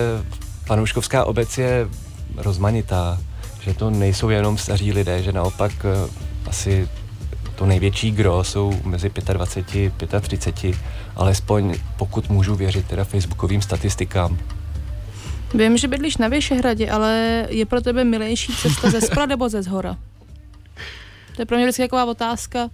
panouškovská 0.66 1.24
obec 1.24 1.58
je 1.58 1.88
rozmanitá, 2.36 3.18
že 3.60 3.74
to 3.74 3.90
nejsou 3.90 4.28
jenom 4.28 4.58
staří 4.58 4.92
lidé, 4.92 5.22
že 5.22 5.32
naopak 5.32 5.72
eh, 5.84 6.10
asi 6.46 6.88
to 7.54 7.66
největší 7.66 8.10
gro 8.10 8.44
jsou 8.44 8.80
mezi 8.84 9.10
25 9.32 10.14
a 10.14 10.20
35, 10.20 10.76
alespoň 11.16 11.74
pokud 11.96 12.28
můžu 12.28 12.54
věřit 12.54 12.86
teda 12.86 13.04
facebookovým 13.04 13.62
statistikám. 13.62 14.38
Vím, 15.54 15.76
že 15.76 15.88
bydlíš 15.88 16.16
na 16.16 16.28
Věšehradě, 16.28 16.90
ale 16.90 17.46
je 17.50 17.66
pro 17.66 17.80
tebe 17.80 18.04
milejší 18.04 18.52
cesta 18.56 18.90
ze 18.90 19.00
spra 19.00 19.26
nebo 19.26 19.48
ze 19.48 19.62
zhora? 19.62 19.96
To 21.36 21.42
je 21.42 21.46
pro 21.46 21.56
mě 21.56 21.66
vždycky 21.66 21.82
taková 21.82 22.04
otázka, 22.04 22.70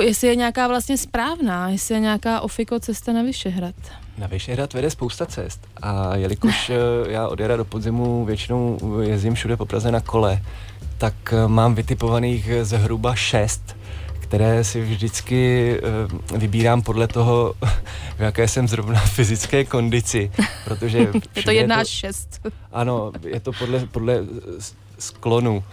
jestli 0.00 0.28
je 0.28 0.36
nějaká 0.36 0.68
vlastně 0.68 0.98
správná, 0.98 1.68
jestli 1.68 1.94
je 1.94 2.00
nějaká 2.00 2.40
ofiko 2.40 2.80
cesta 2.80 3.12
na 3.12 3.22
Vyšehrad. 3.22 3.74
Na 4.20 4.26
Vyšehrad 4.26 4.74
vede 4.74 4.90
spousta 4.90 5.26
cest 5.26 5.60
a 5.82 6.16
jelikož 6.16 6.70
eh, 6.74 7.12
já 7.12 7.28
od 7.28 7.40
jara 7.40 7.56
do 7.56 7.64
podzimu 7.64 8.24
většinou 8.24 8.78
jezdím 9.00 9.34
všude 9.34 9.56
po 9.56 9.66
Praze 9.66 9.92
na 9.92 10.00
kole, 10.00 10.42
tak 10.98 11.14
eh, 11.32 11.48
mám 11.48 11.74
vytipovaných 11.74 12.50
zhruba 12.62 13.14
šest, 13.14 13.76
které 14.18 14.64
si 14.64 14.82
vždycky 14.82 15.72
eh, 16.32 16.38
vybírám 16.38 16.82
podle 16.82 17.08
toho, 17.08 17.54
v 18.16 18.20
jaké 18.20 18.48
jsem 18.48 18.68
zrovna 18.68 19.00
fyzické 19.00 19.64
kondici, 19.64 20.32
protože... 20.64 20.98
Je 21.36 21.42
to 21.42 21.50
jedna 21.50 21.76
až 21.76 21.88
šest. 21.88 22.40
Ano, 22.72 23.12
je 23.26 23.40
to 23.40 23.52
podle, 23.52 23.86
podle 23.86 24.24
sklonu 24.98 25.64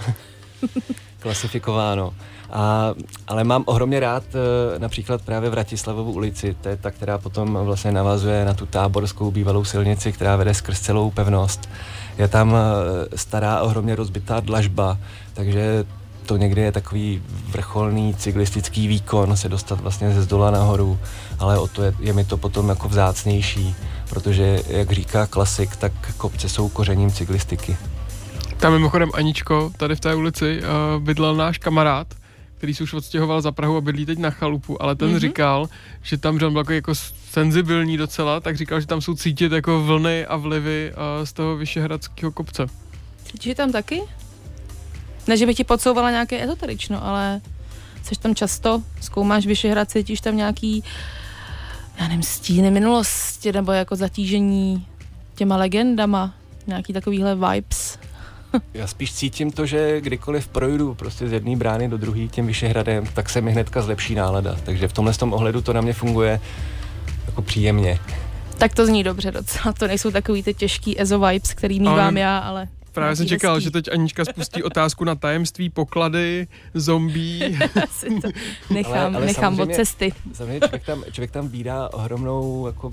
klasifikováno. 1.20 2.14
A, 2.50 2.94
ale 3.28 3.44
mám 3.44 3.64
ohromně 3.66 4.00
rád 4.00 4.24
eh, 4.36 4.80
například 4.80 5.22
právě 5.22 5.50
Vratislavovu 5.50 6.12
ulici, 6.12 6.56
to 6.62 6.70
je 6.70 6.78
ta, 6.78 6.92
která 6.92 7.18
potom 7.18 7.60
vlastně 7.64 7.92
navazuje 7.92 8.46
na 8.46 8.54
tu 8.54 8.66
táborskou 8.66 9.32
bývalou 9.32 9.64
silnici, 9.64 10.12
která 10.12 10.36
vede 10.36 10.54
skrz 10.54 10.80
celou 10.80 11.12
pevnost. 11.12 11.70
Je 12.18 12.28
tam 12.28 12.56
eh, 12.56 13.18
stará, 13.18 13.62
ohromně 13.62 13.96
rozbitá 13.96 14.40
dlažba, 14.40 14.98
takže 15.34 15.86
to 16.28 16.38
někdy 16.38 16.62
je 16.62 16.72
takový 16.72 17.22
vrcholný 17.50 18.14
cyklistický 18.14 18.88
výkon 18.88 19.38
se 19.38 19.50
dostat 19.50 19.82
vlastně 19.82 20.12
ze 20.12 20.22
zdola 20.22 20.52
nahoru, 20.52 21.00
ale 21.40 21.60
o 21.60 21.68
to 21.68 21.84
je, 21.84 21.94
je 22.00 22.14
mi 22.14 22.26
to 22.26 22.38
potom 22.38 22.70
jako 22.70 22.90
vzácnější, 22.90 23.76
protože, 24.10 24.62
jak 24.68 24.92
říká 24.92 25.26
klasik, 25.26 25.76
tak 25.76 25.92
kopce 26.18 26.50
jsou 26.50 26.70
kořením 26.70 27.12
cyklistiky. 27.12 27.78
Tam 28.58 28.74
mimochodem 28.74 29.10
Aničko, 29.14 29.72
tady 29.78 29.96
v 29.96 30.00
té 30.00 30.16
ulici, 30.16 30.62
uh, 30.62 31.04
bydlel 31.04 31.36
náš 31.36 31.58
kamarád, 31.58 32.08
který 32.58 32.74
se 32.74 32.84
už 32.84 32.94
odstěhoval 32.94 33.42
za 33.42 33.52
Prahu 33.52 33.78
a 33.78 33.82
bydlí 33.82 34.06
teď 34.06 34.20
na 34.20 34.30
chalupu, 34.30 34.82
ale 34.82 34.96
ten 34.96 35.14
mm-hmm. 35.14 35.20
říkal, 35.20 35.70
že 36.04 36.18
tam, 36.18 36.40
že 36.40 36.46
on 36.46 36.54
byl 36.54 36.60
jako, 36.60 36.74
jako 36.74 36.96
senzibilní 37.30 37.98
docela, 37.98 38.40
tak 38.40 38.58
říkal, 38.58 38.82
že 38.82 38.88
tam 38.88 39.02
jsou 39.02 39.16
cítit 39.16 39.52
jako 39.52 39.84
vlny 39.84 40.26
a 40.26 40.38
vlivy 40.38 40.92
uh, 40.92 41.26
z 41.26 41.34
toho 41.34 41.58
vyšehradského 41.58 42.32
kopce. 42.32 42.68
Cítíš 43.26 43.46
je 43.46 43.56
tam 43.56 43.72
taky? 43.72 44.02
Ne, 45.28 45.38
že 45.38 45.46
bych 45.46 45.58
ti 45.58 45.64
podsouvala 45.64 46.12
nějaké 46.12 46.44
ezoterično, 46.44 47.06
ale 47.06 47.42
jsi 48.04 48.16
tam 48.16 48.36
často, 48.36 48.84
zkoumáš 49.02 49.46
Vyšehrad, 49.46 49.92
cítíš 49.92 50.22
tam 50.22 50.38
nějaký, 50.38 50.84
já 52.00 52.08
nevím, 52.08 52.24
stíny 52.24 52.72
minulosti, 52.72 53.52
nebo 53.52 53.72
jako 53.72 53.96
zatížení 53.96 54.86
těma 55.36 55.58
legendama, 55.58 56.34
nějaký 56.68 56.94
takovýhle 56.94 57.36
vibes. 57.36 58.00
Já 58.74 58.88
spíš 58.88 59.14
cítím 59.14 59.52
to, 59.52 59.66
že 59.66 60.02
kdykoliv 60.02 60.48
projdu 60.48 60.94
prostě 60.94 61.28
z 61.28 61.32
jedné 61.32 61.56
brány 61.56 61.88
do 61.88 61.98
druhé 61.98 62.28
tím 62.28 62.48
Vyšehradem, 62.48 63.06
tak 63.14 63.30
se 63.30 63.42
mi 63.42 63.52
hnedka 63.52 63.82
zlepší 63.82 64.16
nálada. 64.16 64.56
Takže 64.64 64.88
v 64.88 64.94
tomhle 64.94 65.14
tom 65.14 65.34
ohledu 65.34 65.62
to 65.62 65.74
na 65.74 65.82
mě 65.82 65.94
funguje 65.94 66.40
jako 67.26 67.42
příjemně. 67.42 68.00
Tak 68.58 68.74
to 68.76 68.86
zní 68.86 69.04
dobře 69.04 69.32
docela, 69.32 69.74
to 69.74 69.88
nejsou 69.88 70.12
takový 70.12 70.44
ty 70.44 70.54
těžký 70.54 71.02
ezo 71.02 71.20
vibes, 71.20 71.54
který 71.54 71.80
mývám 71.80 72.00
Ale 72.00 72.20
já, 72.20 72.38
ale... 72.38 72.68
Právě 72.94 73.16
jsem 73.16 73.28
čekal, 73.28 73.56
hezký. 73.56 73.64
že 73.64 73.72
teď 73.72 73.92
Anička 73.94 74.26
spustí 74.26 74.64
otázku 74.64 75.04
na 75.04 75.16
tajemství, 75.16 75.70
poklady, 75.70 76.48
zombí. 76.74 77.58
Asi 77.84 78.22
to 78.22 78.28
nechám, 78.70 78.94
Ale- 78.94 79.16
ale 79.16 79.26
nechám 79.26 79.60
od 79.60 79.74
cesty. 79.74 80.14
Samozřejmě 80.34 80.60
člověk 80.60 80.86
tam, 80.86 81.04
člověk 81.12 81.32
tam 81.32 81.48
vídá 81.48 81.90
ohromnou 81.94 82.68
jako 82.68 82.92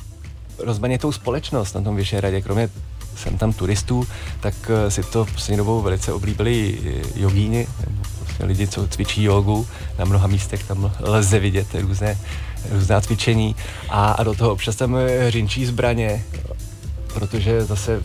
rozmanitou 0.58 1.12
společnost 1.12 1.74
na 1.74 1.80
tom 1.80 1.96
Vyšehradě. 1.96 2.40
Kromě 2.40 2.68
jsem 3.16 3.38
tam 3.38 3.52
turistů, 3.52 4.06
tak 4.40 4.54
eh, 4.68 4.90
si 4.90 5.02
to 5.02 5.24
poslední 5.24 5.56
dobou 5.56 5.82
velice 5.82 6.12
oblíbili 6.12 6.78
eh, 6.86 7.20
jogíni, 7.20 7.66
prostě 8.18 8.44
lidi, 8.44 8.68
co 8.68 8.88
cvičí 8.88 9.22
jogu. 9.22 9.66
Na 9.98 10.04
mnoha 10.04 10.26
místech 10.26 10.64
tam 10.64 10.92
lze 11.00 11.38
vidět 11.38 11.66
různé, 11.74 12.18
různá 12.70 13.00
cvičení. 13.00 13.56
A, 13.88 14.12
a 14.12 14.22
do 14.22 14.34
toho 14.34 14.52
občas 14.52 14.76
tam 14.76 14.96
eh, 14.96 15.30
řinčí 15.30 15.66
zbraně, 15.66 16.24
protože 17.14 17.64
zase 17.64 18.02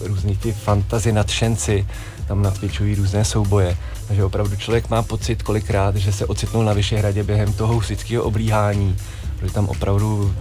různí 0.00 0.36
ti 0.36 0.52
fantazi 0.52 1.12
nadšenci 1.12 1.86
tam 2.28 2.42
natvičují 2.42 2.94
různé 2.94 3.24
souboje. 3.24 3.76
Takže 4.08 4.24
opravdu 4.24 4.56
člověk 4.56 4.90
má 4.90 5.02
pocit 5.02 5.42
kolikrát, 5.42 5.96
že 5.96 6.12
se 6.12 6.26
ocitnul 6.26 6.64
na 6.64 6.72
Vyšehradě 6.72 7.22
během 7.22 7.52
toho 7.52 7.74
husického 7.74 8.24
oblíhání, 8.24 8.96
protože 9.38 9.52
tam 9.52 9.68
opravdu 9.68 10.34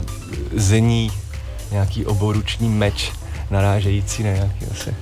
zní 0.56 1.12
nějaký 1.72 2.06
oboruční 2.06 2.70
meč 2.70 3.12
narážející 3.52 4.24
na 4.24 4.34
nějaký 4.34 4.66
zase. 4.66 4.96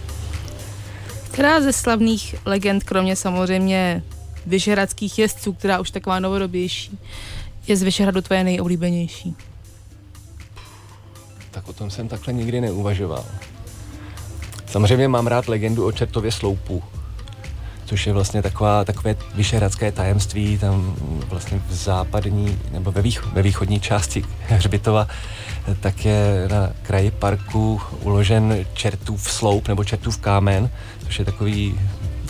Která 1.32 1.62
ze 1.62 1.74
slavných 1.74 2.36
legend, 2.46 2.84
kromě 2.84 3.16
samozřejmě 3.16 4.04
vyšehradských 4.46 5.20
jezdců, 5.20 5.54
která 5.54 5.80
už 5.80 5.92
taková 5.92 6.20
novodobější, 6.20 7.00
je 7.68 7.78
z 7.78 7.84
Vyšehradu 7.84 8.22
tvoje 8.22 8.44
nejoblíbenější? 8.44 9.36
Tak 11.52 11.68
o 11.68 11.74
tom 11.74 11.90
jsem 11.90 12.08
takhle 12.08 12.34
nikdy 12.34 12.62
neuvažoval. 12.62 13.26
Samozřejmě 14.66 15.08
mám 15.08 15.28
rád 15.28 15.48
legendu 15.48 15.86
o 15.86 15.92
Čertově 15.92 16.32
sloupu, 16.32 16.84
což 17.86 18.08
je 18.08 18.14
vlastně 18.14 18.42
taková, 18.42 18.86
takové 18.86 19.16
vyšehradské 19.36 19.92
tajemství, 19.92 20.58
tam 20.58 20.96
vlastně 21.30 21.62
v 21.68 21.74
západní 21.74 22.60
nebo 22.72 22.92
ve, 22.92 23.02
vých, 23.02 23.26
ve 23.26 23.42
východní 23.42 23.80
části 23.80 24.26
Hřbitova, 24.48 25.08
tak 25.80 26.06
je 26.06 26.48
na 26.52 26.70
kraji 26.82 27.12
parku 27.12 27.82
uložen 28.02 28.66
Čertův 28.74 29.32
sloup 29.32 29.68
nebo 29.68 29.84
Čertův 29.84 30.18
kámen, 30.18 30.70
což 31.06 31.20
je 31.20 31.26
takový 31.26 31.80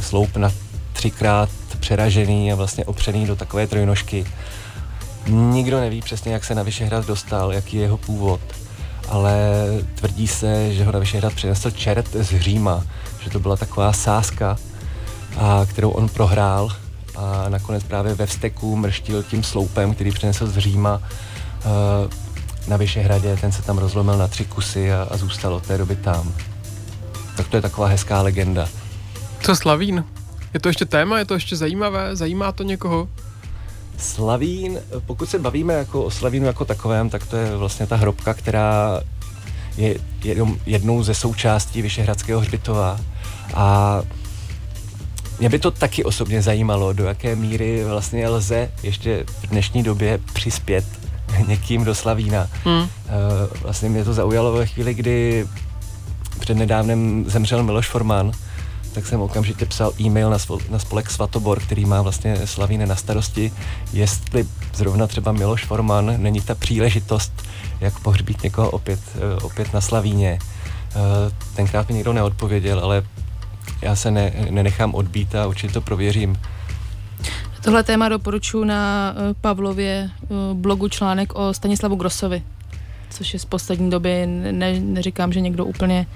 sloup 0.01 0.37
na 0.37 0.51
třikrát 0.93 1.49
přeražený 1.79 2.51
a 2.51 2.55
vlastně 2.55 2.85
opřený 2.85 3.25
do 3.25 3.35
takové 3.35 3.67
trojnožky. 3.67 4.25
Nikdo 5.27 5.79
neví 5.79 6.01
přesně, 6.01 6.33
jak 6.33 6.43
se 6.43 6.55
na 6.55 6.63
Vyšehrad 6.63 7.07
dostal, 7.07 7.53
jaký 7.53 7.77
je 7.77 7.81
jeho 7.81 7.97
původ, 7.97 8.41
ale 9.09 9.35
tvrdí 9.95 10.27
se, 10.27 10.73
že 10.73 10.85
ho 10.85 10.91
na 10.91 10.99
Vyšehrad 10.99 11.33
přinesl 11.33 11.71
čert 11.71 12.07
z 12.13 12.39
Říma, 12.39 12.83
že 13.23 13.29
to 13.29 13.39
byla 13.39 13.57
taková 13.57 13.93
sázka, 13.93 14.57
a 15.37 15.65
kterou 15.69 15.89
on 15.89 16.09
prohrál 16.09 16.69
a 17.15 17.49
nakonec 17.49 17.83
právě 17.83 18.15
ve 18.15 18.25
vzteku 18.25 18.75
mrštil 18.75 19.23
tím 19.23 19.43
sloupem, 19.43 19.93
který 19.93 20.11
přinesl 20.11 20.47
z 20.47 20.57
Říma 20.57 21.01
eh, 21.01 22.22
na 22.67 22.77
Vyšehradě, 22.77 23.37
ten 23.41 23.51
se 23.51 23.61
tam 23.61 23.77
rozlomil 23.77 24.17
na 24.17 24.27
tři 24.27 24.45
kusy 24.45 24.91
a, 24.93 25.07
a 25.11 25.17
zůstal 25.17 25.53
od 25.53 25.67
té 25.67 25.77
doby 25.77 25.95
tam. 25.95 26.33
Tak 27.37 27.47
to 27.47 27.55
je 27.55 27.61
taková 27.61 27.87
hezká 27.87 28.21
legenda. 28.21 28.67
Co 29.41 29.55
Slavín? 29.55 30.05
Je 30.53 30.59
to 30.59 30.69
ještě 30.69 30.85
téma, 30.85 31.19
je 31.19 31.25
to 31.25 31.33
ještě 31.33 31.55
zajímavé, 31.55 32.15
zajímá 32.15 32.51
to 32.51 32.63
někoho? 32.63 33.09
Slavín, 33.97 34.79
pokud 35.05 35.29
se 35.29 35.39
bavíme 35.39 35.73
jako 35.73 36.03
o 36.03 36.11
Slavínu 36.11 36.45
jako 36.45 36.65
takovém, 36.65 37.09
tak 37.09 37.27
to 37.27 37.37
je 37.37 37.55
vlastně 37.55 37.87
ta 37.87 37.95
hrobka, 37.95 38.33
která 38.33 39.01
je 39.77 39.95
jednou, 40.23 40.57
jednou 40.65 41.03
ze 41.03 41.13
součástí 41.13 41.81
Vyšehradského 41.81 42.41
hřbitova. 42.41 42.99
A 43.53 44.01
mě 45.39 45.49
by 45.49 45.59
to 45.59 45.71
taky 45.71 46.03
osobně 46.03 46.41
zajímalo, 46.41 46.93
do 46.93 47.03
jaké 47.03 47.35
míry 47.35 47.83
vlastně 47.83 48.29
lze 48.29 48.71
ještě 48.83 49.25
v 49.41 49.47
dnešní 49.47 49.83
době 49.83 50.19
přispět 50.33 50.85
někým 51.47 51.83
do 51.83 51.95
Slavína. 51.95 52.47
Hmm. 52.65 52.87
Eh, 53.07 53.09
Vlastně 53.61 53.89
mě 53.89 54.03
to 54.05 54.13
zaujalo 54.13 54.51
ve 54.51 54.65
chvíli, 54.65 54.93
kdy 54.93 55.47
přednedávnem 56.39 57.25
zemřel 57.27 57.63
Miloš 57.63 57.87
Forman, 57.87 58.31
tak 58.93 59.05
jsem 59.05 59.21
okamžitě 59.21 59.65
psal 59.65 59.91
e-mail 60.01 60.29
na, 60.29 60.39
svol, 60.39 60.59
na 60.69 60.79
spolek 60.79 61.09
Svatobor, 61.11 61.59
který 61.59 61.85
má 61.85 62.01
vlastně 62.01 62.47
Slavíny 62.47 62.85
na 62.85 62.95
starosti, 62.95 63.53
jestli 63.93 64.45
zrovna 64.75 65.07
třeba 65.07 65.31
Miloš 65.31 65.65
Forman 65.65 66.13
není 66.17 66.41
ta 66.41 66.55
příležitost, 66.55 67.33
jak 67.79 67.99
pohřbít 67.99 68.43
někoho 68.43 68.69
opět, 68.69 68.99
eh, 69.15 69.41
opět 69.41 69.73
na 69.73 69.81
Slavíně. 69.81 70.39
Eh, 70.95 70.95
Tenkrát 71.55 71.87
mi 71.87 71.93
nikdo 71.93 72.13
neodpověděl, 72.13 72.79
ale 72.79 73.03
já 73.81 73.95
se 73.95 74.11
ne, 74.11 74.31
nenechám 74.49 74.95
odbít 74.95 75.35
a 75.35 75.47
určitě 75.47 75.73
to 75.73 75.81
prověřím. 75.81 76.37
Tohle 77.63 77.83
téma 77.83 78.09
doporučuji 78.09 78.63
na 78.63 79.13
eh, 79.15 79.33
Pavlově 79.41 80.09
eh, 80.23 80.27
blogu 80.53 80.87
článek 80.87 81.35
o 81.35 81.53
Stanislavu 81.53 81.95
Grosovi. 81.95 82.43
což 83.09 83.33
je 83.33 83.39
z 83.39 83.45
poslední 83.45 83.89
doby, 83.89 84.25
ne, 84.27 84.79
neříkám, 84.79 85.33
že 85.33 85.41
někdo 85.41 85.65
úplně 85.65 86.07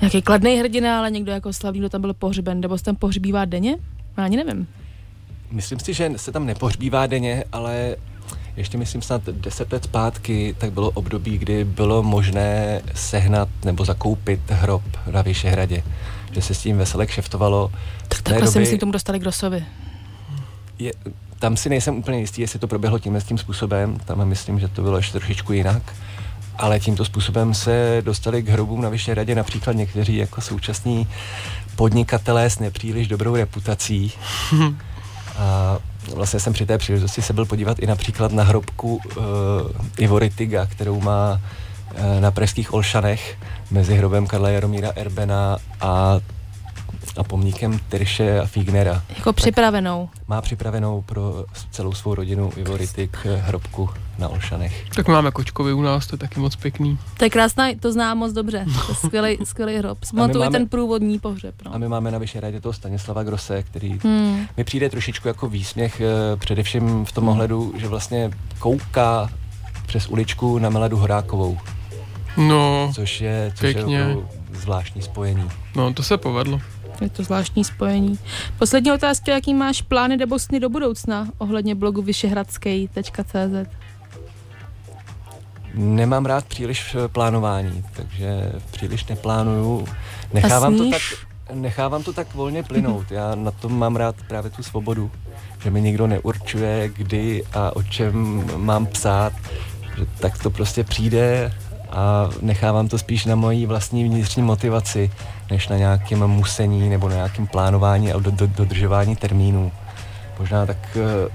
nějaký 0.00 0.22
kladný 0.22 0.56
hrdina, 0.56 0.98
ale 0.98 1.10
někdo 1.10 1.32
jako 1.32 1.52
slavný, 1.52 1.80
kdo 1.80 1.88
tam 1.88 2.00
byl 2.00 2.14
pohřben, 2.14 2.60
nebo 2.60 2.78
se 2.78 2.84
tam 2.84 2.96
pohřbívá 2.96 3.44
denně? 3.44 3.76
Já 4.16 4.24
ani 4.24 4.36
nevím. 4.36 4.66
Myslím 5.50 5.78
si, 5.78 5.94
že 5.94 6.12
se 6.16 6.32
tam 6.32 6.46
nepohřbívá 6.46 7.06
denně, 7.06 7.44
ale 7.52 7.96
ještě 8.56 8.78
myslím 8.78 9.02
snad 9.02 9.22
deset 9.24 9.72
let 9.72 9.84
zpátky, 9.84 10.54
tak 10.58 10.72
bylo 10.72 10.90
období, 10.90 11.38
kdy 11.38 11.64
bylo 11.64 12.02
možné 12.02 12.82
sehnat 12.94 13.48
nebo 13.64 13.84
zakoupit 13.84 14.40
hrob 14.48 14.82
na 15.12 15.22
Vyšehradě. 15.22 15.82
Že 16.32 16.42
se 16.42 16.54
s 16.54 16.60
tím 16.60 16.78
veselé 16.78 17.06
kšeftovalo. 17.06 17.72
Tak 18.08 18.22
takhle 18.22 18.48
si 18.48 18.58
myslím, 18.58 18.78
k 18.78 18.80
tomu 18.80 18.92
dostali 18.92 19.18
Grosovi. 19.18 19.64
Je, 20.78 20.92
tam 21.38 21.56
si 21.56 21.68
nejsem 21.68 21.96
úplně 21.96 22.18
jistý, 22.18 22.40
jestli 22.40 22.58
to 22.58 22.68
proběhlo 22.68 22.98
tímhle 22.98 23.20
tím 23.20 23.38
způsobem. 23.38 23.98
Tam 24.04 24.28
myslím, 24.28 24.60
že 24.60 24.68
to 24.68 24.82
bylo 24.82 24.96
ještě 24.96 25.12
trošičku 25.12 25.52
jinak. 25.52 25.82
Ale 26.58 26.80
tímto 26.80 27.04
způsobem 27.04 27.54
se 27.54 28.02
dostali 28.04 28.42
k 28.42 28.48
hrobům 28.48 28.82
na 28.82 28.88
Vyšehradě 28.88 29.34
například 29.34 29.76
někteří 29.76 30.16
jako 30.16 30.40
současní 30.40 31.08
podnikatelé 31.76 32.50
s 32.50 32.58
nepříliš 32.58 33.08
dobrou 33.08 33.36
reputací. 33.36 34.12
A 35.38 35.78
vlastně 36.14 36.40
jsem 36.40 36.52
při 36.52 36.66
té 36.66 36.78
příležitosti 36.78 37.22
se 37.22 37.32
byl 37.32 37.44
podívat 37.44 37.78
i 37.78 37.86
například 37.86 38.32
na 38.32 38.42
hrobku 38.42 38.96
uh, 38.96 39.22
Ivory 39.98 40.30
Tiga, 40.30 40.66
kterou 40.66 41.00
má 41.00 41.32
uh, 41.32 42.20
na 42.20 42.30
pražských 42.30 42.74
Olšanech 42.74 43.38
mezi 43.70 43.94
hrobem 43.94 44.26
Karla 44.26 44.48
Jaromíra 44.48 44.92
Erbena 44.96 45.56
a 45.80 46.20
a 47.16 47.24
pomníkem 47.24 47.80
Tyrše 47.88 48.40
a 48.40 48.46
Fignera. 48.46 49.02
Jako 49.16 49.32
připravenou. 49.32 50.08
Má 50.28 50.40
připravenou 50.40 51.02
pro 51.02 51.44
celou 51.70 51.92
svou 51.92 52.14
rodinu 52.14 52.52
Ivo 52.56 52.76
Rytik 52.76 53.16
hrobku 53.24 53.90
na 54.18 54.28
Olšanech. 54.28 54.84
Tak 54.94 55.08
máme 55.08 55.30
kočkovi 55.30 55.72
u 55.72 55.82
nás, 55.82 56.06
to 56.06 56.14
je 56.14 56.18
taky 56.18 56.40
moc 56.40 56.56
pěkný. 56.56 56.98
To 57.18 57.24
je 57.24 57.30
krásná, 57.30 57.66
to 57.80 57.92
znám 57.92 58.18
moc 58.18 58.32
dobře. 58.32 58.64
To 58.64 58.92
je 58.92 58.94
skvělý, 58.94 59.38
skvělý 59.44 59.76
hrob. 59.76 60.04
Smatuje 60.04 60.50
ten 60.50 60.68
průvodní 60.68 61.18
pohřeb. 61.18 61.54
No. 61.64 61.74
A 61.74 61.78
my 61.78 61.88
máme 61.88 62.10
na 62.10 62.18
Vyšehradě 62.18 62.60
toho 62.60 62.72
Stanislava 62.72 63.22
Grose, 63.22 63.62
který 63.62 63.98
hmm. 64.02 64.46
mi 64.56 64.64
přijde 64.64 64.90
trošičku 64.90 65.28
jako 65.28 65.48
výsměch, 65.48 66.00
eh, 66.00 66.36
především 66.36 67.04
v 67.04 67.12
tom 67.12 67.28
ohledu, 67.28 67.72
že 67.76 67.88
vlastně 67.88 68.30
kouká 68.58 69.30
přes 69.86 70.08
uličku 70.08 70.58
na 70.58 70.70
Meladu 70.70 70.96
Horákovou. 70.96 71.58
No, 72.36 72.92
což 72.94 73.20
je, 73.20 73.52
což 73.54 73.60
pěkně. 73.60 73.96
je 73.96 74.16
zvláštní 74.52 75.02
spojení. 75.02 75.48
No, 75.76 75.92
to 75.92 76.02
se 76.02 76.16
povedlo. 76.16 76.60
Je 77.00 77.08
to 77.08 77.22
zvláštní 77.22 77.64
spojení. 77.64 78.18
Poslední 78.58 78.92
otázka, 78.92 79.32
jaký 79.32 79.54
máš 79.54 79.82
plány 79.82 80.16
nebo 80.16 80.38
sny 80.38 80.60
do 80.60 80.68
budoucna 80.68 81.28
ohledně 81.38 81.74
blogu 81.74 82.02
vyšehradskej.cz? 82.02 83.68
Nemám 85.74 86.26
rád 86.26 86.44
příliš 86.44 86.94
eh, 86.94 87.08
plánování, 87.08 87.84
takže 87.92 88.52
příliš 88.70 89.06
neplánuju. 89.06 89.86
Nechávám 90.32 90.76
to 90.78 90.90
tak, 90.90 91.02
nechávám 91.52 92.02
to 92.02 92.12
tak 92.12 92.34
volně 92.34 92.62
plynout. 92.62 93.10
Já 93.10 93.34
na 93.34 93.50
tom 93.50 93.78
mám 93.78 93.96
rád 93.96 94.16
právě 94.28 94.50
tu 94.50 94.62
svobodu, 94.62 95.10
že 95.62 95.70
mi 95.70 95.80
nikdo 95.80 96.06
neurčuje, 96.06 96.88
kdy 96.88 97.44
a 97.52 97.76
o 97.76 97.82
čem 97.82 98.44
mám 98.56 98.86
psát, 98.86 99.32
že 99.96 100.06
tak 100.20 100.38
to 100.38 100.50
prostě 100.50 100.84
přijde 100.84 101.52
a 101.94 102.30
nechávám 102.42 102.88
to 102.88 102.98
spíš 102.98 103.24
na 103.24 103.34
mojí 103.34 103.66
vlastní 103.66 104.04
vnitřní 104.04 104.42
motivaci, 104.42 105.10
než 105.50 105.68
na 105.68 105.76
nějakém 105.76 106.26
musení 106.26 106.88
nebo 106.88 107.08
na 107.08 107.14
nějakém 107.14 107.46
plánování 107.46 108.12
a 108.12 108.18
do, 108.18 108.30
do, 108.30 108.46
dodržování 108.46 109.16
termínů. 109.16 109.72
Možná 110.38 110.66
tak, 110.66 110.96
eh, 110.96 111.28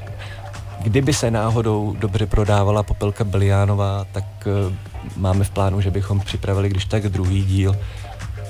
kdyby 0.82 1.14
se 1.14 1.32
náhodou 1.32 1.96
dobře 2.00 2.26
prodávala 2.26 2.84
Popelka 2.84 3.24
Beliánová, 3.24 4.06
tak 4.12 4.24
eh, 4.48 4.76
máme 5.16 5.44
v 5.44 5.50
plánu, 5.50 5.82
že 5.82 5.92
bychom 5.92 6.20
připravili 6.20 6.70
když 6.70 6.86
tak 6.86 7.04
druhý 7.10 7.44
díl. 7.44 7.76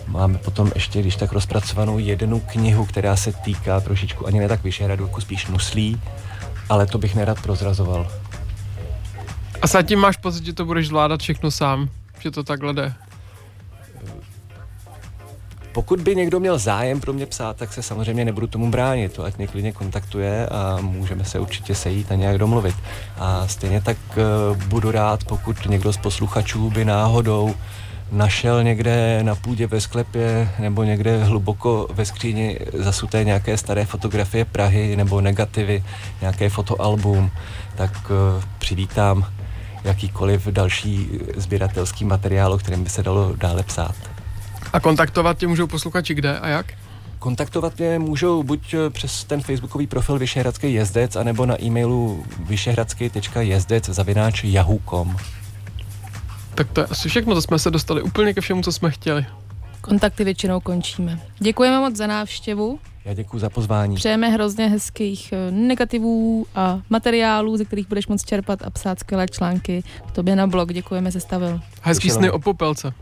Máme 0.07 0.38
potom 0.38 0.72
ještě, 0.76 1.01
když 1.01 1.16
tak 1.16 1.32
rozpracovanou 1.32 1.99
jednu 1.99 2.39
knihu, 2.39 2.86
která 2.86 3.16
se 3.16 3.32
týká 3.32 3.80
trošičku 3.80 4.28
ani 4.28 4.39
ne 4.39 4.47
tak 4.47 4.64
Vyšehradu, 4.64 5.05
jako 5.05 5.22
spíš 5.22 5.47
Nuslí, 5.47 6.01
ale 6.70 6.86
to 6.86 6.97
bych 6.97 7.16
nerad 7.16 7.41
prozrazoval. 7.41 8.07
A 9.62 9.68
zatím 9.68 9.99
máš 9.99 10.18
pocit, 10.18 10.45
že 10.45 10.53
to 10.53 10.66
budeš 10.66 10.88
zvládat 10.88 11.20
všechno 11.20 11.51
sám? 11.51 11.89
Že 12.20 12.32
to 12.32 12.43
takhle 12.43 12.74
jde? 12.74 12.93
Pokud 15.72 15.99
by 15.99 16.15
někdo 16.15 16.39
měl 16.39 16.57
zájem 16.57 16.99
pro 16.99 17.13
mě 17.13 17.26
psát, 17.26 17.57
tak 17.57 17.74
se 17.74 17.84
samozřejmě 17.84 18.26
nebudu 18.26 18.47
tomu 18.47 18.72
bránit. 18.72 19.13
To 19.13 19.24
ať 19.24 19.38
mě 19.38 19.47
klidně 19.47 19.72
kontaktuje 19.72 20.47
a 20.47 20.78
můžeme 20.82 21.26
se 21.26 21.39
určitě 21.39 21.76
sejít 21.76 22.11
a 22.11 22.15
nějak 22.15 22.38
domluvit. 22.38 22.76
A 23.17 23.47
stejně 23.47 23.82
tak 23.82 23.97
uh, 24.51 24.63
budu 24.63 24.91
rád, 24.91 25.24
pokud 25.24 25.65
někdo 25.65 25.93
z 25.93 25.97
posluchačů 25.97 26.70
by 26.70 26.86
náhodou 26.86 27.55
našel 28.11 28.63
někde 28.63 29.24
na 29.24 29.36
půdě 29.36 29.67
ve 29.67 29.82
sklepě 29.82 30.49
nebo 30.59 30.84
někde 30.84 31.24
hluboko 31.24 31.88
ve 31.93 32.05
skříni 32.05 32.59
zasuté 32.74 33.24
nějaké 33.24 33.57
staré 33.57 33.86
fotografie 33.86 34.45
Prahy 34.45 34.95
nebo 34.95 35.22
negativy, 35.22 35.84
nějaké 36.22 36.49
fotoalbum, 36.49 37.32
tak 37.76 37.91
uh, 38.11 38.43
přivítám 38.59 39.26
jakýkoliv 39.84 40.47
další 40.47 41.09
sběratelský 41.36 42.05
materiál, 42.05 42.53
o 42.53 42.57
kterém 42.57 42.84
by 42.84 42.89
se 42.89 43.03
dalo 43.03 43.34
dále 43.36 43.63
psát. 43.63 43.95
A 44.73 44.80
kontaktovat 44.80 45.38
tě 45.38 45.47
můžou 45.47 45.67
posluchači 45.67 46.13
kde 46.13 46.39
a 46.39 46.47
jak? 46.47 46.65
Kontaktovat 47.19 47.77
mě 47.77 47.99
můžou 47.99 48.43
buď 48.43 48.73
eh, 48.73 48.89
přes 48.89 49.23
ten 49.23 49.41
facebookový 49.41 49.88
profil 49.88 50.19
Vyšehradský 50.19 50.73
jezdec, 50.73 51.15
anebo 51.15 51.45
na 51.45 51.63
e-mailu 51.63 52.23
vyšehradský.jezdec 52.39 53.86
zavináč 53.86 54.43
yahoo.com. 54.43 55.17
Tak 56.55 56.71
to 56.71 56.82
je 56.82 56.86
asi 56.88 57.09
všechno, 57.09 57.36
to 57.36 57.41
jsme 57.41 57.59
se 57.59 57.71
dostali 57.71 58.01
úplně 58.01 58.34
ke 58.34 58.41
všemu, 58.41 58.61
co 58.61 58.71
jsme 58.71 58.91
chtěli. 58.91 59.25
Kontakty 59.82 60.23
většinou 60.23 60.59
končíme. 60.59 61.19
Děkujeme 61.39 61.80
moc 61.80 61.95
za 61.95 62.07
návštěvu. 62.07 62.80
Já 63.10 63.16
děkuji 63.16 63.39
za 63.39 63.49
pozvání. 63.49 63.95
Přejeme 63.95 64.30
hrozně 64.30 64.68
hezkých 64.68 65.34
eh, 65.34 65.51
negativů 65.51 66.45
a 66.55 66.82
materiálů, 66.89 67.57
ze 67.57 67.66
kterých 67.66 67.88
budeš 67.88 68.07
moct 68.07 68.26
čerpat 68.26 68.62
a 68.62 68.70
psát 68.70 68.99
skvělé 68.99 69.28
články. 69.28 69.84
Tobě 70.14 70.36
na 70.36 70.47
blog 70.47 70.74
děkujeme, 70.74 71.12
že 71.12 71.20
stavil. 71.20 71.60
Hezký 71.82 72.10
sny 72.10 72.32
o 72.32 72.39
popelce. 72.39 72.93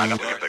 I 0.00 0.08
got 0.08 0.20
pick 0.20 0.48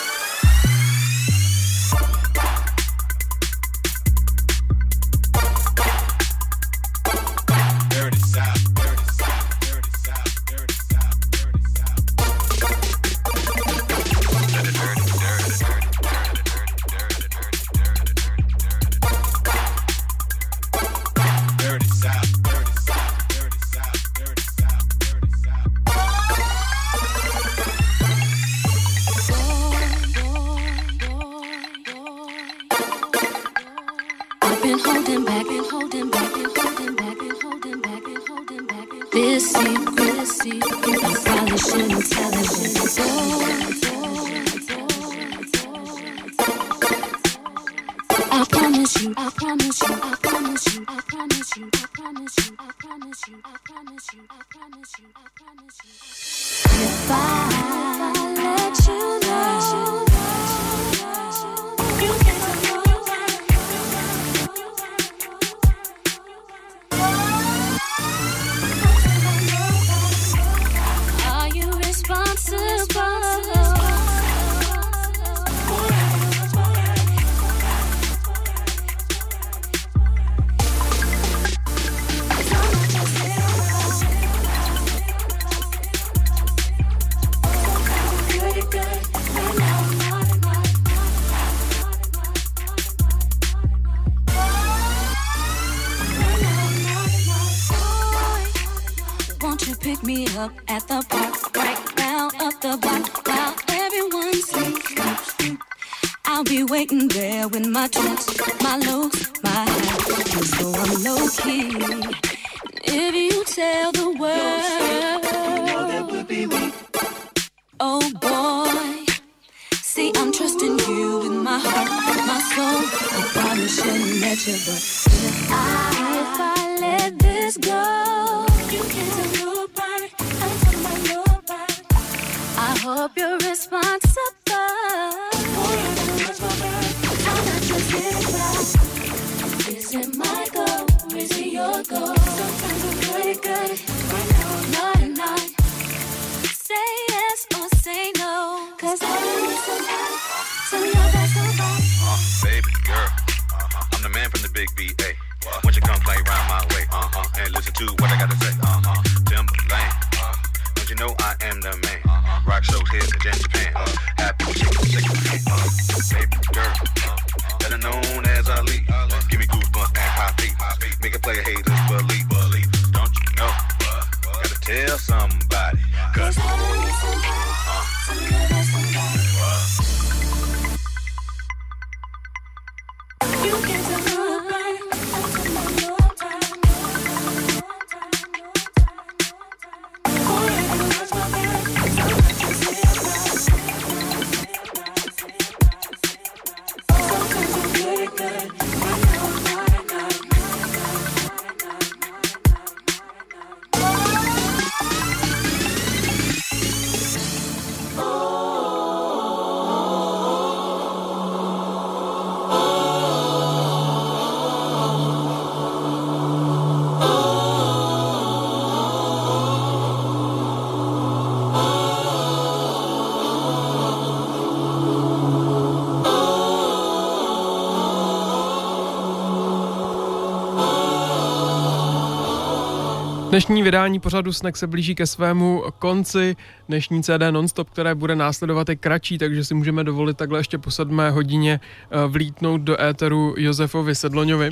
Dnešní 233.31 233.63
vydání 233.63 233.99
pořadu 233.99 234.33
Snack 234.33 234.57
se 234.57 234.67
blíží 234.67 234.95
ke 234.95 235.07
svému 235.07 235.63
konci. 235.79 236.35
Dnešní 236.67 237.03
CD 237.03 237.21
Nonstop, 237.31 237.69
které 237.69 237.95
bude 237.95 238.15
následovat, 238.15 238.69
je 238.69 238.75
kratší, 238.75 239.17
takže 239.17 239.45
si 239.45 239.53
můžeme 239.53 239.83
dovolit 239.83 240.17
takhle 240.17 240.39
ještě 240.39 240.57
po 240.57 240.71
sedmé 240.71 241.11
hodině 241.11 241.59
eh, 241.59 242.07
vlítnout 242.07 242.61
do 242.61 242.81
éteru 242.81 243.35
Josefovi 243.37 243.95
Sedloňovi. 243.95 244.51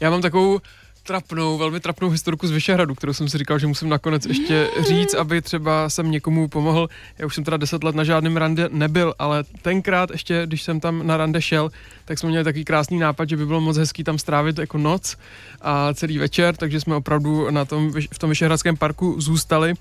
Já 0.00 0.10
mám 0.10 0.22
takovou 0.22 0.60
trapnou, 1.02 1.58
velmi 1.58 1.80
trapnou 1.80 2.08
historku 2.08 2.46
z 2.46 2.50
Vyšehradu, 2.50 2.94
kterou 2.94 3.12
jsem 3.12 3.28
si 3.28 3.38
říkal, 3.38 3.58
že 3.58 3.66
musím 3.66 3.88
nakonec 3.88 4.26
ještě 4.26 4.68
říct, 4.80 5.14
aby 5.14 5.42
třeba 5.42 5.88
jsem 5.88 6.10
někomu 6.10 6.48
pomohl. 6.48 6.88
Já 7.18 7.26
už 7.26 7.34
jsem 7.34 7.44
teda 7.44 7.56
deset 7.56 7.84
let 7.84 7.94
na 7.94 8.04
žádném 8.04 8.36
rande 8.36 8.68
nebyl, 8.72 9.14
ale 9.18 9.44
tenkrát 9.62 10.10
ještě, 10.10 10.42
když 10.46 10.62
jsem 10.62 10.80
tam 10.80 11.06
na 11.06 11.16
rande 11.16 11.42
šel, 11.42 11.70
tak 12.04 12.18
jsme 12.18 12.28
měli 12.28 12.44
takový 12.44 12.64
krásný 12.64 12.98
nápad, 12.98 13.28
že 13.28 13.36
by 13.36 13.46
bylo 13.46 13.60
moc 13.60 13.76
hezký 13.76 14.04
tam 14.04 14.18
strávit 14.18 14.58
jako 14.58 14.78
noc 14.78 15.16
a 15.60 15.94
celý 15.94 16.18
večer, 16.18 16.56
takže 16.56 16.80
jsme 16.80 16.94
opravdu 16.94 17.50
na 17.50 17.64
tom, 17.64 17.92
v 18.12 18.18
tom 18.18 18.30
Vyšehradském 18.30 18.76
parku 18.76 19.20
zůstali. 19.20 19.74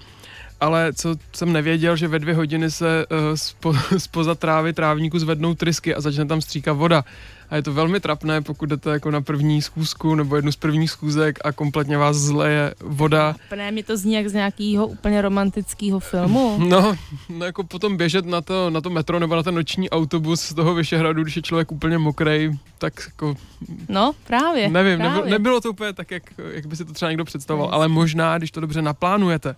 Ale 0.61 0.93
co 0.93 1.15
jsem 1.35 1.53
nevěděl, 1.53 1.95
že 1.95 2.07
ve 2.07 2.19
dvě 2.19 2.33
hodiny 2.33 2.71
se 2.71 3.05
uh, 3.11 3.17
spo, 3.35 3.73
spoza 3.97 4.35
trávy 4.35 4.73
trávníku 4.73 5.19
zvednou 5.19 5.53
trysky 5.53 5.95
a 5.95 6.01
začne 6.01 6.25
tam 6.25 6.41
stříkat 6.41 6.77
voda. 6.77 7.03
A 7.49 7.55
je 7.55 7.63
to 7.63 7.73
velmi 7.73 7.99
trapné, 7.99 8.41
pokud 8.41 8.65
jdete 8.69 8.89
jako 8.89 9.11
na 9.11 9.21
první 9.21 9.61
schůzku 9.61 10.15
nebo 10.15 10.35
jednu 10.35 10.51
z 10.51 10.55
prvních 10.55 10.91
schůzek 10.91 11.39
a 11.43 11.51
kompletně 11.51 11.97
vás 11.97 12.15
zleje 12.17 12.73
voda. 12.83 13.35
Ne, 13.55 13.71
mě 13.71 13.83
to 13.83 13.97
zní 13.97 14.13
jak 14.13 14.27
z 14.27 14.33
nějakého 14.33 14.87
úplně 14.87 15.21
romantického 15.21 15.99
filmu. 15.99 16.57
No, 16.69 16.95
no 17.29 17.45
jako 17.45 17.63
potom 17.63 17.97
běžet 17.97 18.25
na 18.25 18.41
to, 18.41 18.69
na 18.69 18.81
to 18.81 18.89
metro 18.89 19.19
nebo 19.19 19.35
na 19.35 19.43
ten 19.43 19.55
noční 19.55 19.89
autobus 19.89 20.41
z 20.41 20.53
toho 20.53 20.73
Vyšehradu, 20.73 21.23
když 21.23 21.35
je 21.35 21.41
člověk 21.41 21.71
úplně 21.71 21.97
mokrej, 21.97 22.57
tak 22.77 22.93
jako 23.05 23.35
No, 23.89 24.11
právě. 24.27 24.69
nevím, 24.69 24.97
právě. 24.97 25.15
nebylo, 25.15 25.25
nebylo 25.31 25.61
to 25.61 25.69
úplně 25.69 25.93
tak, 25.93 26.11
jak, 26.11 26.23
jak 26.51 26.65
by 26.65 26.75
si 26.75 26.85
to 26.85 26.93
třeba 26.93 27.11
někdo 27.11 27.25
představoval, 27.25 27.69
ale 27.73 27.87
možná, 27.87 28.37
když 28.37 28.51
to 28.51 28.61
dobře 28.61 28.81
naplánujete, 28.81 29.55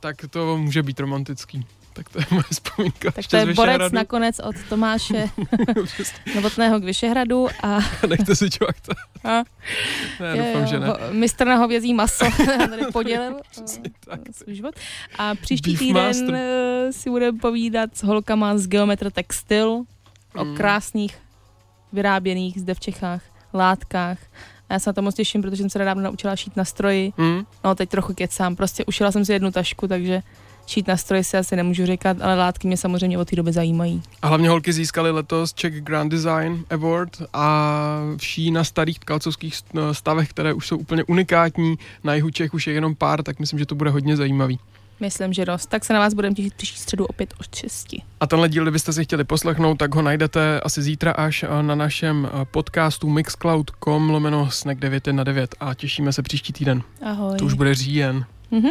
tak 0.00 0.16
to 0.30 0.56
může 0.58 0.82
být 0.82 1.00
romantický. 1.00 1.66
Tak 1.92 2.08
to 2.08 2.18
je 2.18 2.26
moje 2.30 2.42
vzpomínka. 2.52 3.10
Tak 3.10 3.26
to 3.26 3.36
je 3.36 3.44
borec 3.46 3.58
Vyšehradu. 3.58 3.94
nakonec 3.94 4.38
od 4.40 4.56
Tomáše 4.68 5.30
Novotného 6.34 6.80
k 6.80 6.84
Vyšehradu 6.84 7.48
a, 7.62 7.78
Nechte 8.08 8.36
si 8.36 8.50
to. 8.50 8.66
a 9.24 9.42
Ne, 10.20 10.36
doufám, 10.36 10.66
že 10.66 10.80
ne. 10.80 10.86
ho- 10.86 10.98
mistr 11.10 11.46
na 11.46 11.56
hovězí 11.56 11.94
maso 11.94 12.24
tady 12.70 12.82
podělil 12.92 13.36
eh, 14.10 14.18
svůj 14.32 14.54
život. 14.54 14.74
A 15.18 15.34
příští 15.34 15.70
Beef 15.70 15.78
týden 15.78 16.06
master. 16.06 16.34
eh, 16.34 16.92
si 16.92 17.10
budeme 17.10 17.38
povídat 17.38 17.96
s 17.96 18.02
holkama 18.02 18.58
z 18.58 18.66
Geometr 18.66 19.10
Textil 19.10 19.82
o 20.36 20.44
Mm. 20.44 20.56
krásných 20.56 21.18
vyráběných 21.92 22.60
zde 22.60 22.74
v 22.74 22.80
Čechách 22.80 23.22
látkách. 23.54 24.18
A 24.68 24.72
já 24.74 24.78
se 24.78 24.90
na 24.90 24.92
to 24.94 25.02
moc 25.02 25.14
těším, 25.14 25.42
protože 25.42 25.62
jsem 25.62 25.70
se 25.70 25.78
nedávno 25.78 26.02
naučila 26.02 26.36
šít 26.36 26.56
na 26.56 26.64
stroji. 26.64 27.12
Hmm? 27.16 27.46
No 27.64 27.74
teď 27.74 27.88
trochu 27.88 28.14
kecám, 28.14 28.56
prostě 28.56 28.84
ušila 28.84 29.12
jsem 29.12 29.24
si 29.24 29.32
jednu 29.32 29.50
tašku, 29.50 29.88
takže 29.88 30.22
šít 30.66 30.88
na 30.88 30.96
stroji 30.96 31.24
si 31.24 31.36
asi 31.36 31.56
nemůžu 31.56 31.86
říkat, 31.86 32.16
ale 32.22 32.34
látky 32.34 32.66
mě 32.66 32.76
samozřejmě 32.76 33.18
od 33.18 33.28
té 33.30 33.36
doby 33.36 33.52
zajímají. 33.52 34.02
A 34.22 34.28
hlavně 34.28 34.48
holky 34.48 34.72
získaly 34.72 35.10
letos 35.10 35.52
Czech 35.54 35.80
Grand 35.80 36.10
Design 36.10 36.64
Award 36.70 37.22
a 37.32 38.00
vší 38.16 38.50
na 38.50 38.64
starých 38.64 38.98
tkalcovských 38.98 39.54
st- 39.54 39.90
stavech, 39.92 40.28
které 40.30 40.52
už 40.52 40.66
jsou 40.66 40.76
úplně 40.78 41.04
unikátní. 41.04 41.74
Na 42.04 42.14
jihu 42.14 42.30
Čech 42.30 42.54
už 42.54 42.66
je 42.66 42.72
jenom 42.74 42.94
pár, 42.94 43.22
tak 43.22 43.38
myslím, 43.40 43.58
že 43.58 43.66
to 43.66 43.74
bude 43.74 43.90
hodně 43.90 44.16
zajímavý. 44.16 44.58
Myslím, 45.00 45.32
že 45.32 45.44
dost. 45.44 45.66
Tak 45.66 45.84
se 45.84 45.92
na 45.92 45.98
vás 45.98 46.14
budeme 46.14 46.34
těšit 46.34 46.54
příští 46.54 46.78
středu 46.78 47.06
opět 47.06 47.34
od 47.40 47.54
6. 47.54 47.86
A 48.20 48.26
tenhle 48.26 48.48
díl, 48.48 48.64
kdybyste 48.64 48.92
si 48.92 49.04
chtěli 49.04 49.24
poslechnout, 49.24 49.74
tak 49.74 49.94
ho 49.94 50.02
najdete 50.02 50.60
asi 50.60 50.82
zítra 50.82 51.12
až 51.12 51.42
eh, 51.42 51.62
na 51.62 51.74
našem 51.74 52.28
eh, 52.28 52.44
podcastu 52.44 53.08
mixcloud.com 53.08 54.10
lomeno 54.10 54.50
snack 54.50 54.80
919 54.80 55.50
a 55.60 55.74
těšíme 55.74 56.12
se 56.12 56.22
příští 56.22 56.52
týden. 56.52 56.82
Ahoj. 57.02 57.38
To 57.38 57.44
už 57.44 57.54
bude 57.54 57.74
říjen. 57.74 58.24
Mhm. 58.50 58.70